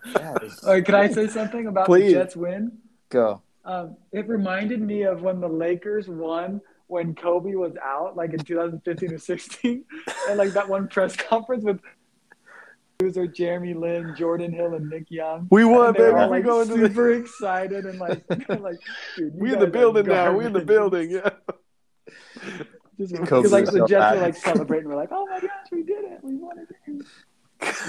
Yeah, 0.06 0.34
All 0.66 0.72
right, 0.72 0.84
can 0.84 0.94
I 0.94 1.08
say 1.08 1.28
something 1.28 1.66
about 1.66 1.86
Please. 1.86 2.12
the 2.12 2.18
Jets 2.18 2.36
win? 2.36 2.78
go? 3.10 3.42
Um, 3.64 3.96
it 4.12 4.28
reminded 4.28 4.80
me 4.82 5.02
of 5.02 5.22
when 5.22 5.40
the 5.40 5.48
Lakers 5.48 6.08
won 6.08 6.60
when 6.86 7.14
Kobe 7.14 7.54
was 7.54 7.72
out, 7.82 8.14
like 8.16 8.34
in 8.34 8.40
2015 8.40 9.14
or 9.14 9.18
16, 9.18 9.84
and 10.28 10.38
like 10.38 10.50
that 10.50 10.68
one 10.68 10.86
press 10.88 11.16
conference 11.30 11.64
with 11.64 11.80
loser 13.00 13.26
Jeremy 13.26 13.74
Lin, 13.74 14.14
Jordan 14.16 14.52
Hill, 14.52 14.74
and 14.74 14.88
Nick 14.90 15.10
Young. 15.10 15.48
we 15.50 15.64
won, 15.64 15.78
were 15.78 15.92
baby. 15.94 16.10
all, 16.14 16.28
we 16.30 16.36
like 16.36 16.44
going 16.44 16.68
to 16.68 16.76
the 16.76 16.88
super 16.88 17.12
excited 17.12 17.86
and 17.86 17.98
like, 17.98 18.22
like 18.48 18.76
dude, 19.16 19.34
we 19.34 19.52
in 19.52 19.58
the 19.58 19.66
building 19.66 20.06
now. 20.06 20.36
We 20.36 20.44
in 20.44 20.52
the 20.52 20.60
building. 20.64 21.10
Yeah. 21.10 21.30
Just 22.98 23.12
because 23.14 23.50
like 23.50 23.64
the 23.64 23.86
Jets 23.86 23.90
bad. 23.92 24.14
were 24.16 24.20
like 24.22 24.36
celebrating, 24.36 24.88
we're 24.88 24.94
like, 24.96 25.08
oh 25.10 25.26
my 25.26 25.40
gosh, 25.40 25.50
we 25.72 25.82
did 25.82 26.04
it, 26.04 26.20
we 26.22 26.36
won 26.36 26.58
it. 26.58 27.06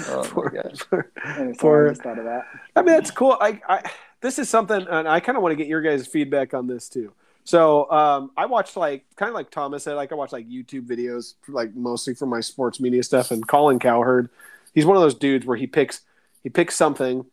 Oh 0.08 0.22
my 0.22 0.28
For- 0.28 0.50
gosh. 0.50 0.78
for- 0.88 1.12
Anyway, 1.24 1.54
For- 1.58 1.86
I 1.86 1.90
just 1.90 2.02
thought 2.02 2.18
of 2.18 2.24
that. 2.24 2.44
I 2.74 2.80
mean, 2.82 2.94
that's 2.94 3.10
cool. 3.10 3.36
I, 3.40 3.60
I 3.68 3.82
this 4.20 4.38
is 4.38 4.48
something, 4.48 4.86
and 4.88 5.06
I 5.08 5.20
kind 5.20 5.36
of 5.36 5.42
want 5.42 5.52
to 5.52 5.56
get 5.56 5.66
your 5.66 5.82
guys' 5.82 6.06
feedback 6.06 6.54
on 6.54 6.66
this 6.66 6.88
too. 6.88 7.12
So, 7.44 7.88
um, 7.92 8.32
I 8.36 8.46
watched 8.46 8.76
like 8.76 9.04
kind 9.16 9.28
of 9.28 9.34
like 9.34 9.50
Thomas 9.50 9.84
said, 9.84 9.94
like 9.94 10.10
I 10.10 10.14
watch 10.16 10.32
like 10.32 10.48
YouTube 10.48 10.86
videos, 10.86 11.34
like 11.48 11.74
mostly 11.76 12.14
for 12.14 12.26
my 12.26 12.40
sports 12.40 12.80
media 12.80 13.02
stuff. 13.02 13.30
And 13.30 13.46
Colin 13.46 13.78
Cowherd, 13.78 14.30
he's 14.74 14.84
one 14.84 14.96
of 14.96 15.02
those 15.02 15.14
dudes 15.14 15.46
where 15.46 15.56
he 15.56 15.66
picks 15.66 16.00
he 16.42 16.48
picks 16.48 16.74
something, 16.74 17.24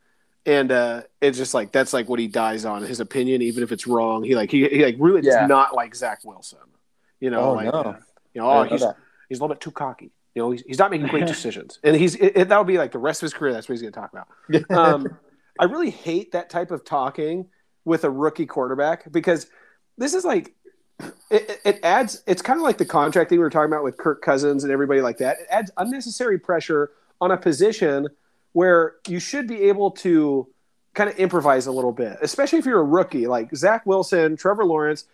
and 0.46 0.72
uh, 0.72 1.02
it's 1.22 1.38
just 1.38 1.54
like 1.56 1.72
that's 1.72 1.94
like 1.94 2.08
what 2.10 2.20
he 2.20 2.28
dies 2.28 2.64
on 2.66 2.84
his 2.84 3.00
opinion, 3.00 3.42
even 3.42 3.64
if 3.64 3.72
it's 3.72 3.88
wrong. 3.88 4.24
He 4.24 4.36
like 4.36 4.52
he, 4.52 4.68
he 4.70 4.84
like 4.86 4.98
really 5.00 5.22
Yeah. 5.24 5.42
does 5.42 5.50
not 5.50 5.74
like 5.74 5.96
Zach 5.96 6.20
Wilson. 6.24 6.60
You 7.20 7.30
know, 7.32 7.42
Oh, 7.42 7.54
like 7.54 7.74
no. 7.74 7.98
you 8.34 8.42
know, 8.42 8.50
oh, 8.52 8.64
didn't 8.66 8.82
know 8.82 8.88
he's 8.88 8.96
he's 9.30 9.40
a 9.40 9.44
little 9.44 9.56
bit 9.56 9.62
too 9.62 9.72
cocky. 9.72 10.12
You 10.36 10.42
know, 10.42 10.52
he's, 10.52 10.62
he's 10.64 10.80
not 10.80 10.92
making 10.92 11.08
great 11.08 11.26
decisions, 11.28 11.80
and 11.84 11.96
he's 11.96 12.16
it, 12.16 12.34
it, 12.36 12.50
that'll 12.50 12.64
be 12.66 12.78
like 12.78 12.92
the 12.92 13.00
rest 13.00 13.22
of 13.24 13.26
his 13.28 13.34
career. 13.34 13.54
That's 13.54 13.68
what 13.70 13.74
he's 13.74 13.82
going 13.82 13.94
to 13.94 14.00
talk 14.00 14.12
about. 14.12 14.28
Um, 14.78 15.18
I 15.60 15.66
really 15.66 15.90
hate 15.92 16.32
that 16.32 16.50
type 16.50 16.72
of 16.72 16.84
talking 16.84 17.48
with 17.86 18.04
a 18.04 18.10
rookie 18.10 18.46
quarterback 18.46 19.12
because 19.12 19.48
this 19.98 20.14
is 20.14 20.26
like 20.26 20.54
it, 21.30 21.60
it- 21.66 21.80
adds. 21.84 22.24
It's 22.28 22.42
kind 22.42 22.60
of 22.60 22.64
like 22.64 22.78
the 22.78 22.86
contract 22.86 23.30
thing 23.30 23.40
we 23.40 23.44
were 23.44 23.50
talking 23.50 23.72
about 23.72 23.84
with 23.84 23.98
Kirk 23.98 24.22
Cousins 24.22 24.64
and 24.64 24.72
everybody 24.72 25.02
like 25.02 25.18
that. 25.18 25.40
It 25.42 25.48
adds 25.50 25.72
unnecessary 25.78 26.40
pressure 26.40 26.92
on 27.22 27.32
a 27.32 27.38
position 27.38 28.08
where 28.54 28.96
you 29.08 29.20
should 29.20 29.48
be 29.48 29.64
able 29.64 29.92
to 29.92 30.48
kind 30.94 31.10
of 31.10 31.18
improvise 31.18 31.66
a 31.66 31.72
little 31.72 31.92
bit, 31.92 32.18
especially 32.22 32.60
if 32.60 32.66
you're 32.66 32.80
a 32.80 32.84
rookie. 32.84 33.28
Like 33.28 33.56
Zach 33.56 33.86
Wilson, 33.86 34.36
Trevor 34.38 34.66
Lawrence 34.66 35.06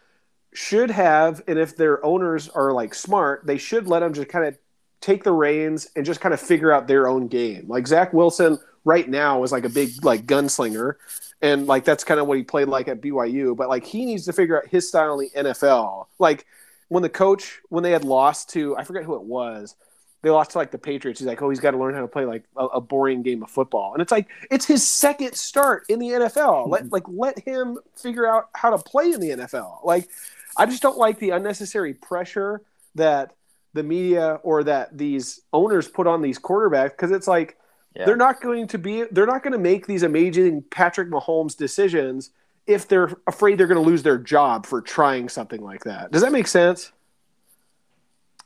should 0.53 0.91
have, 0.91 1.41
and 1.47 1.57
if 1.57 1.75
their 1.77 2.03
owners 2.05 2.49
are 2.49 2.73
like 2.73 2.93
smart, 2.93 3.45
they 3.45 3.57
should 3.57 3.87
let 3.87 3.99
them 4.01 4.13
just 4.13 4.29
kind 4.29 4.45
of 4.45 4.57
take 4.99 5.23
the 5.23 5.31
reins 5.31 5.87
and 5.95 6.05
just 6.05 6.19
kind 6.19 6.33
of 6.33 6.41
figure 6.41 6.71
out 6.71 6.87
their 6.87 7.07
own 7.07 7.27
game. 7.27 7.65
Like 7.67 7.87
Zach 7.87 8.11
Wilson 8.11 8.59
right 8.89 9.07
now 9.07 9.43
is 9.43 9.51
like 9.51 9.65
a 9.65 9.69
big 9.69 10.03
like 10.03 10.25
gunslinger, 10.25 10.95
and 11.43 11.67
like 11.67 11.85
that's 11.85 12.03
kind 12.03 12.19
of 12.19 12.25
what 12.25 12.39
he 12.39 12.43
played 12.43 12.67
like 12.67 12.87
at 12.87 13.01
BYU. 13.01 13.55
But 13.55 13.69
like 13.69 13.85
he 13.85 14.03
needs 14.03 14.25
to 14.25 14.33
figure 14.33 14.57
out 14.57 14.67
his 14.67 14.87
style 14.87 15.19
in 15.19 15.29
the 15.31 15.49
NFL. 15.49 16.07
Like 16.17 16.47
when 16.87 17.03
the 17.03 17.09
coach 17.09 17.59
when 17.69 17.83
they 17.83 17.91
had 17.91 18.03
lost 18.03 18.49
to 18.51 18.75
I 18.77 18.83
forget 18.83 19.03
who 19.03 19.15
it 19.15 19.23
was. 19.23 19.75
They 20.21 20.29
lost 20.29 20.51
to 20.51 20.57
like 20.57 20.71
the 20.71 20.77
Patriots. 20.77 21.21
He's 21.21 21.27
like, 21.27 21.41
oh, 21.41 21.49
he's 21.49 21.61
got 21.61 21.71
to 21.71 21.77
learn 21.77 21.93
how 21.93 22.01
to 22.01 22.07
play 22.09 22.25
like 22.25 22.43
a, 22.57 22.65
a 22.65 22.81
boring 22.81 23.21
game 23.21 23.41
of 23.41 23.49
football, 23.49 23.93
and 23.93 24.01
it's 24.01 24.11
like 24.11 24.27
it's 24.51 24.65
his 24.65 24.85
second 24.85 25.33
start 25.33 25.85
in 25.87 25.97
the 25.99 26.07
NFL. 26.09 26.65
Hmm. 26.65 26.71
Let 26.71 26.91
like 26.91 27.03
let 27.07 27.39
him 27.39 27.77
figure 27.95 28.27
out 28.27 28.49
how 28.53 28.71
to 28.71 28.77
play 28.79 29.11
in 29.11 29.21
the 29.21 29.29
NFL. 29.29 29.85
Like, 29.85 30.09
I 30.57 30.65
just 30.65 30.81
don't 30.81 30.97
like 30.97 31.19
the 31.19 31.29
unnecessary 31.29 31.93
pressure 31.93 32.63
that 32.95 33.31
the 33.73 33.83
media 33.83 34.41
or 34.43 34.65
that 34.65 34.97
these 34.97 35.39
owners 35.53 35.87
put 35.87 36.05
on 36.05 36.21
these 36.21 36.37
quarterbacks 36.37 36.89
because 36.89 37.11
it's 37.11 37.27
like 37.27 37.57
Yeah. 37.95 38.05
they're 38.05 38.15
not 38.15 38.39
going 38.41 38.67
to 38.67 38.77
be 38.77 39.03
they're 39.11 39.25
not 39.25 39.41
going 39.43 39.53
to 39.53 39.59
make 39.59 39.87
these 39.87 40.03
amazing 40.03 40.63
Patrick 40.69 41.09
Mahomes 41.09 41.57
decisions 41.57 42.29
if 42.67 42.87
they're 42.87 43.11
afraid 43.25 43.57
they're 43.57 43.65
going 43.67 43.81
to 43.83 43.87
lose 43.89 44.03
their 44.03 44.17
job 44.19 44.65
for 44.67 44.79
trying 44.81 45.27
something 45.27 45.61
like 45.61 45.83
that. 45.85 46.11
Does 46.11 46.21
that 46.21 46.31
make 46.31 46.47
sense? 46.47 46.91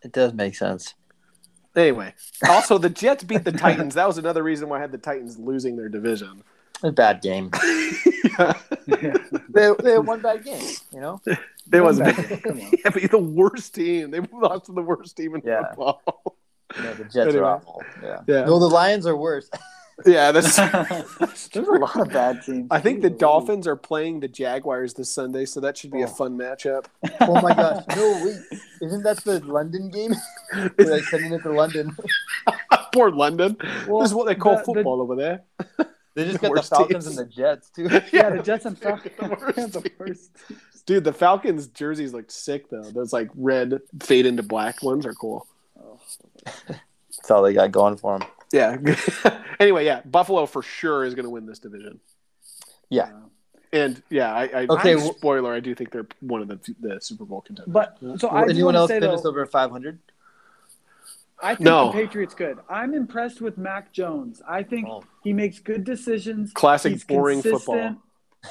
It 0.01 0.11
does 0.13 0.33
make 0.33 0.55
sense. 0.55 0.93
Anyway, 1.75 2.13
also 2.47 2.77
the 2.77 2.89
Jets 2.89 3.23
beat 3.23 3.43
the 3.43 3.51
Titans. 3.51 3.95
That 3.95 4.07
was 4.07 4.17
another 4.17 4.43
reason 4.43 4.69
why 4.69 4.77
I 4.77 4.81
had 4.81 4.91
the 4.91 4.97
Titans 4.97 5.37
losing 5.39 5.75
their 5.75 5.89
division. 5.89 6.43
A 6.83 6.91
bad 6.91 7.21
game. 7.21 7.49
yeah, 8.39 8.53
Yeah. 8.85 9.13
they, 9.49 9.71
they 9.81 9.91
had 9.91 10.05
one 10.05 10.21
bad 10.21 10.43
game, 10.43 10.61
you 10.93 10.99
know? 11.01 11.19
it 11.25 11.81
was 11.81 11.97
Come 11.99 12.05
bad. 12.13 12.31
on, 12.31 12.37
come 12.41 12.59
on. 12.61 12.71
Yeah, 12.85 12.89
but 12.91 13.09
the 13.11 13.17
worst 13.17 13.73
team. 13.75 14.11
They 14.11 14.19
lost 14.31 14.65
to 14.65 14.73
the 14.73 14.81
worst 14.81 15.15
team 15.17 15.35
in 15.35 15.41
Yeah. 15.45 15.67
football. 15.69 16.01
Yeah, 16.81 16.93
the 16.93 17.03
Jets 17.03 17.15
Anyway. 17.17 17.37
are 17.39 17.45
awful. 17.55 17.81
Yeah. 18.01 18.19
Yeah, 18.27 18.45
No, 18.45 18.59
the 18.59 18.67
Lions 18.69 19.05
are 19.05 19.15
worse. 19.15 19.49
yeah. 20.05 20.31
That's. 20.31 20.55
There's 21.49 21.67
a 21.67 21.71
lot 21.71 21.99
of 21.99 22.09
bad 22.09 22.41
teams. 22.43 22.67
I 22.71 22.79
think 22.79 23.01
the 23.01 23.09
Dolphins 23.09 23.67
are 23.67 23.75
playing 23.75 24.19
the 24.21 24.27
Jaguars 24.27 24.93
this 24.95 25.09
Sunday, 25.09 25.45
so 25.45 25.59
that 25.59 25.77
should 25.77 25.91
be 25.91 26.01
a 26.01 26.05
Oh. 26.05 26.07
fun 26.07 26.37
matchup. 26.37 26.85
Oh 27.21 27.39
my 27.41 27.53
gosh. 27.53 27.83
No, 27.95 28.21
wait. 28.25 28.59
Isn't 28.81 29.03
that 29.03 29.17
the 29.23 29.39
London 29.41 29.89
game? 29.89 30.13
They're 30.77 30.87
like 30.95 31.03
sending 31.03 31.31
it 31.33 31.43
to 31.43 31.51
London. 31.51 31.95
Poor 32.93 33.11
London. 33.11 33.55
Well, 33.87 34.01
this 34.01 34.09
is 34.11 34.15
what 34.15 34.25
they 34.27 34.35
call 34.35 34.53
the- 34.53 34.59
the- 34.59 34.65
football 34.65 35.01
over 35.01 35.15
there. 35.15 35.41
They 36.15 36.25
just 36.25 36.41
The 36.41 36.49
got 36.49 36.55
the 36.55 36.61
Falcons 36.63 37.05
teams. 37.05 37.17
and 37.17 37.27
the 37.27 37.31
Jets, 37.31 37.69
too. 37.71 37.87
Yeah, 38.11 38.29
the 38.29 38.43
Jets 38.43 38.65
and 38.65 38.77
Falcons. 38.77 39.15
The 39.19 39.29
worst 39.29 39.73
the 39.73 39.91
worst. 39.97 40.31
Dude, 40.85 41.03
the 41.05 41.13
Falcons 41.13 41.67
jerseys 41.67 42.13
look 42.13 42.29
sick 42.29 42.69
though. 42.69 42.83
Those 42.83 43.13
like 43.13 43.29
red 43.35 43.79
fade 44.01 44.25
into 44.27 44.43
black 44.43 44.83
ones 44.83 45.05
are 45.07 45.13
cool. 45.13 45.47
Oh. 45.79 45.99
That's 46.67 47.31
all 47.31 47.41
they 47.43 47.53
got 47.53 47.71
going 47.71 47.97
for 47.97 48.19
them. 48.19 48.27
Yeah. 48.51 48.77
anyway, 49.59 49.85
yeah, 49.85 50.01
Buffalo 50.05 50.45
for 50.45 50.61
sure 50.61 51.03
is 51.05 51.15
going 51.15 51.23
to 51.25 51.29
win 51.29 51.45
this 51.45 51.59
division. 51.59 51.99
Yeah. 52.89 53.09
And 53.71 54.01
yeah, 54.09 54.31
I, 54.33 54.43
I 54.43 54.65
Okay, 54.69 54.89
I'm- 54.91 54.99
well- 54.99 55.15
spoiler, 55.15 55.53
I 55.53 55.59
do 55.59 55.73
think 55.73 55.91
they're 55.91 56.07
one 56.19 56.41
of 56.41 56.47
the 56.47 56.59
the 56.79 57.01
Super 57.01 57.25
Bowl 57.25 57.41
contenders. 57.41 57.73
But 57.73 57.97
so 58.19 58.27
I 58.27 58.43
Anyone 58.43 58.75
else 58.75 58.89
say 58.89 58.99
finish 58.99 59.21
though, 59.21 59.29
over 59.29 59.45
500? 59.47 59.97
I 61.41 61.55
think 61.55 61.61
No. 61.65 61.87
the 61.87 61.93
Patriots 61.93 62.35
good. 62.35 62.59
I'm 62.69 62.93
impressed 62.93 63.41
with 63.41 63.57
Mac 63.57 63.91
Jones. 63.91 64.41
I 64.47 64.63
think 64.63 64.87
Oh. 64.87 65.03
he 65.23 65.33
makes 65.33 65.59
good 65.59 65.83
decisions. 65.83 66.51
Classic 66.53 66.91
He's 66.93 67.03
boring 67.03 67.41
consistent, 67.41 67.97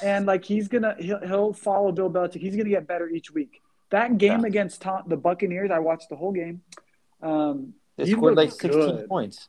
And 0.03 0.26
like 0.26 0.45
he's 0.45 0.66
gonna 0.68 0.97
he'll, 0.99 1.20
he'll 1.20 1.53
follow 1.53 1.93
Bill 1.93 2.11
Belichick. 2.11 2.40
He's 2.40 2.57
gonna 2.57 2.68
get 2.68 2.86
better 2.88 3.09
each 3.09 3.30
week. 3.32 3.62
That 3.90 4.18
game 4.18 4.40
Yeah. 4.40 4.47
against 4.49 4.82
Tom, 4.82 5.05
the 5.07 5.16
Buccaneers, 5.16 5.70
I 5.70 5.78
watched 5.78 6.09
the 6.09 6.16
whole 6.16 6.32
game. 6.32 6.62
Um, 7.22 7.74
They 8.05 8.11
he 8.11 8.16
scored 8.16 8.36
like 8.36 8.50
16 8.50 8.70
good. 8.72 9.09
points. 9.09 9.48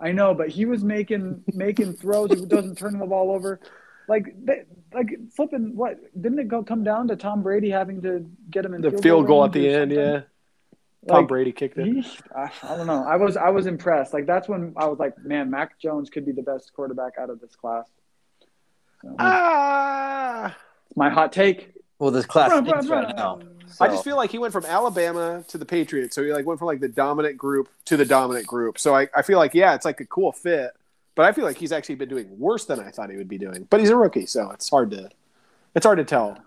I 0.00 0.12
know, 0.12 0.32
but 0.34 0.48
he 0.48 0.64
was 0.64 0.84
making 0.84 1.42
making 1.54 1.94
throws. 1.94 2.30
He 2.30 2.46
doesn't 2.46 2.78
turn 2.78 2.98
the 2.98 3.06
ball 3.06 3.30
over. 3.32 3.60
Like 4.08 4.32
they, 4.44 4.62
like 4.94 5.08
flipping. 5.34 5.76
What 5.76 5.98
didn't 6.20 6.38
it 6.38 6.48
go 6.48 6.62
come 6.62 6.84
down 6.84 7.08
to 7.08 7.16
Tom 7.16 7.42
Brady 7.42 7.68
having 7.70 8.00
to 8.02 8.24
get 8.50 8.64
him 8.64 8.74
in 8.74 8.80
the 8.80 8.92
field 9.02 9.26
goal 9.26 9.44
at 9.44 9.52
the 9.52 9.68
end, 9.68 9.90
something? 9.92 9.98
yeah. 9.98 10.20
Tom 11.08 11.18
Like, 11.18 11.28
Brady 11.28 11.52
kicked 11.52 11.78
it. 11.78 11.86
He, 11.86 12.04
I, 12.34 12.50
I 12.62 12.76
don't 12.76 12.86
know. 12.86 13.04
I 13.04 13.16
was 13.16 13.36
I 13.36 13.50
was 13.50 13.66
impressed. 13.66 14.12
Like 14.12 14.26
that's 14.26 14.48
when 14.48 14.72
I 14.76 14.86
was 14.86 14.98
like, 14.98 15.18
man, 15.24 15.50
Mac 15.50 15.78
Jones 15.80 16.10
could 16.10 16.24
be 16.26 16.32
the 16.32 16.42
best 16.42 16.72
quarterback 16.72 17.14
out 17.20 17.28
of 17.30 17.40
this 17.40 17.54
class. 17.56 17.86
So, 19.02 19.14
Ah. 19.18 20.56
my 20.96 21.08
hot 21.10 21.32
take. 21.32 21.72
Well, 21.98 22.10
this 22.10 22.26
class 22.26 22.52
Bruh, 22.52 22.60
bruh, 22.64 22.68
stinks 22.68 22.86
right 22.88 23.16
bruh. 23.16 23.42
Now. 23.78 23.86
I 23.86 23.88
just 23.88 24.04
feel 24.04 24.16
like 24.16 24.30
he 24.30 24.38
went 24.38 24.52
from 24.52 24.64
Alabama 24.66 25.44
to 25.48 25.58
the 25.58 25.66
Patriots, 25.66 26.14
so 26.14 26.22
he 26.22 26.32
like 26.32 26.46
went 26.46 26.58
from 26.58 26.66
like 26.66 26.80
the 26.80 26.88
dominant 26.88 27.36
group 27.36 27.68
to 27.86 27.96
the 27.96 28.04
dominant 28.04 28.46
group. 28.46 28.78
So 28.78 28.94
I, 28.94 29.08
I 29.14 29.22
feel 29.22 29.38
like 29.38 29.54
yeah, 29.54 29.74
it's 29.74 29.84
like 29.84 30.00
a 30.00 30.06
cool 30.06 30.32
fit, 30.32 30.70
but 31.14 31.24
I 31.24 31.32
feel 31.32 31.44
like 31.44 31.56
he's 31.56 31.72
actually 31.72 31.96
been 31.96 32.08
doing 32.08 32.38
worse 32.38 32.64
than 32.64 32.80
I 32.80 32.90
thought 32.90 33.10
he 33.10 33.16
would 33.16 33.28
be 33.28 33.38
doing. 33.38 33.66
But 33.70 33.80
he's 33.80 33.90
a 33.90 33.96
rookie, 33.96 34.26
so 34.26 34.50
it's 34.50 34.68
hard 34.68 34.90
to 34.92 35.10
it's 35.74 35.86
hard 35.86 35.98
to 35.98 36.04
tell. 36.04 36.38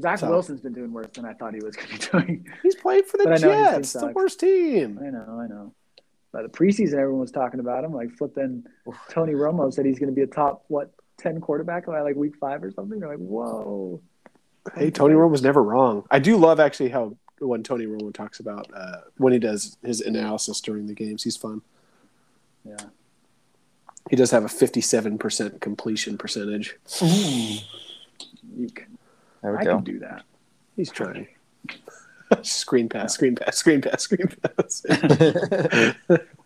Zach 0.00 0.18
So- 0.18 0.28
Wilson's 0.28 0.60
been 0.60 0.72
doing 0.72 0.92
worse 0.92 1.08
than 1.14 1.24
I 1.24 1.34
thought 1.34 1.54
he 1.54 1.60
was 1.60 1.76
going 1.76 1.88
to 1.88 1.94
be 1.94 2.26
doing. 2.26 2.46
He's 2.62 2.74
playing 2.74 3.04
for 3.04 3.16
the 3.16 3.24
But 3.24 3.34
I 3.34 3.46
know 3.46 3.52
his 3.52 3.68
team 3.68 3.74
Jets, 3.76 3.92
the 3.92 4.06
worst 4.08 4.40
team. 4.40 4.98
I 5.00 5.10
know, 5.10 5.38
I 5.40 5.46
know. 5.46 5.72
By 6.32 6.42
the 6.42 6.48
preseason, 6.48 6.94
everyone 6.94 7.20
was 7.20 7.30
talking 7.30 7.60
about 7.60 7.84
him. 7.84 7.92
Like 7.92 8.10
flipping, 8.10 8.64
Tony 9.08 9.34
Romo 9.34 9.72
said 9.72 9.86
he's 9.86 10.00
going 10.00 10.08
to 10.08 10.14
be 10.14 10.22
a 10.22 10.26
top 10.26 10.64
what 10.66 10.90
ten 11.16 11.40
quarterback 11.40 11.86
by 11.86 12.00
like 12.00 12.16
week 12.16 12.34
five 12.40 12.64
or 12.64 12.72
something. 12.72 12.98
You're 12.98 13.08
like, 13.08 13.18
whoa. 13.18 14.00
Hey, 14.76 14.90
Tony 14.90 15.14
Romo 15.14 15.30
was 15.30 15.42
never 15.42 15.62
wrong. 15.62 16.04
I 16.10 16.18
do 16.18 16.36
love 16.36 16.58
actually 16.60 16.88
how 16.88 17.16
when 17.38 17.62
Tony 17.62 17.84
Romo 17.86 18.12
talks 18.14 18.40
about 18.40 18.66
uh, 18.74 18.96
when 19.18 19.32
he 19.32 19.38
does 19.38 19.76
his 19.84 20.00
analysis 20.00 20.60
during 20.60 20.86
the 20.86 20.94
games, 20.94 21.22
he's 21.22 21.36
fun. 21.36 21.62
Yeah. 22.64 22.76
He 24.10 24.16
does 24.16 24.30
have 24.30 24.44
a 24.44 24.48
fifty-seven 24.48 25.18
percent 25.18 25.60
completion 25.60 26.16
percentage. 26.18 26.76
Eek. 27.02 28.86
There 29.42 29.52
we 29.52 29.58
I 29.58 29.64
go. 29.64 29.76
can 29.76 29.84
do 29.84 29.98
that. 30.00 30.22
He's 30.76 30.90
trying. 30.90 31.26
screen 32.42 32.88
pass, 32.88 33.14
screen 33.14 33.34
pass, 33.36 33.56
screen 33.58 33.80
pass, 33.82 34.02
screen 34.04 34.28
pass. 34.42 34.82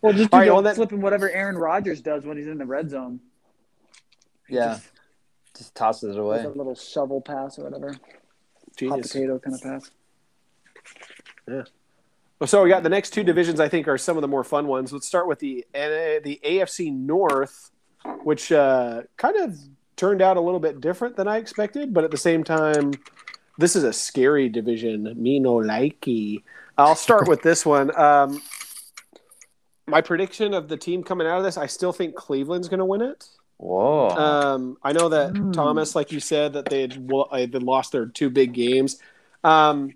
Well, 0.00 0.12
just 0.12 0.30
do 0.30 0.36
All 0.36 0.38
right, 0.40 0.46
the 0.46 0.52
well, 0.52 0.62
that- 0.62 0.76
flipping 0.76 1.00
whatever 1.00 1.30
Aaron 1.30 1.56
Rodgers 1.58 2.00
does 2.00 2.24
when 2.24 2.36
he's 2.36 2.46
in 2.46 2.58
the 2.58 2.66
red 2.66 2.90
zone. 2.90 3.20
He 4.48 4.54
yeah, 4.56 4.74
just 4.74 4.86
just 5.58 5.74
tosses 5.74 6.04
it 6.04 6.06
does 6.08 6.16
away. 6.16 6.44
a 6.44 6.48
little 6.48 6.74
shovel 6.74 7.20
pass 7.20 7.58
or 7.58 7.64
whatever, 7.64 7.94
hot 8.88 9.02
potato 9.02 9.38
kind 9.38 9.54
of 9.54 9.62
pass. 9.62 9.90
Yeah. 11.46 11.62
Well, 12.38 12.46
so 12.46 12.62
we 12.62 12.68
got 12.68 12.84
the 12.84 12.88
next 12.88 13.10
two 13.10 13.24
divisions. 13.24 13.58
I 13.58 13.68
think 13.68 13.88
are 13.88 13.98
some 13.98 14.16
of 14.16 14.22
the 14.22 14.28
more 14.28 14.44
fun 14.44 14.66
ones. 14.68 14.92
Let's 14.92 15.06
start 15.06 15.26
with 15.26 15.40
the 15.40 15.66
the 15.72 16.40
AFC 16.44 16.92
North, 16.92 17.70
which 18.22 18.52
uh, 18.52 19.02
kind 19.16 19.36
of 19.36 19.58
turned 19.96 20.22
out 20.22 20.36
a 20.36 20.40
little 20.40 20.60
bit 20.60 20.80
different 20.80 21.16
than 21.16 21.26
I 21.28 21.38
expected, 21.38 21.92
but 21.92 22.04
at 22.04 22.12
the 22.12 22.16
same 22.16 22.44
time, 22.44 22.92
this 23.58 23.74
is 23.74 23.82
a 23.82 23.92
scary 23.92 24.48
division. 24.48 25.12
Me 25.20 25.40
no 25.40 25.56
likey. 25.56 26.42
I'll 26.78 26.94
start 26.94 27.28
with 27.28 27.42
this 27.42 27.66
one. 27.66 27.94
Um, 27.98 28.40
my 29.88 30.00
prediction 30.00 30.54
of 30.54 30.68
the 30.68 30.76
team 30.76 31.02
coming 31.02 31.26
out 31.26 31.38
of 31.38 31.44
this, 31.44 31.56
I 31.56 31.66
still 31.66 31.92
think 31.92 32.14
Cleveland's 32.14 32.68
going 32.68 32.78
to 32.78 32.84
win 32.84 33.02
it. 33.02 33.28
Whoa. 33.58 34.08
Um, 34.16 34.78
I 34.82 34.92
know 34.92 35.08
that 35.10 35.36
Hmm. 35.36 35.52
Thomas, 35.52 35.94
like 35.94 36.12
you 36.12 36.20
said, 36.20 36.54
that 36.54 36.68
they 36.68 36.82
had, 36.82 37.10
uh, 37.12 37.26
they 37.32 37.46
lost 37.58 37.92
their 37.92 38.06
two 38.06 38.30
big 38.30 38.52
games. 38.52 39.00
Um, 39.44 39.94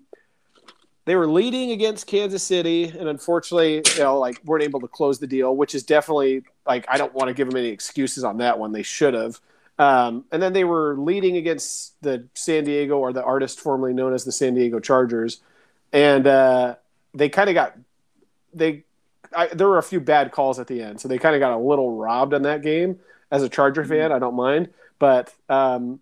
they 1.05 1.15
were 1.15 1.27
leading 1.27 1.71
against 1.71 2.07
Kansas 2.07 2.43
City, 2.43 2.85
and 2.85 3.09
unfortunately, 3.09 3.85
you 3.93 4.03
know, 4.03 4.19
like 4.19 4.39
weren't 4.45 4.63
able 4.63 4.79
to 4.81 4.87
close 4.87 5.19
the 5.19 5.27
deal, 5.27 5.55
which 5.55 5.75
is 5.75 5.83
definitely 5.83 6.43
like 6.65 6.85
I 6.87 6.97
don't 6.97 7.13
want 7.13 7.27
to 7.27 7.33
give 7.33 7.47
them 7.49 7.57
any 7.57 7.69
excuses 7.69 8.23
on 8.23 8.37
that 8.37 8.57
one. 8.57 8.71
They 8.71 8.83
should 8.83 9.13
have. 9.13 9.39
Um, 9.79 10.25
and 10.31 10.41
then 10.41 10.53
they 10.53 10.63
were 10.63 10.95
leading 10.97 11.35
against 11.35 12.01
the 12.01 12.27
San 12.35 12.63
Diego 12.63 12.99
or 12.99 13.11
the 13.11 13.23
artist 13.23 13.59
formerly 13.59 13.93
known 13.93 14.13
as 14.13 14.23
the 14.23 14.31
San 14.31 14.53
Diego 14.53 14.79
Chargers, 14.79 15.41
and 15.91 16.25
uh, 16.25 16.75
they 17.13 17.27
kind 17.29 17.49
of 17.49 17.55
got 17.55 17.75
they. 18.53 18.83
I, 19.35 19.47
there 19.47 19.67
were 19.67 19.79
a 19.79 19.83
few 19.83 19.99
bad 19.99 20.31
calls 20.31 20.59
at 20.59 20.67
the 20.67 20.81
end, 20.81 21.01
so 21.01 21.07
they 21.07 21.17
kind 21.17 21.35
of 21.35 21.39
got 21.39 21.53
a 21.53 21.57
little 21.57 21.97
robbed 21.97 22.33
on 22.33 22.43
that 22.43 22.61
game. 22.61 22.99
As 23.33 23.41
a 23.41 23.49
Charger 23.49 23.83
fan, 23.83 24.11
I 24.11 24.19
don't 24.19 24.35
mind, 24.35 24.69
but 24.99 25.33
um, 25.49 25.99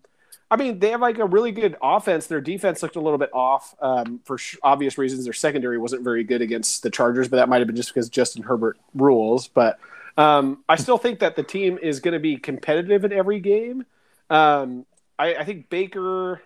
I 0.50 0.56
mean 0.56 0.80
they 0.80 0.90
have 0.90 1.00
like 1.00 1.18
a 1.18 1.24
really 1.24 1.50
good 1.50 1.76
offense. 1.82 2.26
Their 2.26 2.42
defense 2.42 2.82
looked 2.82 2.96
a 2.96 3.00
little 3.00 3.18
bit 3.18 3.30
off 3.32 3.74
um, 3.80 4.20
for 4.24 4.36
sh- 4.36 4.58
obvious 4.62 4.98
reasons. 4.98 5.24
Their 5.24 5.32
secondary 5.32 5.78
wasn't 5.78 6.04
very 6.04 6.24
good 6.24 6.42
against 6.42 6.82
the 6.82 6.90
Chargers, 6.90 7.28
but 7.28 7.38
that 7.38 7.48
might 7.48 7.58
have 7.58 7.66
been 7.66 7.76
just 7.76 7.88
because 7.88 8.10
Justin 8.10 8.42
Herbert 8.42 8.78
rules. 8.94 9.48
But 9.48 9.78
um, 10.18 10.62
I 10.68 10.76
still 10.76 10.98
think 10.98 11.20
that 11.20 11.36
the 11.36 11.42
team 11.42 11.78
is 11.80 12.00
going 12.00 12.12
to 12.12 12.20
be 12.20 12.36
competitive 12.36 13.02
in 13.02 13.14
every 13.14 13.40
game. 13.40 13.86
Um, 14.28 14.84
I, 15.18 15.36
I 15.36 15.44
think 15.44 15.70
Baker. 15.70 16.42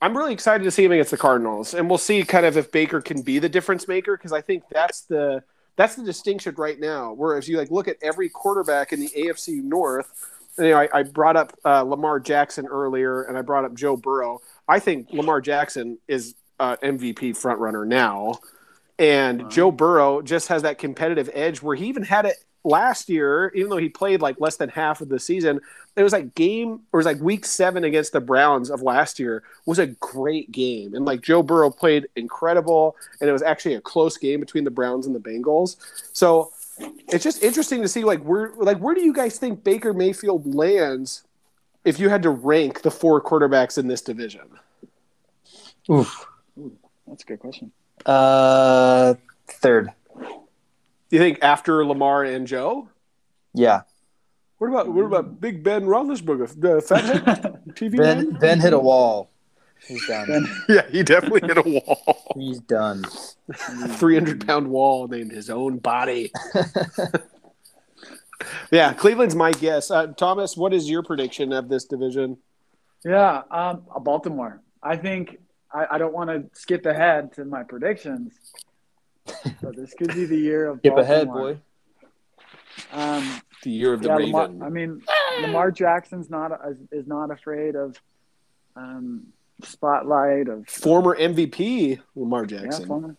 I'm 0.00 0.16
really 0.16 0.32
excited 0.32 0.64
to 0.64 0.72
see 0.72 0.84
him 0.84 0.90
against 0.90 1.12
the 1.12 1.16
Cardinals, 1.16 1.72
and 1.72 1.88
we'll 1.88 1.98
see 1.98 2.24
kind 2.24 2.44
of 2.44 2.56
if 2.56 2.72
Baker 2.72 3.00
can 3.00 3.22
be 3.22 3.38
the 3.38 3.48
difference 3.48 3.86
maker 3.86 4.16
because 4.16 4.32
I 4.32 4.40
think 4.40 4.64
that's 4.68 5.02
the 5.02 5.44
that's 5.76 5.94
the 5.96 6.04
distinction 6.04 6.54
right 6.58 6.78
now. 6.78 7.12
Whereas 7.12 7.48
you 7.48 7.56
like 7.58 7.70
look 7.70 7.88
at 7.88 7.96
every 8.02 8.28
quarterback 8.28 8.92
in 8.92 9.00
the 9.00 9.08
AFC 9.08 9.62
North. 9.62 10.28
You 10.58 10.70
know, 10.70 10.78
I, 10.80 10.88
I 10.92 11.02
brought 11.02 11.36
up 11.36 11.56
uh, 11.64 11.82
Lamar 11.82 12.20
Jackson 12.20 12.66
earlier, 12.66 13.22
and 13.22 13.38
I 13.38 13.42
brought 13.42 13.64
up 13.64 13.74
Joe 13.74 13.96
Burrow. 13.96 14.40
I 14.68 14.78
think 14.78 15.08
Lamar 15.10 15.40
Jackson 15.40 15.98
is 16.08 16.34
uh, 16.60 16.76
MVP 16.82 17.30
frontrunner 17.30 17.86
now, 17.86 18.34
and 18.98 19.42
Wow. 19.44 19.48
Joe 19.48 19.70
Burrow 19.72 20.22
just 20.22 20.48
has 20.48 20.62
that 20.62 20.78
competitive 20.78 21.30
edge 21.32 21.62
where 21.62 21.74
he 21.74 21.86
even 21.86 22.02
had 22.02 22.26
it 22.26 22.36
last 22.64 23.08
year, 23.08 23.50
even 23.54 23.70
though 23.70 23.76
he 23.76 23.88
played 23.88 24.22
like 24.22 24.40
less 24.40 24.56
than 24.56 24.68
half 24.68 25.00
of 25.00 25.08
the 25.08 25.18
season. 25.18 25.60
It 25.96 26.02
was 26.02 26.12
like 26.12 26.34
game, 26.34 26.80
or 26.92 27.00
it 27.00 27.04
was 27.04 27.06
like 27.06 27.20
week 27.20 27.44
seven 27.44 27.84
against 27.84 28.12
the 28.12 28.20
Browns 28.20 28.70
of 28.70 28.82
last 28.82 29.18
year 29.18 29.42
was 29.66 29.78
a 29.78 29.88
great 29.88 30.50
game, 30.50 30.94
and 30.94 31.04
like 31.04 31.20
Joe 31.20 31.42
Burrow 31.42 31.70
played 31.70 32.08
incredible, 32.16 32.96
and 33.20 33.28
it 33.28 33.32
was 33.32 33.42
actually 33.42 33.74
a 33.74 33.80
close 33.80 34.16
game 34.16 34.40
between 34.40 34.64
the 34.64 34.70
Browns 34.70 35.06
and 35.06 35.14
the 35.14 35.20
Bengals. 35.20 35.76
So 36.12 36.52
it's 37.08 37.24
just 37.24 37.42
interesting 37.42 37.82
to 37.82 37.88
see 37.88 38.04
like 38.04 38.22
where 38.22 38.52
like 38.56 38.78
where 38.78 38.94
do 38.94 39.02
you 39.02 39.12
guys 39.12 39.38
think 39.38 39.62
Baker 39.62 39.92
Mayfield 39.92 40.54
lands 40.54 41.24
if 41.84 41.98
you 41.98 42.08
had 42.08 42.22
to 42.22 42.30
rank 42.30 42.82
the 42.82 42.90
four 42.90 43.20
quarterbacks 43.20 43.76
in 43.76 43.88
this 43.88 44.00
division? 44.00 44.48
Oof. 45.90 46.26
That's 47.06 47.24
a 47.24 47.26
good 47.26 47.40
question. 47.40 47.72
Uh, 48.06 49.14
third. 49.48 49.92
You 51.12 51.18
think 51.18 51.40
after 51.42 51.84
Lamar 51.84 52.24
and 52.24 52.46
Joe? 52.46 52.88
Yeah. 53.52 53.82
What 54.56 54.68
about 54.70 54.88
what 54.94 55.04
about 55.04 55.42
Big 55.42 55.62
Ben 55.62 55.84
Roethlisberger, 55.84 56.78
uh, 56.78 56.80
fathead 56.80 57.60
TV 57.74 57.98
Ben 57.98 58.30
man? 58.30 58.40
Ben 58.40 58.60
hit 58.60 58.72
a 58.72 58.78
wall. 58.78 59.28
He's 59.86 60.06
done. 60.06 60.26
Ben- 60.26 60.48
Yeah, 60.70 60.88
he 60.88 61.02
definitely 61.02 61.46
hit 61.46 61.58
a 61.58 61.62
wall, 61.68 62.32
He's 62.34 62.60
done. 62.60 63.04
three 63.90 64.14
hundred 64.14 64.46
pound 64.46 64.68
wall 64.68 65.06
named 65.06 65.32
his 65.32 65.50
own 65.50 65.76
body. 65.78 66.32
Yeah, 68.70 68.94
Cleveland's 68.94 69.34
my 69.34 69.52
guess. 69.52 69.90
Uh, 69.90 70.06
Thomas, 70.08 70.56
what 70.56 70.72
is 70.72 70.88
your 70.88 71.02
prediction 71.02 71.52
of 71.52 71.68
this 71.68 71.84
division? 71.84 72.38
Yeah, 73.04 73.42
um, 73.50 73.82
Baltimore. 74.00 74.62
I 74.82 74.96
think 74.96 75.38
I, 75.72 75.86
I 75.92 75.98
don't 75.98 76.14
want 76.14 76.30
to 76.30 76.58
skip 76.58 76.86
ahead 76.86 77.34
to 77.34 77.44
my 77.44 77.62
predictions, 77.64 78.32
but 79.62 79.76
this 79.76 79.94
could 79.94 80.14
be 80.14 80.24
the 80.24 80.36
year 80.36 80.68
of 80.68 80.78
Skip 80.80 80.94
Baltimore. 80.94 81.02
ahead, 81.02 81.28
boy. 81.28 81.58
Um, 82.92 83.40
The 83.62 83.70
year 83.70 83.92
of 83.92 84.02
the 84.02 84.08
yeah, 84.08 84.16
Raven. 84.16 84.32
Lamar, 84.32 84.66
I 84.66 84.70
mean, 84.70 85.02
Lamar 85.42 85.70
Jackson's 85.70 86.28
not 86.30 86.52
is, 86.68 86.78
is 86.90 87.06
not 87.06 87.30
afraid 87.30 87.76
of 87.76 88.00
um, 88.76 89.26
spotlight 89.62 90.48
of 90.48 90.66
Former 90.68 91.16
MVP 91.16 92.00
Lamar 92.16 92.46
Jackson. 92.46 92.82
yeah, 92.82 92.86
former 92.86 93.16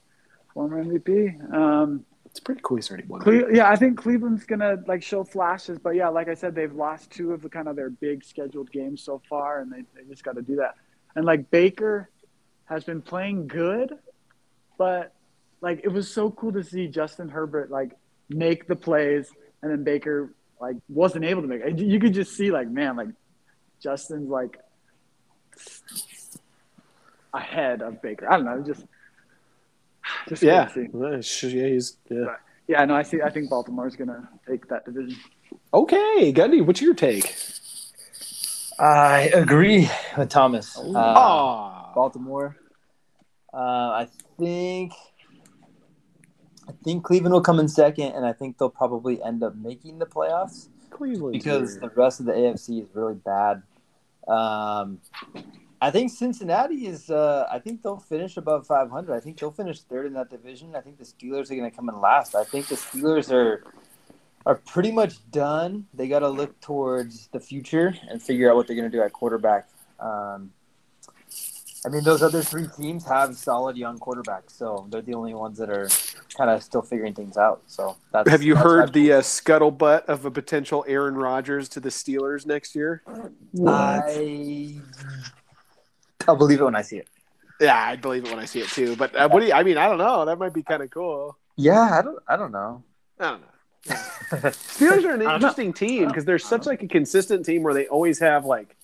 former 0.54 0.84
MVP. 0.84 1.54
Um, 1.54 2.06
it's 2.26 2.39
pretty 2.39 2.62
cool. 2.64 2.78
He's 2.78 2.89
already 2.89 3.06
won. 3.08 3.22
Cle- 3.22 3.54
yeah, 3.54 3.70
I 3.70 3.76
think 3.76 3.97
Cleveland's 3.97 4.43
gonna 4.45 4.78
like 4.88 5.04
show 5.04 5.24
flashes, 5.24 5.78
but 5.80 5.91
yeah, 5.91 6.10
like 6.10 6.28
I 6.28 6.34
said, 6.34 6.56
they've 6.56 6.74
lost 6.74 7.12
two 7.12 7.32
of 7.32 7.41
the 7.41 7.49
kind 7.49 7.68
of 7.68 7.76
their 7.76 7.91
big 7.91 8.24
scheduled 8.24 8.72
games 8.72 9.01
so 9.04 9.22
far, 9.30 9.62
and 9.62 9.72
they, 9.72 9.84
they 9.95 10.08
just 10.10 10.24
got 10.24 10.36
to 10.36 10.41
do 10.41 10.56
that. 10.58 10.76
And 11.16 11.26
like 11.26 11.49
Baker 11.51 12.10
has 12.66 12.84
been 12.84 13.01
playing 13.04 13.47
good, 13.47 13.93
but 14.80 15.14
like 15.64 15.80
it 15.84 15.88
was 15.88 16.14
so 16.14 16.30
cool 16.30 16.51
to 16.51 16.64
see 16.64 16.88
Justin 16.88 17.30
Herbert 17.30 17.72
like 17.72 17.91
make 18.30 18.68
the 18.68 18.76
plays, 18.76 19.32
and 19.61 19.72
then 19.72 19.84
Baker 19.84 20.34
like 20.59 20.76
wasn't 20.89 21.24
able 21.26 21.41
to 21.41 21.47
make. 21.47 21.61
it. 21.61 21.80
You 21.80 21.99
could 21.99 22.14
just 22.14 22.36
see 22.36 22.51
like 22.51 22.70
man, 22.70 22.95
like 22.97 23.07
Justin's 23.82 24.30
like 24.30 24.59
ahead 27.34 27.82
of 27.82 28.01
Baker. 28.01 28.30
I 28.32 28.36
don't 28.38 28.45
know, 28.45 28.61
just 28.61 28.86
just 30.30 30.43
Yeah, 30.43 30.68
see. 30.68 30.88
Well, 30.91 31.22
sh- 31.22 31.45
yeah, 31.45 31.68
he's 31.68 31.97
yeah. 32.09 32.36
Yeah, 32.68 32.86
no, 32.86 32.95
I 32.95 33.03
see. 33.03 33.22
I 33.22 33.30
think 33.30 33.49
Baltimore's 33.49 33.95
gonna 33.95 34.28
take 34.47 34.68
that 34.70 34.86
division. 34.86 35.18
Okay, 35.74 36.32
Gundy, 36.34 36.66
what's 36.66 36.82
your 36.82 36.93
take? 36.93 37.36
I 38.80 39.30
agree 39.34 39.89
with 40.18 40.30
Thomas. 40.30 40.78
Uh, 40.78 40.91
Ah, 40.95 41.91
Baltimore. 41.93 42.57
Uh, 43.53 43.57
I 43.57 44.07
think 44.39 44.93
I 46.68 46.72
think 46.84 47.03
Cleveland 47.03 47.34
will 47.34 47.41
come 47.41 47.59
in 47.59 47.68
second, 47.68 48.14
and 48.14 48.26
I 48.26 48.34
think 48.34 48.57
they'll 48.57 48.70
probably 48.70 49.22
end 49.22 49.43
up 49.43 49.55
making 49.55 49.99
the 49.99 50.05
playoffs 50.05 50.70
Cleveland. 50.89 51.34
because 51.34 51.80
the 51.80 51.89
rest 51.89 52.20
of 52.20 52.26
the 52.26 52.34
AFC 52.34 52.82
is 52.82 52.88
really 52.93 53.16
bad. 53.16 53.64
Um, 54.28 54.99
I 55.82 55.91
think 55.91 56.11
Cincinnati 56.11 56.88
is. 56.88 57.09
Uh, 57.09 57.45
I 57.51 57.59
think 57.59 57.84
they'll 57.84 57.97
finish 57.97 58.38
above 58.38 58.66
500. 58.66 59.14
I 59.14 59.20
think 59.20 59.38
they'll 59.38 59.51
finish 59.51 59.82
third 59.82 60.05
in 60.05 60.14
that 60.14 60.30
division. 60.30 60.76
I 60.76 60.82
think 60.82 60.97
the 60.97 61.03
Steelers 61.03 61.51
are 61.51 61.55
going 61.55 61.70
to 61.70 61.76
come 61.76 61.89
in 61.89 61.99
last. 61.99 62.36
I 62.36 62.45
think 62.45 62.68
the 62.68 62.76
Steelers 62.76 63.32
are 63.32 63.66
are 64.45 64.55
pretty 64.55 64.91
much 64.91 65.30
done. 65.32 65.88
They 65.93 66.07
got 66.07 66.20
to 66.20 66.30
look 66.30 66.59
towards 66.61 67.28
the 67.28 67.39
future 67.39 67.95
and 68.09 68.22
figure 68.22 68.49
out 68.49 68.55
what 68.55 68.68
they're 68.68 68.76
going 68.76 68.89
to 68.89 68.97
do 68.97 69.03
at 69.03 69.11
quarterback. 69.11 69.70
Um, 69.99 70.51
I 71.86 71.89
mean, 71.89 72.03
those 72.03 72.23
other 72.23 72.41
three 72.41 72.67
teams 72.77 73.05
have 73.05 73.36
solid 73.36 73.75
young 73.75 73.99
quarterbacks, 73.99 74.51
so 74.51 74.88
they're 74.89 75.01
the 75.01 75.13
only 75.13 75.34
ones 75.34 75.57
that 75.57 75.69
are 75.69 75.89
kind 76.38 76.49
of 76.49 76.63
still 76.63 76.81
figuring 76.81 77.13
things 77.13 77.38
out. 77.38 77.61
So 77.67 77.97
that's, 78.11 78.29
Have 78.29 78.41
you 78.41 78.53
that's 78.53 78.65
heard 78.65 78.93
the 78.93 79.13
uh, 79.13 79.21
scuttlebutt 79.21 80.05
of 80.05 80.25
a 80.25 80.31
potential 80.31 80.86
Aaron 80.88 81.15
Rodgers 81.15 81.67
to 81.69 81.79
the 81.79 81.89
Steelers 81.89 82.45
next 82.45 82.73
year? 82.73 83.03
I 83.67 84.79
I'll 86.27 86.38
believe 86.38 86.61
it 86.61 86.63
when 86.63 86.75
I 86.75 86.81
see 86.84 86.97
it. 86.97 87.07
Yeah, 87.59 87.77
I 87.77 87.95
believe 87.95 88.25
it 88.25 88.29
when 88.29 88.39
I 88.39 88.45
see 88.45 88.61
it 88.61 88.69
too. 88.69 88.95
But 88.95 89.15
uh, 89.15 89.29
what 89.29 89.41
do 89.41 89.47
you? 89.47 89.53
I 89.53 89.63
mean, 89.63 89.77
I 89.77 89.88
don't 89.88 89.97
know. 89.97 90.25
That 90.25 90.39
might 90.39 90.53
be 90.53 90.63
kind 90.63 90.81
of 90.81 90.89
cool. 90.89 91.38
Yeah, 91.55 91.81
I 91.81 92.01
don't. 92.01 92.19
I 92.27 92.36
don't 92.36 92.51
know. 92.51 92.84
I 93.19 93.31
don't 93.31 93.41
know. 93.41 93.47
Steelers 94.49 95.03
are 95.03 95.13
an 95.13 95.21
interesting 95.21 95.73
team 95.73 96.07
because 96.07 96.25
they're 96.25 96.39
such 96.39 96.65
like 96.65 96.81
a 96.84 96.88
consistent 96.88 97.45
team 97.45 97.63
where 97.63 97.73
they 97.73 97.88
always 97.88 98.19
have 98.19 98.45
like, 98.45 98.75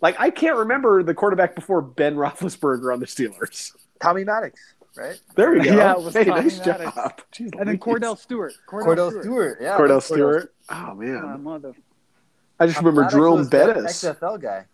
like 0.00 0.18
I 0.20 0.30
can't 0.30 0.56
remember 0.56 1.02
the 1.02 1.14
quarterback 1.14 1.54
before 1.54 1.82
Ben 1.82 2.16
Roethlisberger 2.16 2.92
on 2.92 3.00
the 3.00 3.06
Steelers. 3.06 3.72
Tommy 4.00 4.24
Maddox, 4.24 4.58
right? 4.96 5.20
There 5.34 5.50
we 5.52 5.60
go. 5.60 5.74
Yeah, 5.74 5.92
it 5.92 6.02
was 6.02 6.14
hey, 6.14 6.24
Tommy 6.24 6.42
nice 6.42 6.58
Maddox. 6.66 6.94
job. 6.96 7.20
Jeez 7.32 7.40
And 7.58 7.60
then 7.60 7.66
Louise. 7.66 7.80
Kordell 7.80 8.18
Stewart. 8.18 8.52
Kordell 8.68 9.20
Stewart. 9.20 9.58
Yeah, 9.60 9.76
Kordell 9.76 9.88
that's 9.88 10.06
Stewart. 10.06 10.54
Oh 10.70 10.94
My 10.94 10.94
man, 10.94 11.42
mother. 11.42 11.74
I 12.58 12.66
just 12.66 12.78
remember 12.78 13.02
Maddox 13.02 13.14
Jerome 13.14 13.38
was 13.38 13.50
the 13.50 13.56
Bettis. 13.58 14.04
XFL 14.04 14.40
guy. 14.40 14.66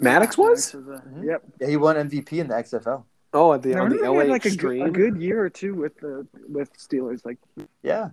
Maddox 0.00 0.36
was? 0.36 0.74
a- 0.74 0.76
Mhm. 0.78 1.24
Yep. 1.24 1.42
Yeah, 1.60 1.66
he 1.68 1.76
won 1.76 1.96
MVP 1.96 2.38
in 2.40 2.48
the 2.48 2.54
XFL. 2.56 3.04
Oh, 3.32 3.52
at 3.52 3.62
the 3.62 3.74
I 3.74 3.80
on 3.80 3.90
the 3.90 3.96
remember 3.96 4.16
LA 4.18 4.20
had 4.24 4.28
like 4.30 4.44
a, 4.44 4.56
good- 4.56 4.82
a 4.82 4.90
good 4.90 5.16
year 5.20 5.42
or 5.44 5.50
two 5.50 5.74
with 5.74 5.96
the 5.98 6.26
with 6.48 6.72
Steelers. 6.76 7.24
Like 7.24 7.38
Yeah. 7.82 8.10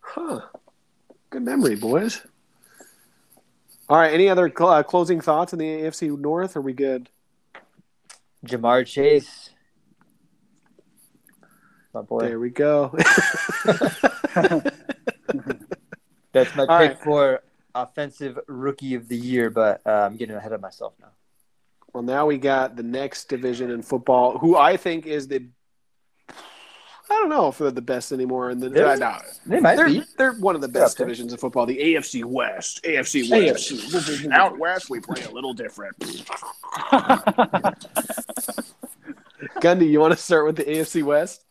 Huh. 0.00 0.40
Good 1.30 1.42
memory, 1.42 1.76
boys. 1.76 2.22
All 3.92 3.98
right. 3.98 4.14
Any 4.14 4.30
other 4.30 4.48
cl- 4.48 4.70
uh, 4.70 4.82
closing 4.82 5.20
thoughts 5.20 5.52
on 5.52 5.58
the 5.58 5.66
AFC 5.66 6.18
North? 6.18 6.56
Are 6.56 6.62
we 6.62 6.72
good? 6.72 7.10
Ja'Marr 8.46 8.86
Chase. 8.86 9.50
My 11.92 12.00
boy. 12.00 12.20
There 12.20 12.40
we 12.40 12.48
go. 12.48 12.96
That's 16.32 16.56
my 16.56 16.64
All 16.64 16.78
pick 16.78 16.88
right. 16.88 16.98
for 17.04 17.42
offensive 17.74 18.38
rookie 18.46 18.94
of 18.94 19.08
the 19.08 19.16
year, 19.18 19.50
but 19.50 19.82
uh, 19.84 19.90
I'm 19.90 20.16
getting 20.16 20.36
ahead 20.36 20.54
of 20.54 20.62
myself 20.62 20.94
now. 20.98 21.10
well, 21.92 22.02
now 22.02 22.24
we 22.24 22.38
got 22.38 22.76
the 22.76 22.82
next 22.82 23.28
division 23.28 23.70
in 23.70 23.82
football, 23.82 24.38
who 24.38 24.56
I 24.56 24.78
think 24.78 25.04
is 25.04 25.28
the. 25.28 25.48
I 27.12 27.16
don't 27.16 27.28
know 27.28 27.48
if 27.48 27.58
they're 27.58 27.70
the 27.70 27.82
best 27.82 28.10
anymore. 28.12 28.48
And 28.50 28.60
the 28.60 28.68
They're- 28.70 28.96
no, 28.96 29.18
They 29.46 29.60
might 29.60 29.76
they're 29.76 29.86
be. 29.86 30.02
they're 30.16 30.32
one 30.34 30.54
of 30.54 30.60
the 30.62 30.68
best 30.68 30.96
there. 30.96 31.06
divisions 31.06 31.32
in 31.32 31.38
football. 31.38 31.66
The 31.66 31.76
AFC 31.78 32.24
West, 32.24 32.82
AFC 32.84 33.30
West. 33.30 34.26
Out 34.32 34.58
west, 34.58 34.88
we 34.90 34.98
play 35.00 35.22
a 35.24 35.30
little 35.30 35.52
different. 35.54 35.96
Gundy, 39.60 39.90
you 39.90 40.00
want 40.00 40.12
to 40.12 40.16
start 40.18 40.46
with 40.46 40.56
the 40.56 40.64
AFC 40.64 41.02
West? 41.02 41.44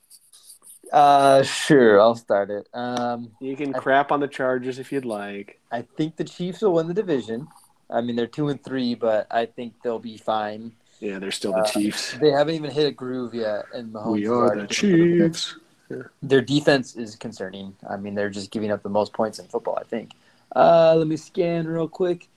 Uh, 0.92 1.42
sure, 1.44 2.02
I'll 2.02 2.16
start 2.16 2.50
it. 2.50 2.68
Um, 2.74 3.32
You 3.40 3.56
can 3.56 3.74
I- 3.76 3.80
crap 3.80 4.12
on 4.12 4.20
the 4.20 4.28
Chargers 4.28 4.80
if 4.80 4.92
you'd 4.92 5.06
like. 5.06 5.60
I 5.72 5.84
think 5.98 6.18
the 6.18 6.24
Chiefs 6.24 6.62
will 6.62 6.74
win 6.74 6.88
the 6.88 6.94
division. 6.94 7.48
I 7.90 8.02
mean, 8.02 8.16
they're 8.16 8.28
two 8.28 8.50
and 8.50 8.62
three, 8.64 8.96
but 8.96 9.28
I 9.32 9.46
think 9.46 9.74
they'll 9.84 10.00
be 10.00 10.18
fine. 10.18 10.72
Yeah, 11.02 11.20
they're 11.20 11.32
still 11.32 11.52
the 11.52 11.60
Uh, 11.60 11.66
Chiefs. 11.68 12.14
They 12.22 12.30
haven't 12.30 12.56
even 12.56 12.72
hit 12.72 12.86
a 12.88 12.92
groove 12.92 13.34
yet, 13.34 13.66
and 13.74 13.92
Mahomes 13.92 14.14
We 14.14 14.28
are 14.28 14.56
the 14.56 14.68
doing 14.68 14.94
really 14.94 15.18
good. 15.18 15.34
Chiefs. 15.34 15.56
Their 16.22 16.42
defense 16.42 16.96
is 16.96 17.16
concerning. 17.16 17.76
I 17.90 17.98
mean, 17.98 18.14
they're 18.16 18.30
just 18.30 18.52
giving 18.52 18.72
up 18.72 18.84
the 18.84 18.90
most 18.90 19.12
points 19.12 19.40
in 19.40 19.48
football. 19.48 19.78
I 19.80 19.84
think. 19.84 20.12
Uh, 20.56 20.96
let 20.96 21.08
me 21.08 21.18
scan 21.18 21.68
real 21.68 21.88
quick. 21.88 22.30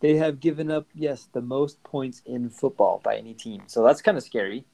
They 0.00 0.16
have 0.16 0.40
given 0.40 0.70
up, 0.70 0.86
yes, 0.94 1.28
the 1.32 1.40
most 1.40 1.82
points 1.82 2.22
in 2.26 2.50
football 2.50 3.00
by 3.04 3.16
any 3.16 3.34
team. 3.34 3.62
So 3.66 3.84
that's 3.84 4.02
kind 4.02 4.16
of 4.16 4.24
scary. 4.24 4.64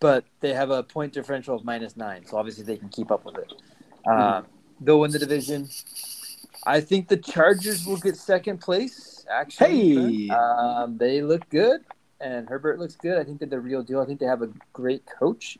But 0.00 0.24
they 0.40 0.52
have 0.54 0.70
a 0.70 0.82
point 0.82 1.12
differential 1.12 1.56
of 1.56 1.64
minus 1.64 1.96
nine, 1.96 2.24
so 2.26 2.36
obviously 2.36 2.64
they 2.64 2.76
can 2.76 2.88
keep 2.88 3.10
up 3.10 3.24
with 3.24 3.36
it. 3.36 3.52
Um, 4.06 4.46
they'll 4.80 5.00
win 5.00 5.10
the 5.10 5.18
division. 5.18 5.68
I 6.66 6.80
think 6.80 7.08
the 7.08 7.16
Chargers 7.16 7.84
will 7.86 7.96
get 7.96 8.16
second 8.16 8.58
place. 8.58 9.24
Actually, 9.30 10.28
Hey! 10.28 10.28
um, 10.30 10.98
they 10.98 11.22
look 11.22 11.48
good, 11.50 11.80
and 12.20 12.48
Herbert 12.48 12.78
looks 12.78 12.96
good. 12.96 13.18
I 13.18 13.24
think 13.24 13.38
they're 13.40 13.48
the 13.48 13.60
real 13.60 13.82
deal. 13.82 14.00
I 14.00 14.06
think 14.06 14.20
they 14.20 14.26
have 14.26 14.42
a 14.42 14.50
great 14.72 15.04
coach. 15.06 15.58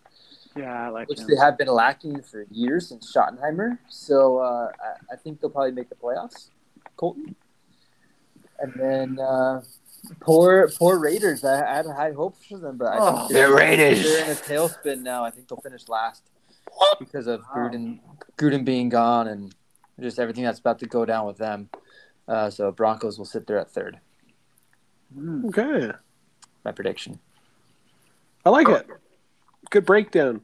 Yeah, 0.57 0.87
I 0.87 0.89
like 0.89 1.09
which 1.09 1.21
him. 1.21 1.27
they 1.29 1.37
have 1.37 1.57
been 1.59 1.69
lacking 1.69 2.23
for 2.23 2.45
years 2.51 2.89
since 2.89 3.13
Schottenheimer. 3.15 3.79
So 3.89 4.39
uh, 4.39 4.71
I, 4.83 5.15
I 5.15 5.17
think 5.17 5.41
they'll 5.41 5.51
probably 5.51 5.73
make 5.73 5.89
the 5.89 5.95
playoffs. 5.95 6.49
Colton, 6.97 7.37
and 8.59 8.73
then 8.77 9.19
uh, 9.21 9.63
poor 10.21 10.69
poor 10.77 10.99
Raiders. 10.99 11.45
I, 11.45 11.63
I 11.65 11.77
had 11.77 11.87
high 11.87 12.13
hopes 12.13 12.45
for 12.47 12.59
them, 12.59 12.77
but 12.77 12.87
I 12.89 12.97
Oh. 12.99 13.19
think 13.21 13.33
they're, 13.33 13.49
The 13.51 13.55
Raiders. 13.55 14.03
they're 14.03 14.25
in 14.25 14.31
a 14.31 14.35
tailspin 14.35 15.03
now. 15.03 15.25
I 15.25 15.31
think 15.31 15.47
they'll 15.49 15.61
finish 15.61 15.89
last 15.89 16.25
because 16.99 17.27
of 17.29 17.43
Gruden 17.43 18.01
Gruden 18.37 18.65
being 18.65 18.89
gone 18.89 19.29
and 19.29 19.55
just 20.01 20.19
everything 20.19 20.45
that's 20.45 20.59
about 20.61 20.79
to 20.81 20.87
go 20.87 21.05
down 21.05 21.27
with 21.27 21.39
them. 21.39 21.69
Uh, 22.27 22.51
so 22.51 22.73
Broncos 22.73 23.17
will 23.19 23.25
sit 23.27 23.47
there 23.47 23.59
at 23.59 23.71
third. 23.71 24.01
Mm. 25.17 25.45
Okay. 25.47 25.93
My 26.65 26.73
prediction. 26.73 27.19
I 28.45 28.51
like 28.51 28.69
it. 28.69 28.87
Good 29.71 29.85
breakdown. 29.85 30.43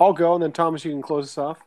I'll 0.00 0.12
go, 0.12 0.34
and 0.34 0.42
then 0.42 0.52
Thomas, 0.52 0.84
you 0.84 0.90
can 0.92 1.02
close 1.02 1.24
us 1.26 1.38
off. 1.38 1.58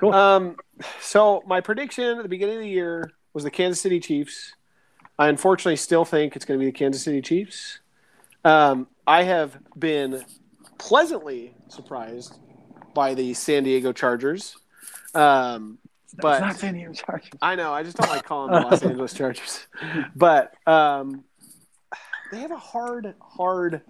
Cool. 0.00 0.12
Um, 0.12 0.56
so 1.00 1.42
my 1.46 1.60
prediction 1.60 2.18
at 2.18 2.22
the 2.22 2.28
beginning 2.28 2.56
of 2.56 2.62
the 2.62 2.68
year 2.68 3.12
was 3.34 3.44
the 3.44 3.50
Kansas 3.50 3.80
City 3.80 4.00
Chiefs. 4.00 4.54
I 5.18 5.28
unfortunately 5.28 5.76
still 5.76 6.04
think 6.04 6.36
it's 6.36 6.44
going 6.44 6.58
to 6.58 6.64
be 6.64 6.70
the 6.70 6.76
Kansas 6.76 7.02
City 7.02 7.20
Chiefs. 7.20 7.80
Um, 8.44 8.86
I 9.06 9.24
have 9.24 9.58
been 9.76 10.24
pleasantly 10.78 11.54
surprised 11.68 12.38
by 12.94 13.14
the 13.14 13.34
San 13.34 13.64
Diego 13.64 13.92
Chargers. 13.92 14.56
Um, 15.14 15.78
but 16.20 16.34
it's 16.34 16.40
not 16.40 16.56
San 16.56 16.74
Diego 16.74 16.92
Chargers. 16.92 17.30
I 17.42 17.56
know. 17.56 17.72
I 17.72 17.82
just 17.82 17.96
don't 17.96 18.08
like 18.10 18.24
calling 18.24 18.52
them 18.52 18.62
the 18.62 18.68
Los 18.68 18.82
Angeles 18.84 19.12
Chargers. 19.12 19.66
But 20.14 20.54
um, 20.66 21.24
they 22.30 22.40
have 22.40 22.50
a 22.50 22.56
hard, 22.56 23.14
hard 23.20 23.82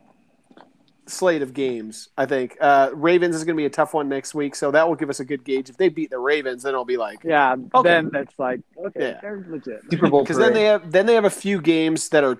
slate 1.06 1.42
of 1.42 1.54
games. 1.54 2.08
I 2.18 2.26
think 2.26 2.56
uh, 2.60 2.90
Ravens 2.92 3.34
is 3.34 3.44
going 3.44 3.56
to 3.56 3.60
be 3.60 3.64
a 3.66 3.70
tough 3.70 3.94
one 3.94 4.08
next 4.08 4.34
week, 4.34 4.54
so 4.54 4.70
that 4.70 4.86
will 4.86 4.94
give 4.96 5.10
us 5.10 5.20
a 5.20 5.24
good 5.24 5.44
gauge. 5.44 5.70
If 5.70 5.76
they 5.76 5.88
beat 5.88 6.10
the 6.10 6.18
Ravens, 6.18 6.62
then 6.62 6.70
it'll 6.74 6.84
be 6.84 6.96
like 6.96 7.24
Yeah, 7.24 7.56
Okay. 7.74 7.88
then 7.88 8.10
it's 8.14 8.38
like 8.38 8.60
okay, 8.76 9.10
Yeah. 9.12 9.18
they're 9.20 9.44
legit. 9.48 9.82
Super 9.90 10.08
Bowl 10.10 10.22
because 10.22 10.36
then 10.38 10.52
they 10.52 10.64
have 10.64 10.90
then 10.92 11.06
they 11.06 11.14
have 11.14 11.24
a 11.24 11.30
few 11.30 11.60
games 11.60 12.10
that 12.10 12.24
are 12.24 12.38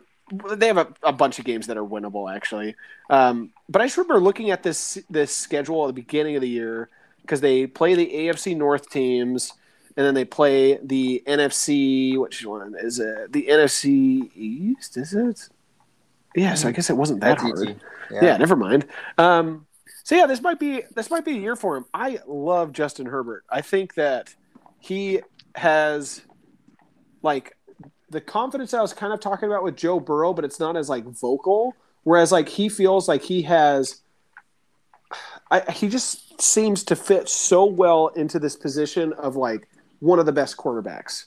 they 0.55 0.67
have 0.67 0.77
a, 0.77 0.89
a 1.03 1.13
bunch 1.13 1.39
of 1.39 1.47
games 1.47 1.67
that 1.69 1.79
are 1.79 1.85
winnable 1.85 2.33
actually. 2.35 2.77
Um, 3.09 3.51
but 3.69 3.81
I 3.81 3.87
just 3.87 3.97
remember 3.97 4.21
looking 4.21 4.51
at 4.51 4.63
this 4.63 4.99
this 5.09 5.35
schedule 5.35 5.85
at 5.85 5.89
the 5.89 5.93
beginning 5.95 6.37
of 6.37 6.43
the 6.43 6.49
year 6.49 6.91
because 7.23 7.41
they 7.41 7.67
play 7.67 7.95
the 7.95 8.07
AFC 8.07 8.57
North 8.57 8.91
teams. 8.91 9.55
And 9.97 10.07
then 10.07 10.15
they 10.15 10.25
play 10.25 10.79
the 10.81 11.25
NFC. 11.27 12.17
Which 12.17 12.47
one 12.47 12.77
is 12.79 13.01
it? 13.01 13.33
The 13.33 13.49
NFC 13.49 14.31
East? 14.33 14.97
Is 14.97 15.13
it? 15.13 15.49
Yeah. 16.35 16.55
So 16.55 16.69
I 16.69 16.73
guess 16.73 16.91
it 16.91 16.97
wasn't 16.97 17.21
that 17.21 17.39
That's 17.39 17.43
hard. 17.43 17.59
easy. 17.59 17.77
Yeah. 18.11 18.37
never 18.37 18.57
mind. 18.57 18.87
Um, 19.17 19.67
so 20.05 20.15
yeah, 20.15 20.27
this 20.27 20.41
might 20.41 20.59
be 20.59 20.83
this 20.95 21.11
might 21.11 21.25
be 21.25 21.33
a 21.33 21.41
year 21.41 21.57
for 21.57 21.77
him. 21.77 21.85
I 21.93 22.19
love 22.27 22.73
Justin 22.73 23.07
Herbert. 23.07 23.45
I 23.51 23.61
think 23.61 23.95
that 23.95 24.35
he 24.79 25.21
has 25.55 26.23
like 27.23 27.57
the 28.11 28.21
confidence 28.21 28.73
I 28.73 28.81
was 28.81 28.95
kind 28.95 29.13
of 29.13 29.21
talking 29.21 29.49
about 29.49 29.63
with 29.63 29.77
Joe 29.77 30.01
Burrow, 30.01 30.33
but 30.33 30.45
it's 30.45 30.59
not 30.59 30.77
as 30.77 30.89
like 30.89 31.05
vocal. 31.05 31.75
Whereas 32.05 32.33
like 32.33 32.49
he 32.49 32.71
feels 32.71 33.07
like 33.07 33.23
he 33.23 33.43
has, 33.43 34.01
I, 35.51 35.71
he 35.73 35.89
just 35.89 36.41
seems 36.41 36.85
to 36.85 36.97
fit 36.97 37.29
so 37.29 37.67
well 37.67 38.09
into 38.09 38.39
this 38.39 38.57
position 38.57 39.13
of 39.15 39.37
like 39.37 39.69
one 40.01 40.19
of 40.19 40.25
the 40.25 40.33
best 40.33 40.57
quarterbacks. 40.57 41.27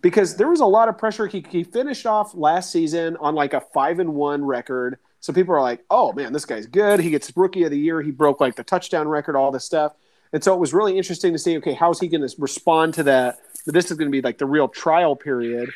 Because 0.00 0.36
there 0.36 0.48
was 0.48 0.60
a 0.60 0.66
lot 0.66 0.88
of 0.88 0.96
pressure. 0.96 1.26
He, 1.26 1.44
he 1.48 1.64
finished 1.64 2.06
off 2.06 2.34
last 2.34 2.70
season 2.70 3.16
on 3.18 3.34
like 3.34 3.52
a 3.52 3.60
five 3.60 3.98
and 3.98 4.14
one 4.14 4.44
record. 4.44 4.98
So 5.20 5.32
people 5.32 5.54
are 5.54 5.60
like, 5.60 5.84
"Oh 5.90 6.12
man, 6.12 6.32
this 6.32 6.44
guy's 6.44 6.66
good. 6.66 7.00
He 7.00 7.10
gets 7.10 7.36
rookie 7.36 7.64
of 7.64 7.72
the 7.72 7.78
year. 7.78 8.00
He 8.00 8.12
broke 8.12 8.40
like 8.40 8.54
the 8.54 8.62
touchdown 8.62 9.08
record, 9.08 9.34
all 9.34 9.50
this 9.50 9.64
stuff." 9.64 9.94
And 10.32 10.44
so 10.44 10.54
it 10.54 10.60
was 10.60 10.74
really 10.74 10.96
interesting 10.96 11.32
to 11.32 11.38
see, 11.38 11.56
okay, 11.58 11.74
how's 11.74 12.00
he 12.00 12.08
going 12.08 12.26
to 12.26 12.34
respond 12.38 12.94
to 12.94 13.02
that? 13.04 13.38
This 13.66 13.90
is 13.90 13.96
going 13.96 14.08
to 14.08 14.12
be 14.12 14.20
like 14.20 14.38
the 14.38 14.46
real 14.46 14.68
trial 14.68 15.16
period. 15.16 15.70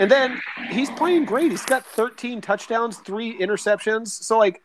And 0.00 0.10
then 0.10 0.40
he's 0.70 0.90
playing 0.90 1.24
great. 1.24 1.50
He's 1.50 1.64
got 1.64 1.86
13 1.86 2.40
touchdowns, 2.40 2.98
three 2.98 3.38
interceptions. 3.38 4.08
So 4.08 4.38
like, 4.38 4.62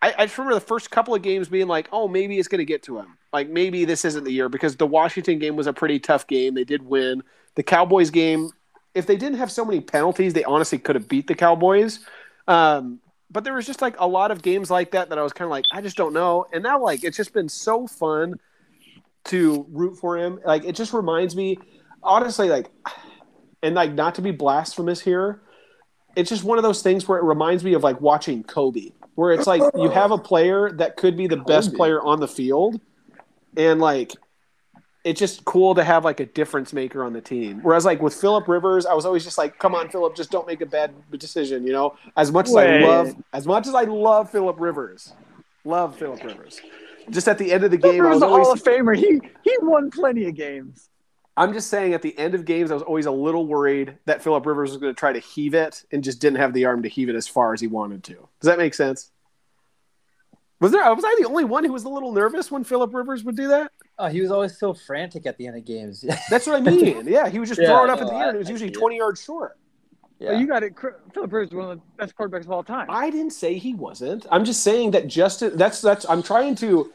I, 0.00 0.14
I 0.16 0.26
just 0.26 0.38
remember 0.38 0.54
the 0.54 0.64
first 0.64 0.90
couple 0.90 1.14
of 1.14 1.20
games 1.20 1.48
being 1.48 1.68
like, 1.68 1.88
oh, 1.92 2.08
maybe 2.08 2.38
it's 2.38 2.48
going 2.48 2.60
to 2.60 2.64
get 2.64 2.82
to 2.84 2.98
him. 2.98 3.18
Like 3.32 3.48
maybe 3.50 3.84
this 3.84 4.04
isn't 4.04 4.24
the 4.24 4.32
year 4.32 4.48
because 4.48 4.76
the 4.76 4.86
Washington 4.86 5.38
game 5.38 5.56
was 5.56 5.66
a 5.66 5.72
pretty 5.72 6.00
tough 6.00 6.26
game. 6.26 6.54
They 6.54 6.64
did 6.64 6.82
win. 6.82 7.22
The 7.54 7.62
Cowboys 7.62 8.10
game, 8.10 8.50
if 8.94 9.06
they 9.06 9.16
didn't 9.16 9.38
have 9.38 9.50
so 9.50 9.64
many 9.64 9.80
penalties, 9.80 10.32
they 10.32 10.44
honestly 10.44 10.78
could 10.78 10.96
have 10.96 11.08
beat 11.08 11.26
the 11.26 11.34
Cowboys. 11.34 12.00
Um, 12.48 13.00
but 13.30 13.44
there 13.44 13.54
was 13.54 13.66
just 13.66 13.80
like 13.80 13.94
a 13.98 14.06
lot 14.06 14.30
of 14.30 14.42
games 14.42 14.70
like 14.70 14.92
that 14.92 15.10
that 15.10 15.18
I 15.18 15.22
was 15.22 15.32
kind 15.32 15.46
of 15.46 15.50
like, 15.50 15.64
I 15.72 15.80
just 15.80 15.96
don't 15.96 16.12
know. 16.12 16.46
And 16.52 16.62
now 16.62 16.82
like 16.82 17.04
it's 17.04 17.16
just 17.16 17.32
been 17.32 17.48
so 17.48 17.86
fun 17.86 18.34
to 19.24 19.66
root 19.70 19.96
for 19.98 20.18
him. 20.18 20.40
Like 20.44 20.64
it 20.64 20.74
just 20.74 20.92
reminds 20.92 21.36
me, 21.36 21.58
honestly, 22.02 22.48
like, 22.48 22.70
and 23.62 23.74
like 23.74 23.92
not 23.92 24.16
to 24.16 24.22
be 24.22 24.30
blasphemous 24.30 25.00
here, 25.00 25.42
it's 26.16 26.28
just 26.28 26.42
one 26.42 26.58
of 26.58 26.64
those 26.64 26.82
things 26.82 27.06
where 27.06 27.18
it 27.18 27.24
reminds 27.24 27.62
me 27.62 27.74
of 27.74 27.84
like 27.84 28.00
watching 28.00 28.42
Kobe, 28.42 28.90
where 29.14 29.32
it's 29.32 29.46
like 29.46 29.62
you 29.76 29.90
have 29.90 30.10
a 30.10 30.18
player 30.18 30.72
that 30.72 30.96
could 30.96 31.16
be 31.16 31.26
the 31.26 31.36
best 31.36 31.74
player 31.74 32.02
on 32.02 32.18
the 32.20 32.26
field, 32.26 32.80
and 33.56 33.80
like 33.80 34.12
it's 35.04 35.18
just 35.18 35.44
cool 35.44 35.74
to 35.74 35.84
have 35.84 36.04
like 36.04 36.20
a 36.20 36.26
difference 36.26 36.72
maker 36.72 37.02
on 37.02 37.12
the 37.12 37.20
team. 37.20 37.60
Whereas 37.62 37.84
like 37.84 38.02
with 38.02 38.14
Philip 38.14 38.48
Rivers, 38.48 38.86
I 38.86 38.94
was 38.94 39.06
always 39.06 39.24
just 39.24 39.38
like, 39.38 39.58
come 39.58 39.74
on, 39.74 39.88
Philip, 39.88 40.14
just 40.14 40.30
don't 40.30 40.46
make 40.46 40.60
a 40.60 40.66
bad 40.66 40.92
decision. 41.10 41.66
You 41.66 41.72
know, 41.72 41.96
as 42.16 42.30
much 42.30 42.46
as 42.46 42.52
Wait. 42.52 42.84
I 42.84 42.86
love, 42.86 43.14
as 43.32 43.46
much 43.46 43.66
as 43.66 43.74
I 43.74 43.84
love 43.84 44.30
Philip 44.30 44.60
Rivers, 44.60 45.12
love 45.64 45.98
Philip 45.98 46.22
Rivers. 46.22 46.60
Just 47.08 47.28
at 47.28 47.38
the 47.38 47.52
end 47.52 47.64
of 47.64 47.70
the 47.70 47.78
game, 47.78 48.02
I 48.02 48.04
Rivers 48.04 48.14
was 48.16 48.22
a 48.22 48.28
Hall 48.28 48.52
of 48.52 48.62
Famer. 48.62 48.96
He 48.96 49.20
he 49.42 49.56
won 49.62 49.90
plenty 49.90 50.26
of 50.26 50.34
games. 50.34 50.90
I'm 51.36 51.54
just 51.54 51.70
saying 51.70 51.94
at 51.94 52.02
the 52.02 52.16
end 52.18 52.34
of 52.34 52.44
games, 52.44 52.70
I 52.70 52.74
was 52.74 52.82
always 52.82 53.06
a 53.06 53.10
little 53.10 53.46
worried 53.46 53.96
that 54.04 54.22
Philip 54.22 54.44
Rivers 54.44 54.70
was 54.70 54.78
going 54.78 54.94
to 54.94 54.98
try 54.98 55.12
to 55.12 55.20
heave 55.20 55.54
it 55.54 55.84
and 55.90 56.04
just 56.04 56.20
didn't 56.20 56.38
have 56.38 56.52
the 56.52 56.66
arm 56.66 56.82
to 56.82 56.88
heave 56.88 57.08
it 57.08 57.14
as 57.14 57.26
far 57.26 57.54
as 57.54 57.60
he 57.62 57.66
wanted 57.66 58.04
to. 58.04 58.14
Does 58.14 58.46
that 58.46 58.58
make 58.58 58.74
sense? 58.74 59.10
Was 60.60 60.72
there? 60.72 60.82
Was 60.94 61.04
I 61.04 61.16
the 61.18 61.26
only 61.26 61.44
one 61.44 61.64
who 61.64 61.72
was 61.72 61.84
a 61.84 61.88
little 61.88 62.12
nervous 62.12 62.50
when 62.50 62.64
Philip 62.64 62.92
Rivers 62.94 63.24
would 63.24 63.36
do 63.36 63.48
that? 63.48 63.72
Oh, 63.98 64.08
he 64.08 64.20
was 64.20 64.30
always 64.30 64.58
so 64.58 64.74
frantic 64.74 65.24
at 65.26 65.38
the 65.38 65.46
end 65.46 65.56
of 65.56 65.64
games. 65.64 66.04
That's 66.30 66.46
what 66.46 66.56
I 66.56 66.60
mean. 66.60 67.06
Yeah, 67.06 67.28
he 67.28 67.38
was 67.38 67.48
just 67.48 67.60
Yeah, 67.60 67.68
throw 67.68 67.84
it 67.84 67.90
up 67.90 68.00
at 68.00 68.06
the 68.08 68.12
I- 68.14 68.26
end. 68.28 68.36
It 68.36 68.40
was 68.40 68.48
I 68.48 68.50
usually 68.52 68.68
see 68.68 68.74
it. 68.76 68.78
20 68.78 68.96
yards 68.98 69.22
short. 69.24 69.58
yeah. 70.18 70.30
Well, 70.32 70.40
you 70.40 70.46
got 70.46 70.62
it. 70.62 70.74
Philip 71.14 71.32
Rivers 71.32 71.48
is 71.48 71.54
one 71.54 71.70
of 71.70 71.78
the 71.78 71.82
best 71.96 72.14
quarterbacks 72.14 72.44
of 72.44 72.50
all 72.50 72.62
time. 72.62 72.86
I 72.90 73.08
didn't 73.10 73.32
say 73.32 73.56
he 73.56 73.72
wasn't. 73.74 74.26
I'm 74.30 74.44
just 74.44 74.62
saying 74.62 74.90
that 74.90 75.06
Justin. 75.06 75.56
That's 75.56 75.80
that's. 75.80 76.04
I'm 76.08 76.22
trying 76.22 76.54
to 76.56 76.92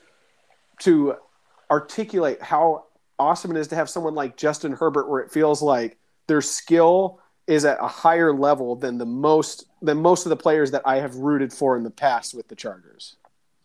to 0.82 1.16
articulate 1.72 2.42
how 2.42 2.86
awesome 3.18 3.50
it 3.52 3.58
is 3.58 3.68
to 3.70 3.76
have 3.76 3.90
someone 3.90 4.14
like 4.14 4.38
Justin 4.38 4.74
Herbert, 4.74 5.10
where 5.10 5.22
it 5.22 5.32
feels 5.32 5.62
like 5.64 5.98
their 6.28 6.42
skill 6.42 7.20
is 7.48 7.66
at 7.66 7.78
a 7.82 7.88
higher 7.88 8.34
level 8.34 8.76
than 8.76 8.98
the 9.00 9.06
most 9.06 9.66
than 9.82 9.98
most 10.02 10.26
of 10.28 10.30
the 10.30 10.36
players 10.36 10.72
that 10.72 10.82
I 10.86 10.98
have 10.98 11.16
rooted 11.16 11.52
for 11.54 11.78
in 11.78 11.84
the 11.84 11.90
past 11.92 12.34
with 12.36 12.48
the 12.48 12.56
Chargers. 12.56 13.16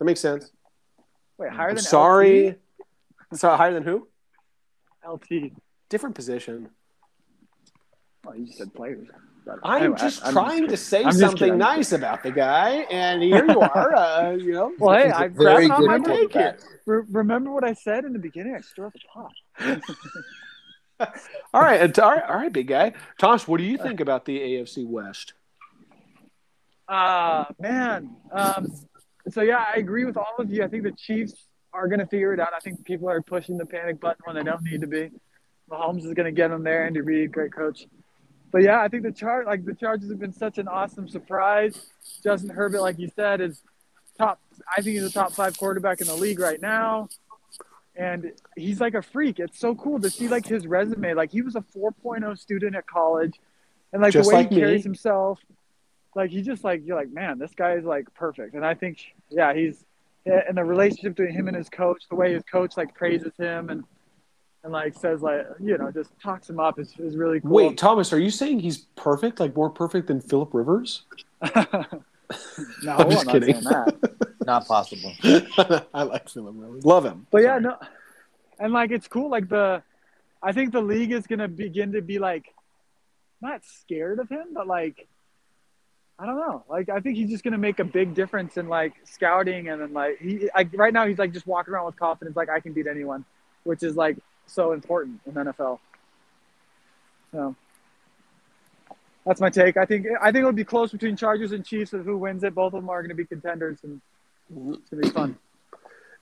That 0.01 0.07
makes 0.07 0.21
sense. 0.21 0.51
Wait, 1.39 1.53
higher 1.53 1.69
I'm 1.69 1.75
than 1.77 1.85
sorry. 1.85 2.57
So 3.35 3.55
higher 3.57 3.73
than 3.73 3.85
who? 3.85 4.09
LT. 5.07 5.31
LT. 5.31 5.53
Different 5.89 6.15
position. 6.17 6.71
Oh, 8.27 8.33
you 8.33 8.47
just 8.47 8.59
said 8.59 8.75
players. 8.75 9.07
I'm 9.63 9.83
anyway, 9.83 9.99
just 9.99 10.25
I'm 10.25 10.33
trying 10.33 10.51
kidding. 10.57 10.69
to 10.71 10.77
say 10.77 11.05
I'm 11.05 11.13
something 11.13 11.57
nice 11.59 11.93
about 11.93 12.23
the 12.23 12.31
guy, 12.31 12.87
and 12.91 13.23
here 13.23 13.45
you 13.47 13.61
are. 13.61 13.95
Uh, 13.95 14.31
you 14.33 14.53
know. 14.53 14.73
Well, 14.79 14.97
hey, 14.99 15.05
He's 15.07 15.13
a 15.13 15.17
I'm 15.17 15.35
very 15.35 15.67
grabbing 15.69 15.71
on 15.71 15.81
good 15.81 15.89
my 16.09 16.17
take 16.17 16.33
here. 16.33 16.59
Re- 16.87 17.03
remember 17.11 17.51
what 17.51 17.65
I 17.65 17.73
said 17.75 18.05
in 18.05 18.13
the 18.13 18.19
beginning? 18.19 18.55
I 18.55 18.61
stir 18.61 18.87
up 18.87 18.93
the 18.93 19.01
pot. 19.13 19.81
All 21.55 21.63
right, 21.63 21.81
and- 21.81 21.99
all 21.99 22.11
right, 22.11 22.23
all 22.29 22.37
right, 22.37 22.53
big 22.53 22.69
guy. 22.69 22.93
Tosh, 23.19 23.49
what 23.49 23.59
do 23.59 23.65
you 23.65 23.79
think 23.79 24.01
about 24.01 24.25
the 24.27 24.39
AFC 24.39 24.87
West? 24.87 25.33
Uh 26.89 27.45
man. 27.59 28.17
Um, 28.33 28.67
so 29.33 29.43
yeah, 29.43 29.65
I 29.75 29.79
agree 29.79 30.05
with 30.05 30.17
all 30.17 30.35
of 30.39 30.51
you. 30.53 30.63
I 30.65 30.69
think 30.69 30.83
the 30.83 30.93
Chiefs 30.93 31.35
are 31.73 31.89
going 31.89 32.01
to 32.01 32.07
figure 32.07 32.33
it 32.33 32.41
out. 32.41 32.49
I 32.55 32.61
think 32.61 32.85
people 32.85 33.09
are 33.09 33.23
pushing 33.23 33.57
the 33.57 33.67
panic 33.67 34.01
button 34.01 34.23
when 34.25 34.37
they 34.37 34.43
don't 34.43 34.63
need 34.63 34.81
to 34.81 34.87
be. 34.87 35.11
Mahomes 35.71 36.05
is 36.05 36.15
going 36.15 36.27
to 36.27 36.33
get 36.33 36.49
them 36.49 36.65
there. 36.65 36.87
Andy 36.87 37.01
Reid, 37.01 37.33
great 37.33 37.53
coach. 37.53 37.87
But 38.51 38.63
yeah, 38.63 38.81
I 38.81 38.89
think 38.89 39.05
the 39.05 39.13
chart 39.13 39.47
like 39.47 39.65
the 39.65 39.75
Chargers 39.75 40.11
have 40.11 40.19
been 40.19 40.33
such 40.33 40.59
an 40.59 40.67
awesome 40.67 41.09
surprise. 41.09 41.91
Justin 42.23 42.51
Herbert, 42.51 42.81
like 42.81 42.99
you 42.99 43.09
said, 43.15 43.41
is 43.41 43.63
top. 44.19 44.41
I 44.77 44.83
think 44.83 44.95
he's 44.95 45.05
a 45.05 45.13
top 45.13 45.33
five 45.33 45.57
quarterback 45.57 46.01
in 46.01 46.09
the 46.09 46.17
league 46.17 46.41
right 46.41 46.61
now. 46.61 47.09
And 47.95 48.33
he's 48.57 48.81
like 48.81 48.95
a 48.95 49.03
freak. 49.03 49.39
It's 49.39 49.59
so 49.59 49.75
cool 49.75 50.01
to 50.01 50.11
see 50.11 50.27
like 50.29 50.47
his 50.47 50.67
resume. 50.67 51.15
Like 51.15 51.31
he 51.31 51.43
was 51.43 51.55
a 51.55 51.61
4.0 51.61 52.39
student 52.39 52.75
at 52.75 52.87
college, 52.87 53.39
and 53.93 54.03
like 54.03 54.13
Just 54.13 54.29
the 54.29 54.35
way 54.35 54.43
like 54.43 54.51
he 54.51 54.57
me. 54.57 54.61
carries 54.63 54.85
himself, 54.85 55.39
like 56.15 56.31
he 56.31 56.43
just 56.43 56.65
like 56.65 56.83
you're 56.85 56.97
like 56.97 57.11
man, 57.11 57.39
this 57.39 57.53
guy 57.55 57.75
is 57.75 57.85
like 57.85 58.13
perfect. 58.15 58.55
And 58.55 58.65
I 58.65 58.75
think 58.75 58.99
yeah, 59.31 59.55
he's 59.55 59.85
and 60.27 60.57
the 60.57 60.65
relationship 60.65 61.17
between 61.17 61.35
him 61.35 61.49
and 61.49 61.57
his 61.57 61.69
coach, 61.69 62.05
the 62.09 62.15
way 62.15 62.33
his 62.33 62.43
coach 62.45 62.77
like 62.77 62.95
praises 62.95 63.33
him 63.39 63.71
and 63.71 63.85
and 64.63 64.73
like 64.73 64.95
says 64.95 65.23
like 65.23 65.47
you 65.59 65.79
know 65.79 65.91
just 65.91 66.11
talks 66.23 66.49
him 66.49 66.61
up 66.61 66.79
is, 66.79 66.95
is 66.99 67.17
really 67.17 67.41
cool. 67.41 67.51
Wait, 67.51 67.79
Thomas, 67.79 68.13
are 68.13 68.19
you 68.19 68.31
saying 68.31 68.61
he's 68.61 68.79
perfect, 68.97 69.41
like 69.41 69.57
more 69.57 69.71
perfect 69.71 70.09
than 70.09 70.21
Philip 70.21 70.53
Rivers? 70.53 71.05
no, 72.83 72.97
I'm 72.97 73.11
just 73.11 73.27
not 73.27 73.33
kidding. 73.33 73.55
saying 73.55 73.65
that. 73.65 74.17
Not 74.47 74.67
possible. 74.67 75.13
I 75.93 76.03
like 76.03 76.29
Philip 76.29 76.55
Rivers. 76.57 76.85
Love 76.85 77.05
him. 77.05 77.27
But 77.31 77.43
yeah, 77.43 77.59
no, 77.59 77.77
and 78.59 78.73
like 78.73 78.91
it's 78.91 79.07
cool. 79.07 79.29
Like 79.29 79.51
the, 79.51 79.83
I 80.43 80.53
think 80.53 80.73
the 80.73 80.81
league 80.81 81.13
is 81.13 81.27
gonna 81.27 81.47
begin 81.47 81.93
to 81.93 82.01
be 82.01 82.19
like, 82.19 82.47
not 83.43 83.65
scared 83.65 84.19
of 84.19 84.31
him, 84.31 84.47
but 84.55 84.67
like, 84.67 85.07
I 86.21 86.27
don't 86.27 86.37
know. 86.37 86.63
Like 86.69 86.91
I 86.91 87.01
think 87.01 87.17
he's 87.17 87.31
just 87.31 87.43
gonna 87.43 87.59
make 87.59 87.79
a 87.79 87.85
big 87.85 88.15
difference 88.15 88.59
in 88.59 88.69
like 88.69 88.93
scouting 89.05 89.69
and 89.69 89.81
then 89.81 89.93
like 89.95 90.19
he 90.19 90.51
like 90.55 90.69
right 90.75 90.93
now 90.93 91.07
he's 91.07 91.19
like 91.19 91.33
just 91.33 91.47
walking 91.47 91.73
around 91.73 91.87
with 91.87 91.97
confidence, 91.97 92.37
like 92.37 92.51
I 92.51 92.61
can 92.61 92.75
beat 92.75 92.87
anyone, 92.87 93.25
which 93.65 93.83
is 93.83 93.97
like 93.97 94.19
so 94.47 94.73
important 94.73 95.21
in 95.25 95.33
NFL. 95.33 95.79
So 97.33 97.57
that's 99.25 99.41
my 99.41 99.49
take. 99.49 99.77
I 99.77 99.87
think 99.87 100.07
I 100.21 100.27
think 100.27 100.41
it'll 100.41 100.53
be 100.53 100.65
close 100.65 100.93
between 100.93 101.17
Chargers 101.17 101.53
and 101.53 101.65
Chiefs 101.65 101.93
of 101.95 102.05
who 102.05 102.19
wins 102.19 102.45
it. 102.45 102.55
Both 102.55 102.75
of 102.75 102.83
them 102.83 102.91
are 102.91 103.01
going 103.01 103.11
to 103.11 103.15
be 103.15 103.25
contenders, 103.25 103.79
and 103.83 104.01
it's 104.51 104.91
going 104.91 105.03
to 105.03 105.09
be 105.09 105.11
fun. 105.11 105.39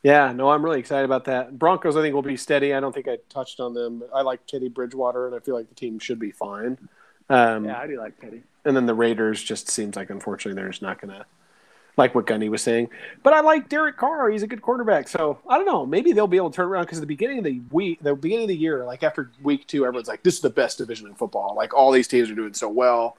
Yeah, 0.02 0.32
no, 0.32 0.50
I'm 0.50 0.64
really 0.64 0.78
excited 0.78 1.04
about 1.04 1.24
that. 1.24 1.58
Broncos, 1.58 1.96
I 1.96 2.02
think, 2.02 2.14
will 2.14 2.22
be 2.22 2.36
steady. 2.36 2.72
I 2.72 2.78
don't 2.78 2.94
think 2.94 3.08
I 3.08 3.18
touched 3.28 3.58
on 3.58 3.74
them. 3.74 4.04
I 4.14 4.22
like 4.22 4.46
Teddy 4.46 4.68
Bridgewater, 4.68 5.26
and 5.26 5.34
I 5.34 5.40
feel 5.40 5.56
like 5.56 5.68
the 5.68 5.74
team 5.74 5.98
should 5.98 6.20
be 6.20 6.30
fine. 6.30 6.78
Um, 7.28 7.64
Yeah, 7.64 7.78
I 7.78 7.86
do 7.86 7.98
like 7.98 8.18
Teddy. 8.20 8.42
And 8.68 8.76
then 8.76 8.84
the 8.84 8.94
Raiders 8.94 9.42
just 9.42 9.70
seems 9.70 9.96
like, 9.96 10.10
unfortunately, 10.10 10.60
they're 10.60 10.68
just 10.68 10.82
not 10.82 11.00
going 11.00 11.14
to, 11.14 11.24
like 11.96 12.14
what 12.14 12.26
Gunny 12.26 12.50
was 12.50 12.62
saying. 12.62 12.90
But 13.22 13.32
I 13.32 13.40
like 13.40 13.70
Derek 13.70 13.96
Carr. 13.96 14.28
He's 14.30 14.42
a 14.42 14.46
good 14.46 14.60
quarterback. 14.60 15.08
So 15.08 15.38
I 15.48 15.56
don't 15.56 15.66
know. 15.66 15.86
Maybe 15.86 16.12
they'll 16.12 16.26
be 16.26 16.36
able 16.36 16.50
to 16.50 16.56
turn 16.56 16.66
around 16.68 16.84
because 16.84 16.98
at 16.98 17.00
the 17.00 17.06
beginning 17.06 17.38
of 17.38 17.44
the 17.44 17.60
week, 17.70 17.98
the 18.02 18.14
beginning 18.14 18.44
of 18.44 18.48
the 18.48 18.56
year, 18.56 18.84
like 18.84 19.02
after 19.02 19.32
week 19.42 19.66
two, 19.66 19.86
everyone's 19.86 20.06
like, 20.06 20.22
this 20.22 20.34
is 20.34 20.40
the 20.40 20.50
best 20.50 20.78
division 20.78 21.06
in 21.08 21.14
football. 21.14 21.54
Like 21.56 21.74
all 21.74 21.90
these 21.90 22.06
teams 22.06 22.30
are 22.30 22.34
doing 22.34 22.54
so 22.54 22.68
well. 22.68 23.16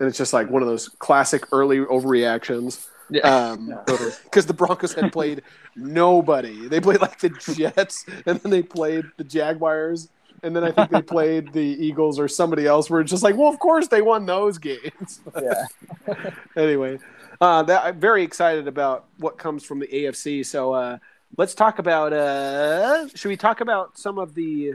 And 0.00 0.08
it's 0.08 0.18
just 0.18 0.32
like 0.32 0.50
one 0.50 0.62
of 0.62 0.68
those 0.68 0.88
classic 0.88 1.44
early 1.52 1.78
overreactions. 1.78 2.88
Yeah. 3.08 3.20
Um, 3.22 3.78
because 3.86 4.46
the 4.46 4.52
Broncos 4.52 4.94
had 4.94 5.12
played 5.12 5.42
nobody. 5.76 6.68
They 6.68 6.80
played 6.80 7.00
like 7.00 7.20
the 7.20 7.30
Jets, 7.30 8.04
and 8.26 8.38
then 8.40 8.50
they 8.50 8.62
played 8.62 9.06
the 9.16 9.24
Jaguars, 9.24 10.08
and 10.42 10.54
then 10.54 10.64
I 10.64 10.70
think 10.70 10.90
they 10.90 11.02
played 11.02 11.52
the 11.52 11.60
Eagles 11.86 12.18
or 12.18 12.28
somebody 12.28 12.66
else. 12.66 12.90
We're 12.90 13.02
just 13.04 13.22
like, 13.22 13.36
well, 13.36 13.48
of 13.48 13.58
course 13.58 13.88
they 13.88 14.02
won 14.02 14.26
those 14.26 14.58
games. 14.58 15.20
yeah. 15.40 15.66
anyway, 16.56 16.98
uh, 17.40 17.62
that, 17.64 17.84
I'm 17.84 18.00
very 18.00 18.22
excited 18.22 18.68
about 18.68 19.06
what 19.18 19.38
comes 19.38 19.64
from 19.64 19.80
the 19.80 19.86
AFC. 19.86 20.44
So 20.44 20.72
uh, 20.72 20.98
let's 21.36 21.54
talk 21.54 21.78
about. 21.78 22.12
Uh, 22.12 23.08
should 23.08 23.28
we 23.28 23.36
talk 23.36 23.60
about 23.60 23.98
some 23.98 24.18
of 24.18 24.34
the 24.34 24.74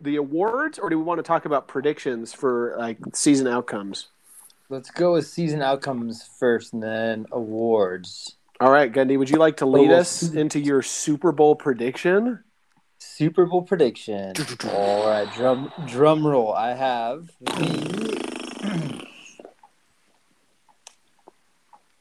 the 0.00 0.16
awards, 0.16 0.78
or 0.78 0.90
do 0.90 0.98
we 0.98 1.04
want 1.04 1.18
to 1.18 1.24
talk 1.24 1.44
about 1.44 1.68
predictions 1.68 2.32
for 2.32 2.76
like 2.78 2.98
season 3.14 3.46
outcomes? 3.46 4.08
Let's 4.68 4.90
go 4.90 5.14
with 5.14 5.26
season 5.26 5.62
outcomes 5.62 6.28
first 6.38 6.74
and 6.74 6.82
then 6.82 7.26
awards. 7.32 8.36
All 8.60 8.70
right, 8.70 8.92
Gundy, 8.92 9.18
would 9.18 9.30
you 9.30 9.38
like 9.38 9.58
to 9.58 9.66
lead 9.66 9.90
us 9.90 10.34
into 10.34 10.58
your 10.58 10.82
Super 10.82 11.32
Bowl 11.32 11.54
prediction? 11.54 12.42
Super 12.98 13.46
Bowl 13.46 13.62
prediction. 13.62 14.34
All 14.72 15.06
right, 15.06 15.32
drum 15.34 15.72
drum 15.86 16.26
roll. 16.26 16.52
I 16.52 16.74
have 16.74 17.30
the. 17.40 18.18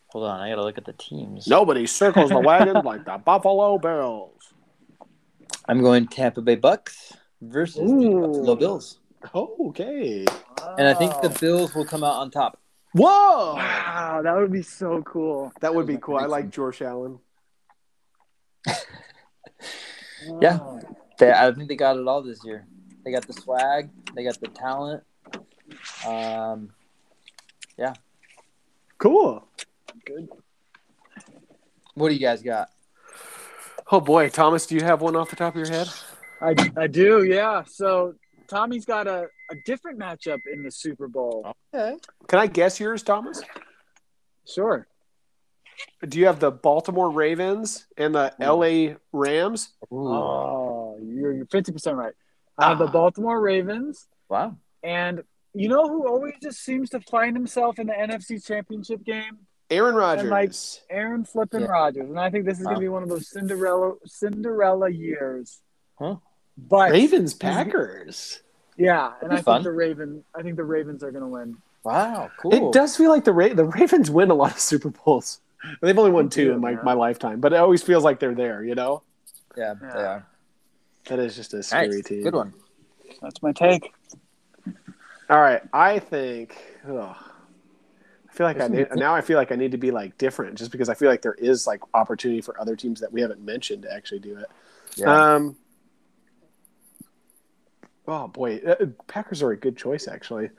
Hold 0.10 0.26
on, 0.26 0.39
I 0.39 0.50
gotta 0.50 0.64
look 0.64 0.78
at 0.78 0.86
the 0.86 0.93
teams. 0.93 1.48
Nobody 1.48 1.86
circles 1.86 2.30
the 2.32 2.39
wagon 2.39 2.84
like 2.84 3.06
the 3.06 3.18
Buffalo 3.18 3.78
Bills. 3.78 4.54
I'm 5.68 5.82
going 5.82 6.08
Tampa 6.08 6.41
Bay 6.41 6.56
Bucks 6.56 7.14
versus 7.41 7.76
the 7.91 8.10
Buffalo 8.22 8.56
Bills, 8.56 9.00
Okay. 9.36 10.26
and 10.78 10.88
I 10.88 10.93
think 10.93 11.14
the 11.22 11.30
Bills 11.39 11.76
will 11.76 11.86
come 11.86 12.04
out 12.04 12.16
on 12.16 12.32
top. 12.32 12.60
Whoa! 12.93 13.56
Wow, 13.56 14.22
that 14.24 14.36
would 14.36 14.52
be 14.52 14.64
so 14.64 15.04
cool. 15.04 15.52
That 15.60 15.76
would 15.76 15.86
be 15.86 15.93
That 15.95 16.00
was 16.00 16.02
my 16.02 16.06
cool. 16.06 16.18
I 16.18 16.26
like. 16.26 16.50
George 16.50 16.82
Allen. 16.82 17.20
Yeah. 20.41 20.59
They, 21.20 21.32
I 21.32 21.51
think 21.51 21.68
they 21.68 21.76
got 21.76 21.97
it 21.97 22.07
all 22.07 22.22
this 22.22 22.43
year. 22.43 22.68
They 23.03 23.11
got 23.11 23.26
the 23.26 23.34
swag, 23.34 23.89
they 24.15 24.24
got 24.24 24.39
the 24.39 24.47
talent. 24.47 25.03
Um, 26.05 26.72
yeah. 27.78 27.93
Cool. 28.97 29.47
Good. 30.05 30.30
what 31.95 32.09
do 32.09 32.13
you 32.13 32.20
guys 32.20 32.41
got? 32.41 32.70
Oh 33.91 33.99
boy, 33.99 34.30
Thomas, 34.30 34.65
do 34.65 34.76
you 34.76 34.84
have 34.84 35.01
one 35.01 35.15
off 35.15 35.30
the 35.30 35.36
top 35.36 35.55
of 35.55 35.59
your 35.59 35.70
head? 35.70 35.89
I, 36.41 36.55
I 36.76 36.88
do, 36.88 37.24
yeah. 37.24 37.63
So 37.65 38.15
Tommy's 38.47 38.86
got 38.86 39.07
a, 39.07 39.28
a 39.51 39.55
different 39.65 39.99
matchup 39.99 40.39
in 40.51 40.63
the 40.63 40.72
Super 40.72 41.07
Bowl. 41.07 41.53
Okay. 41.74 41.97
Can 42.28 42.39
I 42.39 42.47
guess 42.47 42.80
yours, 42.80 43.03
Thomas? 43.03 43.41
Sure. 44.45 44.88
Do 46.07 46.19
you 46.19 46.25
have 46.28 46.39
the 46.39 46.51
Baltimore 46.51 47.09
Ravens 47.09 47.86
and 47.97 48.15
the 48.15 48.34
LA 48.39 48.95
Rams? 49.11 49.69
Ooh. 49.91 50.07
Oh, 50.07 50.97
you're, 51.01 51.34
you're 51.34 51.45
50% 51.45 51.95
right. 51.95 52.13
I 52.57 52.69
have 52.69 52.80
the 52.80 52.86
Ah. 52.86 52.91
Baltimore 52.91 53.39
Ravens, 53.39 54.07
Wow. 54.30 54.55
and 54.84 55.23
you 55.53 55.69
know 55.69 55.88
who 55.88 56.07
always 56.07 56.34
just 56.41 56.59
seems 56.63 56.89
to 56.91 56.99
find 57.01 57.36
himself 57.36 57.78
in 57.80 57.88
the 57.88 57.93
NFC 57.93 58.43
Championship 58.45 59.03
game? 59.03 59.39
Aaron 59.69 59.95
Rodgers. 59.95 60.30
like- 60.30 60.53
Aaron 60.89 61.23
Flippin' 61.25 61.61
Yeah. 61.61 61.67
Rodgers. 61.67 62.09
And 62.09 62.19
I 62.19 62.30
think 62.30 62.45
this 62.45 62.59
is 62.59 62.65
gonna 62.65 62.80
be 62.80 62.88
one 62.88 63.03
of 63.03 63.09
those 63.09 63.28
Cinderella 63.30 63.95
Cinderella 64.05 64.89
years. 64.89 65.61
Huh. 65.99 66.15
But 66.57 66.91
Ravens 66.91 67.34
Packers. 67.34 68.41
yeah, 68.78 69.13
and 69.21 69.32
I 69.34 69.41
think 69.41 69.63
the 69.63 69.71
Raven 69.71 70.23
I 70.34 70.41
think 70.41 70.55
the 70.55 70.63
Ravens 70.63 71.03
are 71.03 71.11
going 71.11 71.23
to 71.23 71.28
win. 71.28 71.57
Wow. 71.84 72.32
Cool. 72.39 72.53
It 72.53 72.73
does 72.73 72.95
feel 72.97 73.11
like 73.11 73.23
the 73.25 73.34
Ra- 73.34 73.53
the 73.53 73.65
Ravens 73.65 74.09
win 74.09 74.32
a 74.32 74.34
lot 74.36 74.51
of 74.53 74.59
Super 74.59 74.89
Bowls. 74.89 75.39
They've 75.82 75.97
only 75.97 76.12
won 76.12 76.26
They 76.26 76.30
two 76.36 76.45
do, 76.45 76.53
in 76.53 76.62
my, 76.62 76.74
man. 76.76 76.86
my 76.86 76.93
lifetime, 76.93 77.39
but 77.39 77.53
it 77.53 77.58
always 77.58 77.82
feels 77.84 78.03
like 78.03 78.20
they're 78.20 78.36
there, 78.36 78.64
you 78.64 78.76
know? 78.76 79.03
Yeah, 79.55 79.74
Yeah. 79.82 79.93
they 79.93 79.99
are. 80.03 80.28
That 81.08 81.20
is 81.20 81.36
just 81.36 81.53
a 81.53 81.64
scary 81.64 81.88
Nice. 81.88 82.03
team. 82.05 82.24
Good 82.24 82.36
one. 82.36 82.53
That's 83.22 83.41
my 83.41 83.51
take. 83.53 83.93
All 85.30 85.41
right, 85.41 85.62
I 85.74 85.99
think. 85.99 86.55
ugh, 86.88 87.16
I 88.30 88.34
feel 88.34 88.45
like 88.47 88.62
I 88.62 88.68
need, 88.68 88.88
now. 88.95 89.16
I 89.16 89.22
feel 89.22 89.38
like 89.38 89.51
I 89.51 89.55
need 89.55 89.72
to 89.72 89.78
be 89.78 89.91
like 89.91 90.18
different, 90.18 90.58
just 90.58 90.72
because 90.72 90.89
I 90.89 90.93
feel 90.93 91.10
like 91.10 91.22
there 91.22 91.34
is 91.34 91.66
like 91.66 91.82
opportunity 91.93 92.39
for 92.41 92.60
other 92.62 92.76
teams 92.76 92.99
that 93.01 93.12
we 93.12 93.22
haven't 93.22 93.41
mentioned 93.43 93.84
to 93.84 93.93
actually 93.93 94.20
do 94.20 94.38
it. 94.38 94.45
Yeah. 94.95 95.34
Um. 95.34 95.55
Oh 98.08 98.28
boy, 98.28 98.60
uh, 98.66 98.86
Packers 99.08 99.41
are 99.41 99.51
a 99.51 99.58
good 99.58 99.76
choice 99.76 100.08
actually. 100.08 100.49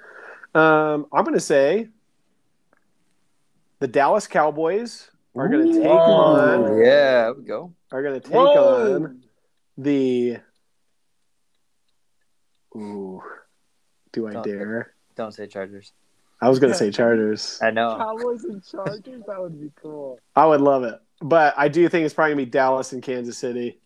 Um, 0.54 1.06
I'm 1.12 1.24
going 1.24 1.34
to 1.34 1.40
say 1.40 1.88
the 3.80 3.88
Dallas 3.88 4.26
Cowboys 4.26 5.10
are 5.36 5.48
going 5.48 5.66
to 5.72 5.78
take 5.80 5.86
on 5.88 6.78
yeah, 6.84 7.30
we 7.30 7.44
go. 7.44 7.72
are 7.92 8.02
going 8.02 8.14
to 8.14 8.20
take 8.20 8.34
Whoa. 8.34 8.94
on 8.96 9.22
the. 9.76 10.38
Ooh, 12.76 13.22
do 14.12 14.26
I 14.28 14.32
Don't- 14.32 14.44
dare? 14.44 14.94
Don't 15.16 15.32
say 15.32 15.46
Chargers. 15.46 15.92
I 16.40 16.48
was 16.48 16.60
going 16.60 16.72
to 16.72 16.78
say 16.78 16.92
Chargers. 16.92 17.58
I 17.60 17.70
know. 17.72 17.96
Cowboys 17.98 18.44
and 18.44 18.62
Chargers, 18.70 19.22
that 19.26 19.40
would 19.40 19.60
be 19.60 19.72
cool. 19.82 20.20
I 20.36 20.46
would 20.46 20.60
love 20.60 20.84
it, 20.84 20.94
but 21.20 21.54
I 21.56 21.66
do 21.68 21.88
think 21.88 22.04
it's 22.04 22.14
probably 22.14 22.34
going 22.34 22.44
to 22.44 22.46
be 22.46 22.50
Dallas 22.50 22.92
and 22.92 23.02
Kansas 23.02 23.36
City. 23.36 23.80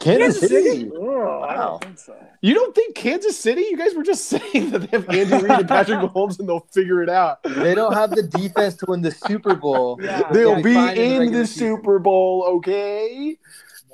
Kansas 0.00 0.40
City. 0.40 0.90
Oh, 0.94 1.40
I 1.40 1.56
Wow. 1.56 1.68
don't 1.70 1.84
think 1.84 1.98
so. 1.98 2.16
You 2.42 2.54
don't 2.54 2.74
think 2.74 2.94
Kansas 2.94 3.38
City? 3.38 3.62
You 3.62 3.76
guys 3.76 3.94
were 3.94 4.02
just 4.02 4.24
saying 4.28 4.70
that 4.70 4.78
they 4.90 4.96
have 4.96 5.08
Andy 5.08 5.34
Reid 5.34 5.50
and 5.60 5.68
Patrick 5.68 5.98
Mahomes 6.12 6.38
and 6.38 6.48
they'll 6.48 6.66
figure 6.72 7.02
it 7.02 7.08
out. 7.08 7.42
They 7.42 7.74
don't 7.74 7.94
have 7.94 8.10
the 8.10 8.22
defense 8.22 8.74
to 8.76 8.86
win 8.88 9.02
the 9.02 9.10
Super 9.10 9.54
Bowl. 9.54 9.98
Yeah. 10.06 10.30
They'll 10.32 10.56
be 10.56 10.74
be 10.74 11.14
in 11.16 11.32
the 11.32 11.38
the. 11.40 11.46
Super 11.46 11.98
Bowl, 11.98 12.44
okay? 12.58 13.38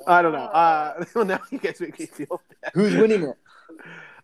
I 0.05 0.21
don't 0.21 0.33
know. 0.33 0.39
Uh, 0.39 1.05
now 1.23 1.39
you 1.49 1.59
guys 1.59 1.79
make 1.79 1.97
me 1.99 2.05
feel 2.05 2.41
bad. 2.61 2.71
Who's 2.73 2.95
winning 2.95 3.23
it? 3.23 3.37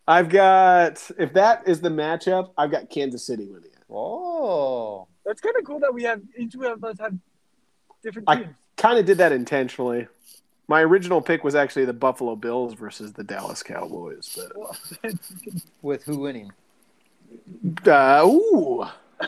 I've 0.06 0.28
got 0.28 1.10
if 1.18 1.32
that 1.34 1.66
is 1.66 1.80
the 1.80 1.88
matchup, 1.88 2.50
I've 2.58 2.70
got 2.70 2.90
Kansas 2.90 3.24
City 3.26 3.46
winning 3.46 3.70
it. 3.72 3.78
Oh. 3.90 5.06
That's 5.24 5.40
kind 5.40 5.54
of 5.58 5.64
cool 5.64 5.80
that 5.80 5.92
we 5.94 6.02
have 6.04 6.20
each 6.36 6.54
one 6.54 6.72
of 6.72 6.82
us 6.84 6.98
have 7.00 7.14
different 8.02 8.28
I- 8.28 8.36
teams. 8.36 8.54
Kind 8.76 8.98
of 8.98 9.04
did 9.04 9.18
that 9.18 9.30
intentionally. 9.32 10.08
My 10.70 10.82
original 10.82 11.20
pick 11.20 11.42
was 11.42 11.56
actually 11.56 11.84
the 11.84 11.92
Buffalo 11.92 12.36
Bills 12.36 12.74
versus 12.74 13.12
the 13.12 13.24
Dallas 13.24 13.60
Cowboys, 13.60 14.38
but 15.02 15.12
With 15.82 16.04
who 16.04 16.20
winning? 16.20 16.52
uh, 17.84 18.22
ooh, 18.24 18.86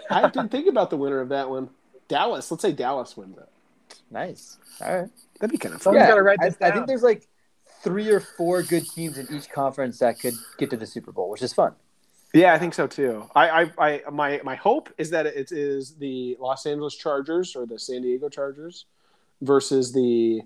I 0.08 0.28
didn't 0.28 0.50
think 0.50 0.68
about 0.68 0.90
the 0.90 0.96
winner 0.96 1.18
of 1.18 1.30
that 1.30 1.50
one. 1.50 1.70
Dallas. 2.06 2.48
Let's 2.48 2.62
say 2.62 2.70
Dallas 2.70 3.16
wins 3.16 3.38
it. 3.38 3.48
Nice. 4.08 4.56
All 4.80 5.00
right. 5.00 5.10
That'd 5.40 5.50
be 5.50 5.58
kind 5.58 5.74
of 5.74 5.82
fun. 5.82 5.94
Someone's 5.94 6.08
gotta 6.10 6.22
write 6.22 6.38
I, 6.40 6.48
this 6.48 6.56
I 6.60 6.68
down. 6.68 6.74
think 6.74 6.86
there's 6.86 7.02
like 7.02 7.26
three 7.82 8.08
or 8.08 8.20
four 8.20 8.62
good 8.62 8.88
teams 8.88 9.18
in 9.18 9.26
each 9.36 9.50
conference 9.50 9.98
that 9.98 10.20
could 10.20 10.34
get 10.58 10.70
to 10.70 10.76
the 10.76 10.86
Super 10.86 11.10
Bowl, 11.10 11.28
which 11.28 11.42
is 11.42 11.52
fun. 11.52 11.74
Yeah, 12.32 12.54
I 12.54 12.58
think 12.60 12.72
so 12.72 12.86
too. 12.86 13.28
I, 13.34 13.48
I, 13.48 13.70
I 13.78 14.02
my 14.12 14.40
my 14.44 14.54
hope 14.54 14.90
is 14.96 15.10
that 15.10 15.26
it 15.26 15.50
is 15.50 15.96
the 15.96 16.36
Los 16.38 16.66
Angeles 16.66 16.94
Chargers 16.94 17.56
or 17.56 17.66
the 17.66 17.80
San 17.80 18.02
Diego 18.02 18.28
Chargers 18.28 18.86
versus 19.40 19.92
the 19.92 20.42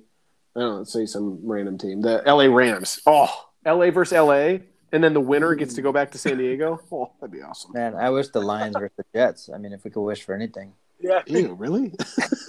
I 0.57 0.61
don't 0.61 0.69
know, 0.71 0.79
let's 0.79 0.93
say 0.93 1.05
some 1.05 1.41
random 1.43 1.77
team, 1.77 2.01
the 2.01 2.23
LA 2.27 2.45
Rams. 2.45 3.01
Oh, 3.07 3.29
LA 3.67 3.91
versus 3.91 4.17
LA, 4.17 4.59
and 4.91 5.05
then 5.05 5.13
the 5.13 5.21
winner 5.21 5.55
gets 5.55 5.75
to 5.75 5.83
go 5.83 5.93
back 5.93 6.13
to 6.13 6.19
San 6.19 6.39
Diego. 6.39 6.81
Oh, 6.91 7.13
that'd 7.21 7.31
be 7.33 7.43
awesome. 7.43 7.73
Man, 7.75 7.95
I 7.95 8.09
wish 8.11 8.29
the 8.29 8.41
Lions 8.41 8.75
were 8.77 8.91
the 8.97 9.05
Jets. 9.15 9.51
I 9.55 9.59
mean, 9.59 9.73
if 9.75 9.85
we 9.85 9.91
could 9.91 10.01
wish 10.01 10.23
for 10.23 10.35
anything. 10.35 10.73
Yeah, 10.99 11.21
Ew, 11.27 11.53
really? 11.53 11.93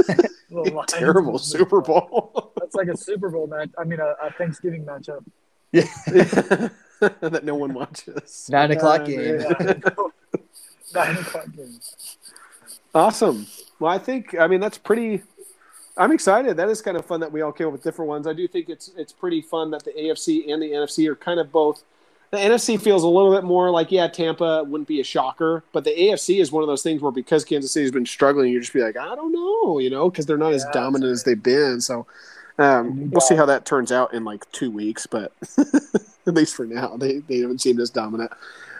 Terrible 0.87 1.37
Super 1.37 1.81
Bowl. 1.81 2.53
That's 2.57 2.75
like 2.75 2.87
a 2.87 2.95
Super 2.95 3.29
Bowl 3.29 3.47
match. 3.47 3.69
I 3.77 3.83
mean, 3.83 3.99
a, 3.99 4.13
a 4.25 4.31
Thanksgiving 4.37 4.85
matchup. 4.85 5.25
Yeah. 5.73 5.83
that 7.01 7.41
no 7.43 7.55
one 7.55 7.73
watches. 7.73 8.47
Nine 8.49 8.71
o'clock 8.71 9.05
game. 9.05 9.41
yeah. 9.41 9.53
Nine 10.93 11.17
o'clock 11.17 11.47
game. 11.55 11.77
Awesome. 12.95 13.47
Well, 13.79 13.91
I 13.91 13.97
think 13.97 14.33
I 14.39 14.47
mean 14.47 14.61
that's 14.61 14.77
pretty. 14.77 15.23
I'm 15.97 16.11
excited. 16.11 16.57
That 16.57 16.69
is 16.69 16.81
kind 16.81 16.97
of 16.97 17.05
fun 17.05 17.19
that 17.21 17.31
we 17.31 17.41
all 17.41 17.51
came 17.51 17.67
up 17.67 17.73
with 17.73 17.83
different 17.83 18.09
ones. 18.09 18.27
I 18.27 18.33
do 18.33 18.47
think 18.47 18.69
it's 18.69 18.91
it's 18.97 19.11
pretty 19.11 19.41
fun 19.41 19.71
that 19.71 19.83
the 19.83 19.91
AFC 19.91 20.51
and 20.51 20.61
the 20.61 20.71
NFC 20.71 21.07
are 21.09 21.15
kind 21.15 21.39
of 21.39 21.51
both. 21.51 21.83
The 22.29 22.37
NFC 22.37 22.79
feels 22.79 23.03
a 23.03 23.07
little 23.07 23.33
bit 23.33 23.45
more 23.45 23.71
like 23.71 23.91
yeah, 23.91 24.07
Tampa 24.07 24.63
wouldn't 24.63 24.87
be 24.87 24.99
a 24.99 25.03
shocker, 25.03 25.63
but 25.71 25.85
the 25.85 25.91
AFC 25.91 26.41
is 26.41 26.51
one 26.51 26.61
of 26.61 26.67
those 26.67 26.83
things 26.83 27.01
where 27.01 27.11
because 27.11 27.45
Kansas 27.45 27.71
City's 27.71 27.91
been 27.91 28.05
struggling, 28.05 28.51
you 28.51 28.59
just 28.59 28.73
be 28.73 28.81
like 28.81 28.97
I 28.97 29.15
don't 29.15 29.31
know, 29.31 29.79
you 29.79 29.89
know, 29.89 30.09
because 30.09 30.25
they're 30.25 30.37
not 30.37 30.53
as 30.53 30.65
dominant 30.73 31.09
that's 31.09 31.21
as 31.21 31.23
they've 31.23 31.41
been. 31.41 31.81
So 31.81 32.05
um, 32.59 32.95
New 32.95 33.09
we'll 33.11 33.21
see 33.21 33.35
how 33.35 33.45
that 33.45 33.65
turns 33.65 33.91
out 33.91 34.13
in 34.13 34.23
like 34.23 34.49
two 34.51 34.69
weeks, 34.71 35.07
but 35.07 35.31
at 35.57 36.33
least 36.33 36.55
for 36.55 36.65
now, 36.65 36.97
they 36.97 37.19
they 37.19 37.39
haven't 37.39 37.61
seemed 37.61 37.79
as 37.79 37.89
dominant. 37.89 38.31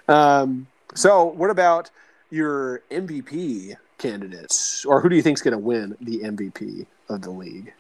Um, 0.08 0.68
so 0.94 1.26
what 1.26 1.50
about 1.50 1.90
your 2.30 2.82
MVP 2.92 3.76
candidates, 3.98 4.86
or 4.86 5.02
who 5.02 5.10
do 5.10 5.16
you 5.16 5.22
think 5.22 5.38
is 5.38 5.42
going 5.42 5.54
to 5.54 5.58
win 5.58 5.96
the 6.02 6.20
MVP 6.20 6.86
of 7.10 7.22
the 7.22 7.32
league? 7.32 7.74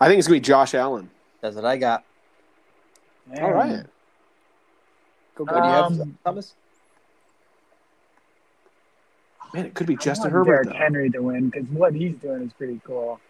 I 0.00 0.08
think 0.08 0.18
it's 0.18 0.28
going 0.28 0.40
to 0.40 0.42
be 0.42 0.46
Josh 0.46 0.74
Allen. 0.74 1.10
That's 1.40 1.56
what 1.56 1.64
I 1.64 1.76
got. 1.76 2.04
Man. 3.28 3.42
All 3.42 3.52
right. 3.52 3.84
Go, 5.36 5.44
go. 5.44 5.54
What 5.54 5.62
do 5.62 5.68
you 5.68 5.74
have, 5.74 6.00
Um, 6.00 6.18
Thomas? 6.24 6.54
Man, 9.54 9.66
it 9.66 9.74
could 9.74 9.86
be 9.86 9.94
I 9.94 9.98
Justin 9.98 10.32
want 10.32 10.46
Herbert. 10.48 10.64
Derrick 10.64 10.76
Henry 10.76 11.10
to 11.10 11.20
win 11.22 11.50
because 11.50 11.68
what 11.68 11.94
he's 11.94 12.16
doing 12.16 12.42
is 12.42 12.52
pretty 12.52 12.80
cool. 12.84 13.20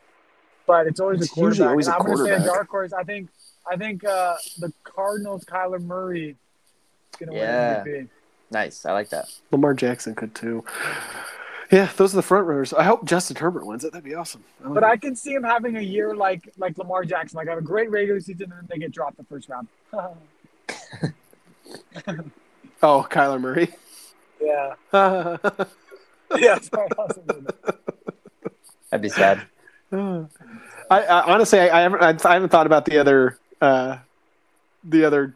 But 0.67 0.87
it's 0.87 0.99
always 0.99 1.21
It's 1.21 1.31
a 1.31 1.35
quarterback. 1.35 1.53
usually 1.53 1.69
always 1.69 1.87
and 1.87 1.95
a 1.95 1.99
I'm 1.99 2.07
going 2.07 2.19
to 2.19 2.25
say 2.25 2.33
a 2.43 2.45
dark 2.47 2.69
horse. 2.69 2.93
I 2.93 3.05
think 3.05 3.29
I 3.71 3.77
think 3.77 4.05
uh, 4.05 4.37
the 4.59 4.73
Cardinals, 4.85 5.45
Kyler 5.45 5.81
Murray, 5.83 6.31
is 6.31 6.37
going 7.19 7.31
to 7.33 7.37
Yeah. 7.37 7.83
win 7.85 7.95
MVP. 7.95 8.09
Nice. 8.51 8.85
I 8.87 8.93
like 8.93 9.11
that. 9.11 9.27
Lamar 9.53 9.75
Jackson 9.75 10.15
could 10.15 10.35
too. 10.35 10.65
Yeah, 11.71 11.91
those 11.97 12.13
are 12.15 12.17
the 12.17 12.23
front 12.23 12.47
runners. 12.47 12.73
I 12.73 12.85
hope 12.85 13.05
Justin 13.05 13.37
Herbert 13.37 13.67
wins 13.67 13.85
it. 13.85 13.93
That'd 13.93 14.05
be 14.05 14.15
awesome. 14.15 14.45
I 14.65 14.69
But 14.69 14.83
it. 14.85 14.87
I 14.87 14.97
can 14.97 15.17
see 15.17 15.33
him 15.33 15.43
having 15.43 15.77
a 15.77 15.81
year 15.81 16.15
like 16.15 16.53
like 16.59 16.79
Lamar 16.79 17.05
Jackson, 17.05 17.37
like 17.37 17.49
have 17.49 17.59
a 17.59 17.63
great 17.63 17.91
regular 17.91 18.21
season 18.21 18.53
and 18.53 18.53
then 18.53 18.67
they 18.69 18.79
get 18.79 18.93
dropped 18.93 19.17
the 19.17 19.25
first 19.25 19.49
round. 19.49 19.67
oh, 22.83 23.07
Kyler 23.11 23.41
Murray. 23.41 23.75
yeah, 24.41 24.75
yeah. 26.39 26.59
Sorry. 26.61 26.89
That'd 28.91 29.03
be 29.03 29.09
sad. 29.09 29.43
I 29.93 31.23
honestly, 31.27 31.59
I, 31.59 31.79
I 31.79 31.83
haven't, 31.83 32.27
I 32.27 32.35
haven't 32.35 32.51
thought 32.51 32.67
about 32.67 32.85
the 32.85 32.99
other, 32.99 33.39
uh, 33.61 33.99
the 34.85 35.05
other 35.05 35.35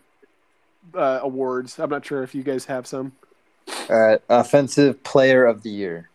uh, 0.95 1.20
awards. 1.22 1.78
I'm 1.81 1.91
not 1.91 2.05
sure 2.05 2.22
if 2.22 2.35
you 2.35 2.43
guys 2.45 2.66
have 2.66 2.87
some 2.87 3.12
All 3.89 3.99
right. 3.99 4.20
Offensive 4.28 5.03
Player 5.03 5.45
of 5.45 5.62
the 5.62 5.70
Year. 5.70 6.10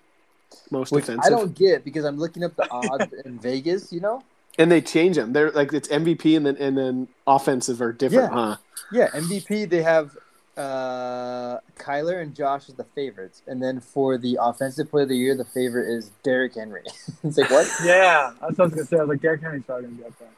Most 0.72 0.92
Which 0.92 1.04
offensive. 1.06 1.24
I 1.26 1.30
don't 1.30 1.54
get 1.56 1.84
because 1.84 2.06
I'm 2.06 2.18
looking 2.18 2.44
up 2.44 2.56
the 2.56 2.70
odds 2.72 3.14
in 3.26 3.40
Vegas. 3.48 3.92
You 3.94 4.00
know. 4.02 4.24
and 4.58 4.72
they 4.72 4.82
change 4.82 5.16
them. 5.16 5.34
They're 5.34 5.52
like 5.52 5.74
it's 5.74 5.88
MVP 5.88 6.36
and 6.38 6.46
then 6.46 6.58
and 6.58 6.78
then 6.78 7.08
offensive 7.28 7.82
are 7.82 7.94
different, 7.94 8.32
Yeah. 8.34 8.40
huh? 8.40 8.58
Yeah, 8.92 9.10
MVP 9.10 9.70
they 9.70 9.82
have 9.84 10.18
uh 10.58 11.60
Kyler 11.78 12.22
and 12.22 12.34
Josh 12.34 12.70
as 12.70 12.76
the 12.76 12.84
favorites, 12.86 13.42
and 13.48 13.62
then 13.62 13.80
for 13.82 14.18
the 14.18 14.38
offensive 14.42 14.90
player 14.90 15.04
of 15.04 15.10
the 15.10 15.18
year, 15.18 15.36
the 15.36 15.44
favorite 15.46 15.90
is 15.90 16.12
Derrick 16.24 16.56
Henry. 16.56 16.84
it's 17.24 17.38
like 17.38 17.50
what? 17.52 17.68
Yeah, 17.84 18.32
that's 18.42 18.58
what 18.58 18.60
I 18.60 18.64
was 18.68 18.74
gonna 18.74 18.86
say. 18.86 18.98
I 18.98 19.00
was 19.02 19.10
like, 19.10 19.22
Derrick 19.22 19.42
Henry's 19.42 19.64
probably 19.66 19.86
gonna 19.90 19.98
be 19.98 20.04
up 20.06 20.14
there. 20.20 20.30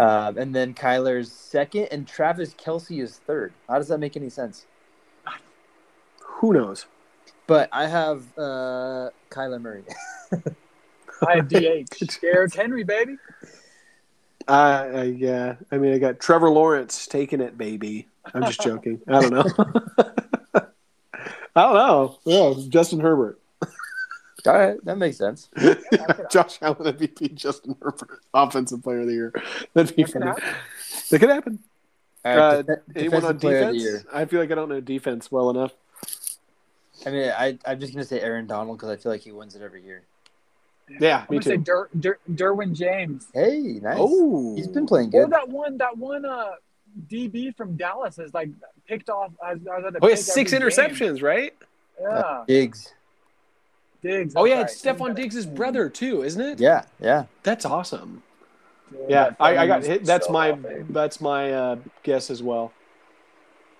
Um, 0.00 0.38
and 0.38 0.54
then 0.54 0.72
Kyler's 0.74 1.32
second, 1.32 1.88
and 1.90 2.06
Travis 2.06 2.54
Kelce 2.54 3.02
is 3.02 3.16
third. 3.26 3.52
How 3.68 3.78
does 3.78 3.88
that 3.88 3.98
make 3.98 4.16
any 4.16 4.30
sense? 4.30 4.66
Who 6.20 6.52
knows? 6.52 6.86
But 7.46 7.68
I 7.72 7.86
have 7.86 8.22
uh 8.38 9.10
Kyler 9.30 9.60
Murray. 9.60 9.84
I 11.26 11.36
have 11.36 11.48
DH. 11.48 12.18
Derrick 12.20 12.54
Henry, 12.54 12.82
baby. 12.84 13.16
Uh, 14.48 14.88
I, 14.94 15.02
yeah, 15.04 15.56
I 15.72 15.78
mean, 15.78 15.92
I 15.94 15.98
got 15.98 16.20
Trevor 16.20 16.50
Lawrence 16.50 17.06
taking 17.06 17.40
it, 17.40 17.56
baby. 17.58 18.06
I'm 18.34 18.44
just 18.44 18.60
joking. 18.60 19.00
I 19.08 19.20
don't 19.20 19.32
know. 19.32 19.44
I 21.56 21.62
don't 21.62 21.74
know. 21.74 22.18
Yeah, 22.24 22.54
Justin 22.68 23.00
Herbert, 23.00 23.40
All 24.46 24.52
right, 24.52 24.76
that 24.84 24.98
makes 24.98 25.16
sense. 25.16 25.48
Josh 26.30 26.58
Allen 26.60 26.94
MVP, 26.94 27.34
Justin 27.34 27.76
Herbert, 27.80 28.20
offensive 28.34 28.82
player 28.82 29.00
of 29.00 29.06
the 29.06 29.12
year. 29.14 29.32
That'd 29.74 29.96
be 29.96 30.02
That 30.04 30.12
could 30.12 30.22
funny. 30.22 30.26
happen. 30.26 30.54
It 31.10 31.18
could 31.18 31.28
happen. 31.30 31.58
All 32.24 32.36
right, 32.36 32.38
Uh, 32.42 32.62
def- 32.62 32.78
Anyone 32.94 33.24
on 33.24 33.36
defensive 33.36 33.36
of 33.36 33.40
the 33.40 33.48
defense? 33.50 33.76
year. 33.82 34.04
I 34.12 34.24
feel 34.26 34.40
like 34.40 34.50
I 34.52 34.54
don't 34.54 34.68
know 34.68 34.80
defense 34.80 35.32
well 35.32 35.50
enough. 35.50 35.72
I 37.04 37.10
mean, 37.10 37.30
I 37.30 37.58
I'm 37.66 37.78
just 37.80 37.92
gonna 37.92 38.04
say 38.04 38.20
Aaron 38.20 38.46
Donald 38.46 38.78
because 38.78 38.88
I 38.90 38.96
feel 38.96 39.12
like 39.12 39.20
he 39.20 39.32
wins 39.32 39.54
it 39.54 39.62
every 39.62 39.82
year. 39.82 40.02
Yeah, 41.00 41.18
I'm 41.18 41.26
me 41.30 41.38
gonna 41.38 41.42
say 41.42 41.56
too. 41.56 41.62
Der, 41.62 41.88
Der, 41.98 42.18
Derwin 42.32 42.72
James. 42.72 43.26
Hey, 43.34 43.80
nice. 43.82 43.96
Oh, 43.98 44.54
He's 44.56 44.68
been 44.68 44.86
playing 44.86 45.10
good. 45.10 45.18
Or 45.18 45.24
good. 45.24 45.32
that 45.32 45.48
one, 45.48 45.78
that 45.78 45.98
one 45.98 46.24
uh, 46.24 46.52
DB 47.08 47.54
from 47.56 47.76
Dallas 47.76 48.18
is 48.18 48.32
like 48.32 48.50
picked 48.86 49.10
off. 49.10 49.32
I 49.44 49.54
was, 49.54 49.62
I 49.66 49.78
was 49.80 49.94
Oh, 50.00 50.06
yeah, 50.08 50.14
pick 50.14 50.22
six 50.22 50.52
every 50.52 50.70
game. 50.70 50.78
interceptions, 50.90 51.22
right? 51.22 51.54
Yeah, 52.00 52.44
Diggs. 52.46 52.92
Diggs. 54.02 54.34
Oh 54.36 54.44
yeah, 54.44 54.56
right. 54.56 54.66
it's 54.66 54.80
Stefon 54.80 55.14
Diggs' 55.14 55.44
brother 55.46 55.88
too, 55.88 56.22
isn't 56.22 56.40
it? 56.40 56.60
Yeah, 56.60 56.84
yeah. 57.00 57.24
That's 57.42 57.64
awesome. 57.64 58.22
Dude, 58.92 59.00
Yeah, 59.08 59.30
that 59.30 59.36
I, 59.40 59.56
I 59.58 59.66
got 59.66 59.82
hit. 59.84 60.04
That's 60.04 60.26
so 60.28 60.32
my 60.32 60.52
off, 60.52 60.58
that's 60.90 61.20
my 61.20 61.52
uh, 61.52 61.76
guess 62.04 62.30
as 62.30 62.42
well, 62.42 62.72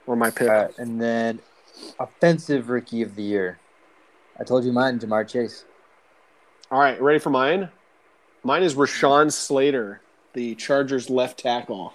or 0.07 0.17
my 0.17 0.31
pick. 0.31 0.49
All 0.49 0.55
right, 0.55 0.79
and 0.79 1.01
then 1.01 1.39
offensive 1.99 2.69
rookie 2.69 3.03
of 3.03 3.15
the 3.15 3.23
year. 3.23 3.59
I 4.39 4.45
told 4.45 4.65
you 4.65 4.73
mine, 4.73 4.99
Ja'Marr 4.99 5.27
Chase. 5.29 5.65
All 6.71 6.81
right, 6.81 7.01
ready 7.01 7.19
for 7.19 7.31
mine? 7.31 7.71
Mine 8.43 8.63
is 8.63 8.75
Rashawn 8.75 9.33
Slater, 9.33 10.01
the 10.35 10.55
Chargers 10.57 11.09
left 11.11 11.41
tackle. 11.41 11.95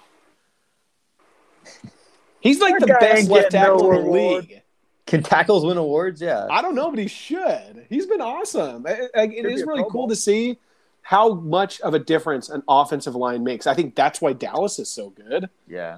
He's 2.40 2.60
like 2.60 2.74
That 2.80 2.88
the 2.88 2.98
best 3.00 3.30
left 3.30 3.52
getting 3.52 3.68
no 3.68 3.78
tackle 3.78 3.92
in 3.92 3.96
the 3.98 4.02
reward. 4.02 4.44
league. 4.50 4.62
Can 5.06 5.22
tackles 5.24 5.66
win 5.66 5.78
awards? 5.78 6.22
Yeah. 6.22 6.48
I 6.50 6.62
don't 6.62 6.74
know, 6.76 6.90
but 6.90 6.98
he 7.00 7.08
should. 7.08 7.86
He's 7.90 8.06
been 8.06 8.22
awesome. 8.22 8.86
I- 8.88 9.10
I- 9.16 9.24
It 9.24 9.36
Could 9.42 9.48
be 9.48 9.54
is 9.54 9.62
a 9.62 9.66
really 9.66 9.84
cool 9.90 10.08
to 10.08 10.16
see 10.16 10.58
how 11.02 11.34
much 11.34 11.82
of 11.82 11.94
a 11.94 12.00
difference 12.00 12.50
an 12.50 12.64
offensive 12.68 13.16
line 13.16 13.44
makes. 13.44 13.68
I 13.68 13.74
think 13.74 13.96
that's 13.96 14.22
why 14.22 14.34
Dallas 14.34 14.80
is 14.80 14.90
so 14.90 15.10
good. 15.10 15.50
Yeah. 15.68 15.98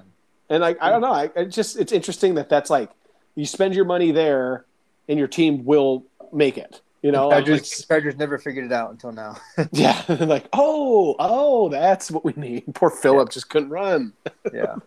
And 0.50 0.60
like 0.62 0.78
I 0.82 0.90
don't 0.90 1.00
know, 1.00 1.12
I 1.12 1.30
it 1.36 1.46
just 1.46 1.78
it's 1.78 1.92
interesting 1.92 2.34
that 2.34 2.48
that's 2.48 2.70
like 2.70 2.90
you 3.34 3.46
spend 3.46 3.74
your 3.74 3.84
money 3.84 4.10
there, 4.10 4.64
and 5.08 5.18
your 5.18 5.28
team 5.28 5.64
will 5.64 6.04
make 6.32 6.58
it. 6.58 6.80
You 7.02 7.12
know, 7.12 7.28
like, 7.28 7.44
Chargers, 7.44 7.60
it's- 7.60 7.86
Chargers 7.86 8.16
never 8.16 8.38
figured 8.38 8.64
it 8.64 8.72
out 8.72 8.90
until 8.90 9.12
now. 9.12 9.36
yeah, 9.72 10.02
like 10.20 10.48
oh 10.52 11.14
oh, 11.18 11.68
that's 11.68 12.10
what 12.10 12.24
we 12.24 12.32
need. 12.36 12.74
Poor 12.74 12.88
Philip 12.90 13.30
just 13.30 13.48
couldn't 13.50 13.70
run. 13.70 14.12
yeah. 14.52 14.76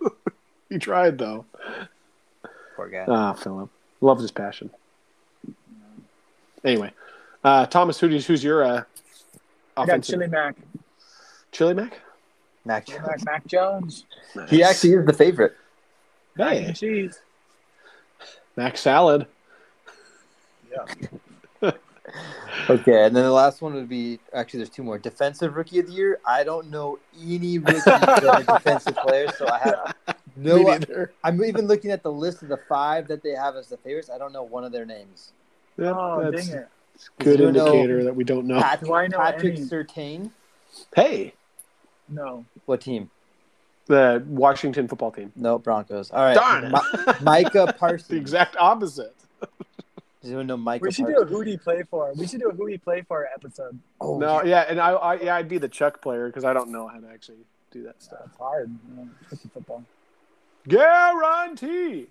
He 0.69 0.79
tried 0.79 1.17
though. 1.17 1.45
Poor 2.75 2.89
guy. 2.89 3.05
Ah, 3.07 3.31
Philip 3.31 3.69
loves 4.01 4.21
his 4.21 4.31
passion. 4.31 4.69
Anyway, 6.63 6.91
uh, 7.41 7.65
Thomas, 7.67 7.99
who 7.99 8.09
who's 8.09 8.43
your 8.43 8.63
uh, 8.65 8.83
I 9.77 9.85
got 9.85 9.89
offensive 9.89 10.15
Chili 10.15 10.27
Mac. 10.27 10.55
Chili 11.53 11.73
Mac? 11.73 11.99
Mac 12.65 12.85
Jones. 12.85 13.01
Mac, 13.07 13.25
Mac 13.25 13.47
Jones. 13.47 14.05
He 14.49 14.61
actually 14.61 14.93
is 14.95 15.05
the 15.05 15.13
favorite. 15.13 15.55
Mac 16.35 16.57
hey 16.57 16.73
cheese. 16.73 17.19
Mac 18.57 18.77
salad. 18.77 19.25
Yeah. 20.69 21.71
Okay, 22.69 23.05
and 23.05 23.13
then 23.15 23.23
the 23.23 23.31
last 23.31 23.61
one 23.61 23.73
would 23.75 23.87
be 23.89 24.17
actually 24.33 24.59
there's 24.59 24.69
two 24.69 24.81
more. 24.83 24.97
Defensive 24.97 25.55
rookie 25.55 25.79
of 25.79 25.87
the 25.87 25.93
year. 25.93 26.19
I 26.25 26.43
don't 26.43 26.69
know 26.71 26.99
any 27.21 27.59
rookies 27.59 27.83
that 27.83 28.23
are 28.25 28.43
defensive 28.57 28.95
players, 28.95 29.35
so 29.37 29.47
I 29.47 29.59
have 29.59 29.95
no. 30.37 30.57
neither. 30.57 31.11
I'm 31.23 31.43
even 31.43 31.67
looking 31.67 31.91
at 31.91 32.03
the 32.03 32.11
list 32.11 32.41
of 32.43 32.47
the 32.49 32.57
five 32.69 33.07
that 33.09 33.21
they 33.23 33.31
have 33.31 33.55
as 33.57 33.67
the 33.67 33.77
favorites. 33.77 34.09
I 34.13 34.17
don't 34.17 34.31
know 34.33 34.43
one 34.43 34.63
of 34.63 34.71
their 34.71 34.85
names. 34.85 35.33
Yeah, 35.77 35.93
Oh, 35.95 36.29
that's 36.31 36.47
dang 36.47 36.59
it. 36.59 36.67
a 37.19 37.23
good 37.23 37.39
You 37.41 37.51
know- 37.51 37.67
indicator 37.67 38.03
that 38.05 38.15
we 38.15 38.23
don't 38.23 38.47
know. 38.47 38.59
Pat- 38.61 38.83
Do 38.83 38.93
I 38.93 39.07
know 39.07 39.17
Patrick 39.17 39.57
any? 39.57 39.65
Surtain. 39.65 40.31
Hey, 40.95 41.33
No. 42.09 42.45
What 42.65 42.81
team? 42.81 43.09
The 43.87 44.23
Washington 44.27 44.87
football 44.87 45.11
team. 45.11 45.31
No, 45.35 45.57
Broncos. 45.59 46.11
All 46.11 46.23
right. 46.23 46.35
Darn 46.35 46.65
it. 46.65 46.71
Mi- 46.71 47.13
Micah 47.23 47.73
Parsons. 47.79 48.07
The 48.07 48.17
exact 48.17 48.55
opposite. 48.57 49.15
Does 50.21 50.31
anyone 50.31 50.47
know 50.47 50.57
Micah 50.57 50.83
We 50.83 50.91
should 50.91 51.05
do 51.07 51.17
a 51.21 51.25
who 51.25 51.43
do 51.43 51.51
you 51.51 51.57
play 51.57 51.83
for? 51.83 52.11
We 52.13 52.27
should 52.27 52.41
do 52.41 52.49
a 52.49 52.53
who 52.53 52.65
do 52.65 52.71
you 52.71 52.79
play 52.79 53.01
for 53.01 53.27
episode. 53.33 53.79
Oh, 54.01 54.17
No, 54.17 54.43
yeah, 54.43 54.65
and 54.67 54.79
I, 54.79 54.91
I 54.91 55.21
yeah, 55.21 55.35
I'd 55.35 55.47
be 55.47 55.57
the 55.57 55.69
Chuck 55.69 56.01
player 56.01 56.27
because 56.27 56.43
I 56.43 56.53
don't 56.53 56.69
know 56.71 56.87
how 56.87 56.99
to 56.99 57.07
actually 57.07 57.37
do 57.71 57.83
that 57.83 58.01
stuff. 58.01 58.19
That's 58.25 58.37
hard. 58.37 58.69
You 58.97 59.09
it's 59.31 59.45
football. 59.53 59.83
Guarantee. 60.67 62.07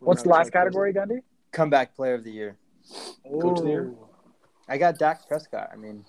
What's 0.00 0.22
the 0.22 0.30
last 0.30 0.50
category, 0.52 0.92
Gundy? 0.92 1.22
comeback 1.52 1.94
player 1.94 2.14
of 2.14 2.24
the 2.24 2.30
year. 2.30 2.56
Coach 3.40 3.58
of 3.58 3.64
the 3.64 3.70
year. 3.70 3.92
I 4.68 4.78
got 4.78 4.98
Dak 4.98 5.26
Prescott. 5.28 5.68
I 5.72 5.76
mean, 5.76 6.04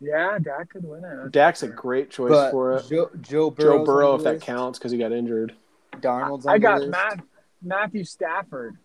Yeah, 0.00 0.38
Dak 0.40 0.70
could 0.70 0.84
win 0.84 1.04
it. 1.04 1.16
That's 1.16 1.30
Dak's 1.30 1.62
a 1.64 1.68
great 1.68 2.10
choice 2.10 2.30
but 2.30 2.50
for 2.52 2.76
it. 2.76 2.84
Joe, 2.88 3.10
Joe 3.20 3.50
Burrow. 3.50 3.78
Joe 3.78 3.84
Burrow, 3.84 4.14
if 4.14 4.22
that 4.24 4.40
counts, 4.40 4.78
because 4.78 4.92
he 4.92 4.98
got 4.98 5.10
injured. 5.12 5.54
Darnold's 5.96 6.46
on 6.46 6.52
I 6.54 6.58
the 6.58 6.62
got 6.62 6.78
list. 6.80 6.90
Matt, 6.92 7.20
Matthew 7.62 8.04
Stafford. 8.04 8.76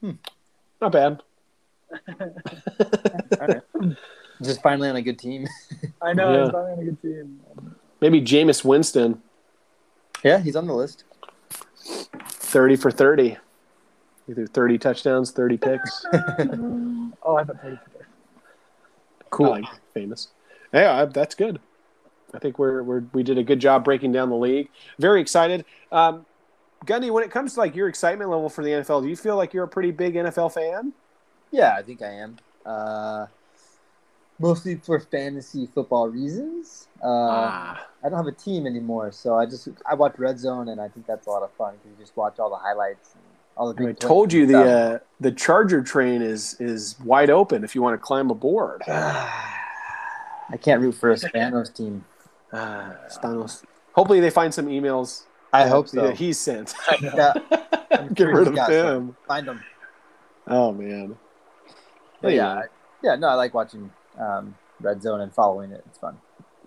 Hmm. 0.00 0.12
Not 0.80 0.92
bad. 0.92 1.22
Just 4.42 4.62
finally 4.62 4.88
on 4.90 4.96
a 4.96 5.02
good 5.02 5.18
team. 5.18 5.46
I 6.02 6.12
know 6.12 6.32
Yeah. 6.32 6.42
he's 6.42 6.50
probably 6.50 6.72
on 6.72 6.78
a 6.80 6.84
good 6.84 7.02
team. 7.02 7.40
Maybe 8.00 8.20
Jameis 8.20 8.64
Winston, 8.64 9.20
yeah, 10.22 10.38
he's 10.38 10.54
on 10.54 10.66
the 10.66 10.74
list. 10.74 11.04
30 11.80 12.76
for 12.76 12.90
30. 12.90 13.36
Either 14.28 14.46
30 14.46 14.78
touchdowns, 14.78 15.30
30 15.32 15.56
picks. 15.56 16.06
oh, 16.12 17.36
I 17.36 17.44
thought 17.44 17.60
30 17.62 17.78
Cool. 19.30 19.50
Like 19.50 19.64
famous. 19.94 20.28
Yeah, 20.72 21.02
I- 21.02 21.04
that's 21.06 21.34
good. 21.34 21.60
I 22.34 22.38
think 22.38 22.58
we're, 22.58 22.82
we're 22.82 23.04
we 23.14 23.22
did 23.22 23.38
a 23.38 23.42
good 23.42 23.58
job 23.58 23.84
breaking 23.84 24.12
down 24.12 24.28
the 24.28 24.36
league. 24.36 24.68
Very 24.98 25.20
excited. 25.20 25.64
Um, 25.90 26.26
Gundy, 26.84 27.10
when 27.10 27.24
it 27.24 27.30
comes 27.30 27.54
to 27.54 27.60
like 27.60 27.74
your 27.74 27.88
excitement 27.88 28.30
level 28.30 28.48
for 28.48 28.62
the 28.62 28.70
NFL, 28.70 29.02
do 29.02 29.08
you 29.08 29.16
feel 29.16 29.36
like 29.36 29.54
you're 29.54 29.64
a 29.64 29.68
pretty 29.68 29.90
big 29.90 30.14
NFL 30.14 30.52
fan? 30.52 30.92
Yeah, 31.50 31.74
I 31.76 31.82
think 31.82 32.02
I 32.02 32.10
am. 32.10 32.36
Uh, 32.66 33.26
mostly 34.38 34.76
for 34.76 35.00
fantasy 35.00 35.66
football 35.74 36.08
reasons. 36.08 36.88
Uh, 37.02 37.06
ah, 37.08 37.86
I 38.04 38.08
don't 38.08 38.18
have 38.18 38.26
a 38.26 38.32
team 38.32 38.66
anymore, 38.66 39.10
so 39.12 39.34
I 39.34 39.46
just 39.46 39.68
I 39.86 39.94
watch 39.94 40.18
Red 40.18 40.38
Zone, 40.38 40.68
and 40.68 40.80
I 40.80 40.88
think 40.88 41.06
that's 41.06 41.26
a 41.26 41.30
lot 41.30 41.42
of 41.42 41.50
fun 41.52 41.74
because 41.76 41.98
you 41.98 42.04
just 42.04 42.16
watch 42.16 42.38
all 42.38 42.50
the 42.50 42.56
highlights 42.56 43.14
and 43.14 43.17
all 43.58 43.74
the. 43.74 43.88
I 43.88 43.92
told 43.92 44.32
you 44.32 44.46
the 44.46 44.62
uh, 44.62 44.98
the 45.20 45.32
Charger 45.32 45.82
train 45.82 46.22
is 46.22 46.56
is 46.60 46.98
wide 47.00 47.28
open 47.30 47.64
if 47.64 47.74
you 47.74 47.82
want 47.82 47.94
to 47.94 47.98
climb 47.98 48.30
aboard. 48.30 48.82
I 48.88 50.56
can't 50.60 50.80
root 50.80 50.92
for 50.92 51.10
a 51.10 51.16
Spanos 51.16 51.74
team. 51.74 52.04
Ah, 52.52 52.94
Spanos. 53.08 53.64
Hopefully 53.92 54.20
they 54.20 54.30
find 54.30 54.54
some 54.54 54.66
emails. 54.66 55.24
I 55.52 55.66
hope 55.66 55.88
so. 55.88 56.02
that 56.02 56.16
he 56.16 56.32
sent. 56.32 56.74
Yeah, 57.02 57.32
I'm 57.90 58.08
Get 58.14 58.18
sure 58.18 58.36
rid 58.36 58.58
of 58.58 58.68
him. 58.68 59.16
Find 59.26 59.46
him. 59.46 59.62
Oh 60.46 60.72
man. 60.72 61.16
But 62.20 62.32
yeah, 62.34 62.50
Anyway. 62.52 62.66
Yeah, 63.02 63.14
no, 63.16 63.28
I 63.28 63.34
like 63.34 63.54
watching 63.54 63.90
um, 64.18 64.56
Red 64.80 65.02
Zone 65.02 65.20
and 65.20 65.32
following 65.32 65.70
it. 65.72 65.84
It's 65.86 65.98
fun. 65.98 66.18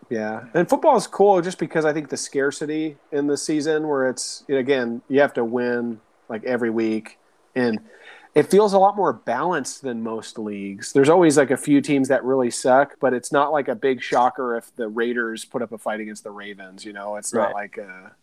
Yeah, 0.09 0.45
and 0.53 0.69
football 0.69 0.97
is 0.97 1.07
cool 1.07 1.41
just 1.41 1.57
because 1.57 1.85
I 1.85 1.93
think 1.93 2.09
the 2.09 2.17
scarcity 2.17 2.97
in 3.11 3.27
the 3.27 3.37
season, 3.37 3.87
where 3.87 4.09
it's 4.09 4.43
again 4.49 5.01
you 5.07 5.21
have 5.21 5.33
to 5.33 5.45
win 5.45 6.01
like 6.31 6.43
every 6.45 6.69
week, 6.71 7.19
and 7.55 7.79
it 8.33 8.43
feels 8.49 8.73
a 8.73 8.79
lot 8.79 8.95
more 8.95 9.11
balanced 9.11 9.81
than 9.81 10.01
most 10.01 10.39
leagues. 10.39 10.93
There's 10.93 11.09
always 11.09 11.37
like 11.37 11.51
a 11.51 11.57
few 11.57 11.81
teams 11.81 12.07
that 12.07 12.23
really 12.23 12.49
suck, 12.49 12.95
but 12.99 13.13
it's 13.13 13.31
not 13.31 13.51
like 13.51 13.67
a 13.67 13.75
big 13.75 14.01
shocker 14.01 14.55
if 14.55 14.73
the 14.75 14.87
Raiders 14.87 15.43
put 15.43 15.61
up 15.61 15.71
a 15.73 15.77
fight 15.77 15.99
against 15.99 16.23
the 16.23 16.31
Ravens. 16.31 16.85
You 16.85 16.93
know, 16.93 17.17
it's 17.17 17.33
not 17.33 17.53
like 17.53 17.77
a, 17.77 18.13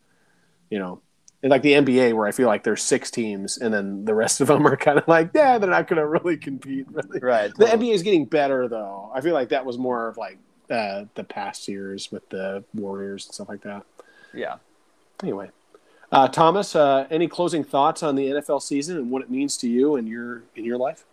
you 0.71 0.79
know, 0.79 1.03
like 1.43 1.61
the 1.63 1.73
NBA 1.73 2.15
where 2.15 2.27
I 2.27 2.33
feel 2.33 2.49
like 2.49 2.65
there's 2.65 2.83
six 2.83 3.11
teams 3.11 3.59
and 3.59 3.73
then 3.73 4.07
the 4.07 4.15
rest 4.15 4.41
of 4.41 4.49
them 4.49 4.67
are 4.67 4.77
kind 4.77 4.99
of 4.99 5.07
like, 5.07 5.31
yeah, 5.35 5.59
they're 5.59 5.71
not 5.71 5.87
going 5.87 6.01
to 6.01 6.07
really 6.07 6.37
compete. 6.37 6.87
Really. 6.93 7.21
Right. 7.21 7.55
The 7.55 7.67
NBA 7.67 7.93
is 7.93 8.03
getting 8.03 8.25
better 8.25 8.67
though. 8.67 9.13
I 9.15 9.21
feel 9.21 9.35
like 9.35 9.51
that 9.51 9.65
was 9.65 9.79
more 9.79 10.09
of 10.09 10.17
like 10.17 10.39
uh, 10.71 11.05
the 11.15 11.25
past 11.25 11.69
years 11.69 12.11
with 12.11 12.29
the 12.31 12.65
Warriors 12.75 13.27
and 13.27 13.35
stuff 13.35 13.49
like 13.49 13.63
that. 13.63 13.85
Yeah. 14.33 14.57
Anyway, 15.23 15.51
uh, 16.11 16.29
Thomas, 16.29 16.75
uh, 16.75 17.07
any 17.11 17.29
closing 17.29 17.65
thoughts 17.65 18.03
on 18.03 18.15
the 18.15 18.27
NFL 18.27 18.63
season 18.63 18.97
and 18.97 19.11
what 19.11 19.23
it 19.23 19.31
means 19.31 19.57
to 19.59 19.69
you 19.69 19.97
and 19.97 20.09
your 20.09 20.43
in 20.57 20.65
your 20.65 20.79
life? 20.79 21.05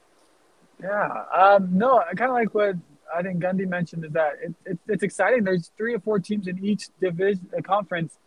Yeah. 0.81 1.23
Um, 1.35 1.69
no, 1.77 1.99
I 1.99 2.13
kind 2.13 2.29
of 2.29 2.35
like 2.35 2.53
what 2.53 2.75
I 3.13 3.21
think 3.21 3.41
Gundy 3.41 3.67
mentioned 3.67 4.05
is 4.05 4.11
that 4.11 4.33
it, 4.41 4.53
it, 4.65 4.79
it's 4.87 5.03
exciting. 5.03 5.43
There's 5.43 5.71
three 5.77 5.93
or 5.93 5.99
four 5.99 6.19
teams 6.19 6.47
in 6.47 6.63
each 6.63 6.87
division, 6.99 7.47
uh, 7.57 7.61
conference 7.61 8.17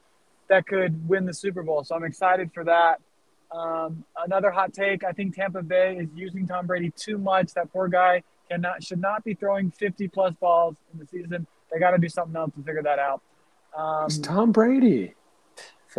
that 0.48 0.66
could 0.66 1.08
win 1.08 1.26
the 1.26 1.34
Super 1.34 1.62
Bowl. 1.62 1.84
So 1.84 1.94
I'm 1.94 2.04
excited 2.04 2.50
for 2.52 2.64
that. 2.64 3.00
Um, 3.50 4.04
another 4.24 4.50
hot 4.50 4.74
take: 4.74 5.04
I 5.04 5.12
think 5.12 5.34
Tampa 5.34 5.62
Bay 5.62 5.96
is 5.96 6.08
using 6.14 6.46
Tom 6.46 6.66
Brady 6.66 6.92
too 6.96 7.16
much. 7.16 7.54
That 7.54 7.72
poor 7.72 7.88
guy 7.88 8.22
cannot 8.50 8.82
should 8.82 9.00
not 9.00 9.24
be 9.24 9.34
throwing 9.34 9.70
50 9.70 10.08
plus 10.08 10.34
balls 10.34 10.76
in 10.92 10.98
the 10.98 11.06
season. 11.06 11.46
They 11.72 11.78
got 11.78 11.92
to 11.92 11.98
do 11.98 12.08
something 12.08 12.36
else 12.36 12.52
to 12.56 12.62
figure 12.62 12.82
that 12.82 12.98
out. 12.98 13.22
Um, 13.76 14.06
It's 14.06 14.18
Tom 14.18 14.52
Brady. 14.52 15.14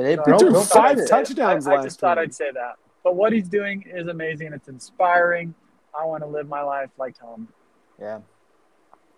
They 0.04 0.16
so 0.16 0.24
He 0.32 0.38
threw 0.40 0.54
five 0.54 0.54
just 0.54 0.72
thought 0.74 0.86
I'd 0.88 1.00
say- 1.00 1.08
touchdowns 1.08 1.68
I, 1.68 1.76
I 1.76 1.84
just 1.84 2.00
thought 2.00 2.16
time. 2.16 2.24
I'd 2.24 2.34
say 2.34 2.52
that. 2.52 2.76
But 3.04 3.16
what 3.16 3.32
he's 3.34 3.48
doing 3.50 3.84
is 3.88 4.08
amazing. 4.08 4.54
It's 4.54 4.68
inspiring. 4.68 5.54
I 6.00 6.06
want 6.06 6.22
to 6.24 6.28
live 6.28 6.48
my 6.48 6.62
life 6.62 6.90
like 6.98 7.18
Tom. 7.18 7.48
Yeah. 8.00 8.20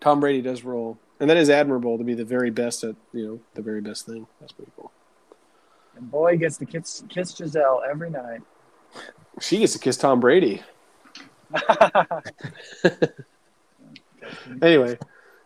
Tom 0.00 0.20
Brady 0.20 0.42
does 0.42 0.64
roll, 0.64 0.98
and 1.20 1.28
that 1.30 1.36
is 1.36 1.48
admirable 1.50 1.98
to 1.98 2.04
be 2.04 2.14
the 2.14 2.24
very 2.24 2.50
best 2.50 2.82
at 2.84 2.96
you 3.12 3.26
know 3.26 3.40
the 3.54 3.62
very 3.62 3.80
best 3.80 4.06
thing. 4.06 4.26
That's 4.40 4.52
pretty 4.52 4.72
cool. 4.76 4.90
And 5.96 6.10
boy 6.10 6.36
gets 6.38 6.56
to 6.58 6.64
kiss, 6.66 7.04
kiss 7.08 7.32
Gisele 7.34 7.82
every 7.88 8.10
night. 8.10 8.40
She 9.40 9.58
gets 9.58 9.74
to 9.74 9.78
kiss 9.78 9.96
Tom 9.96 10.20
Brady. 10.20 10.62
Anyway, 14.62 14.98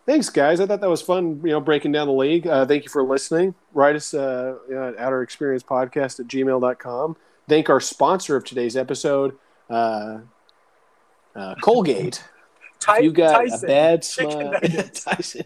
thanks 0.07 0.31
guys. 0.31 0.61
I 0.61 0.67
thought 0.67 0.81
that 0.81 0.89
was 0.89 1.03
fun. 1.03 1.41
You 1.45 1.51
know, 1.51 1.61
breaking 1.61 1.93
down 1.93 2.07
the 2.07 2.15
league. 2.15 2.47
Uh, 2.47 2.65
thank 2.65 2.85
you 2.85 2.89
for 2.89 3.03
listening. 3.03 3.55
Write 3.75 3.97
us 3.97 4.15
uh, 4.15 4.57
at 4.71 4.99
Outer 4.99 5.23
Experience 5.23 5.63
Podcast 5.63 6.21
at 6.21 6.27
gmail.com. 6.27 7.17
Thank 7.49 7.71
our 7.71 7.81
sponsor 7.81 8.37
of 8.37 8.45
today's 8.45 8.77
episode, 8.77 9.37
uh, 9.69 10.19
uh, 11.35 11.55
Colgate. 11.61 12.25
Ty- 12.81 12.99
you 12.99 13.13
got 13.13 13.41
Tyson, 13.41 13.65
a 13.65 13.67
bad 13.67 14.05
smile. 14.05 14.53
Tyson, 14.95 15.45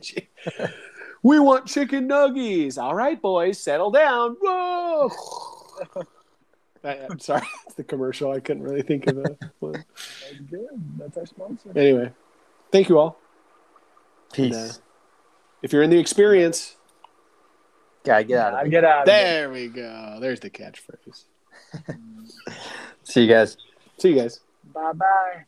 we 1.23 1.39
want 1.39 1.67
chicken 1.67 2.09
nuggies. 2.09 2.77
All 2.77 2.95
right, 2.95 3.21
boys, 3.21 3.59
settle 3.59 3.91
down. 3.91 4.37
Whoa. 4.41 5.11
I, 6.83 6.95
am 6.95 7.19
sorry, 7.19 7.47
it's 7.67 7.75
the 7.75 7.85
commercial. 7.85 8.33
I 8.33 8.41
couldn't 8.41 8.63
really 8.63 8.83
think 8.83 9.07
of 9.07 9.19
a 9.19 9.37
one. 9.59 9.73
That's 9.73 10.41
good. 10.51 10.69
That's 10.99 11.17
our 11.19 11.27
sponsor. 11.27 11.73
Anyway, 11.77 12.11
thank 12.73 12.89
you 12.89 12.99
all. 12.99 13.19
Peace. 14.33 14.55
And, 14.57 14.71
uh, 14.71 14.75
If 15.63 15.73
you're 15.73 15.83
in 15.83 15.91
the 15.91 15.99
experience, 15.99 16.77
Gotta 18.05 18.25
get 18.25 18.39
out 18.39 18.55
of 18.55 18.61
I 18.61 18.69
get 18.69 18.85
out. 18.85 19.03
of 19.03 19.09
it. 19.09 19.11
there 19.11 19.51
we 19.51 19.69
go. 19.69 20.19
There's 20.21 20.41
the 20.41 20.49
catchphrase. 20.51 21.25
See 23.05 23.23
you 23.23 23.29
guys. 23.29 23.57
See 23.99 24.11
you 24.11 24.17
guys. 24.21 24.41
Bye 24.73 24.93
bye. 24.93 25.45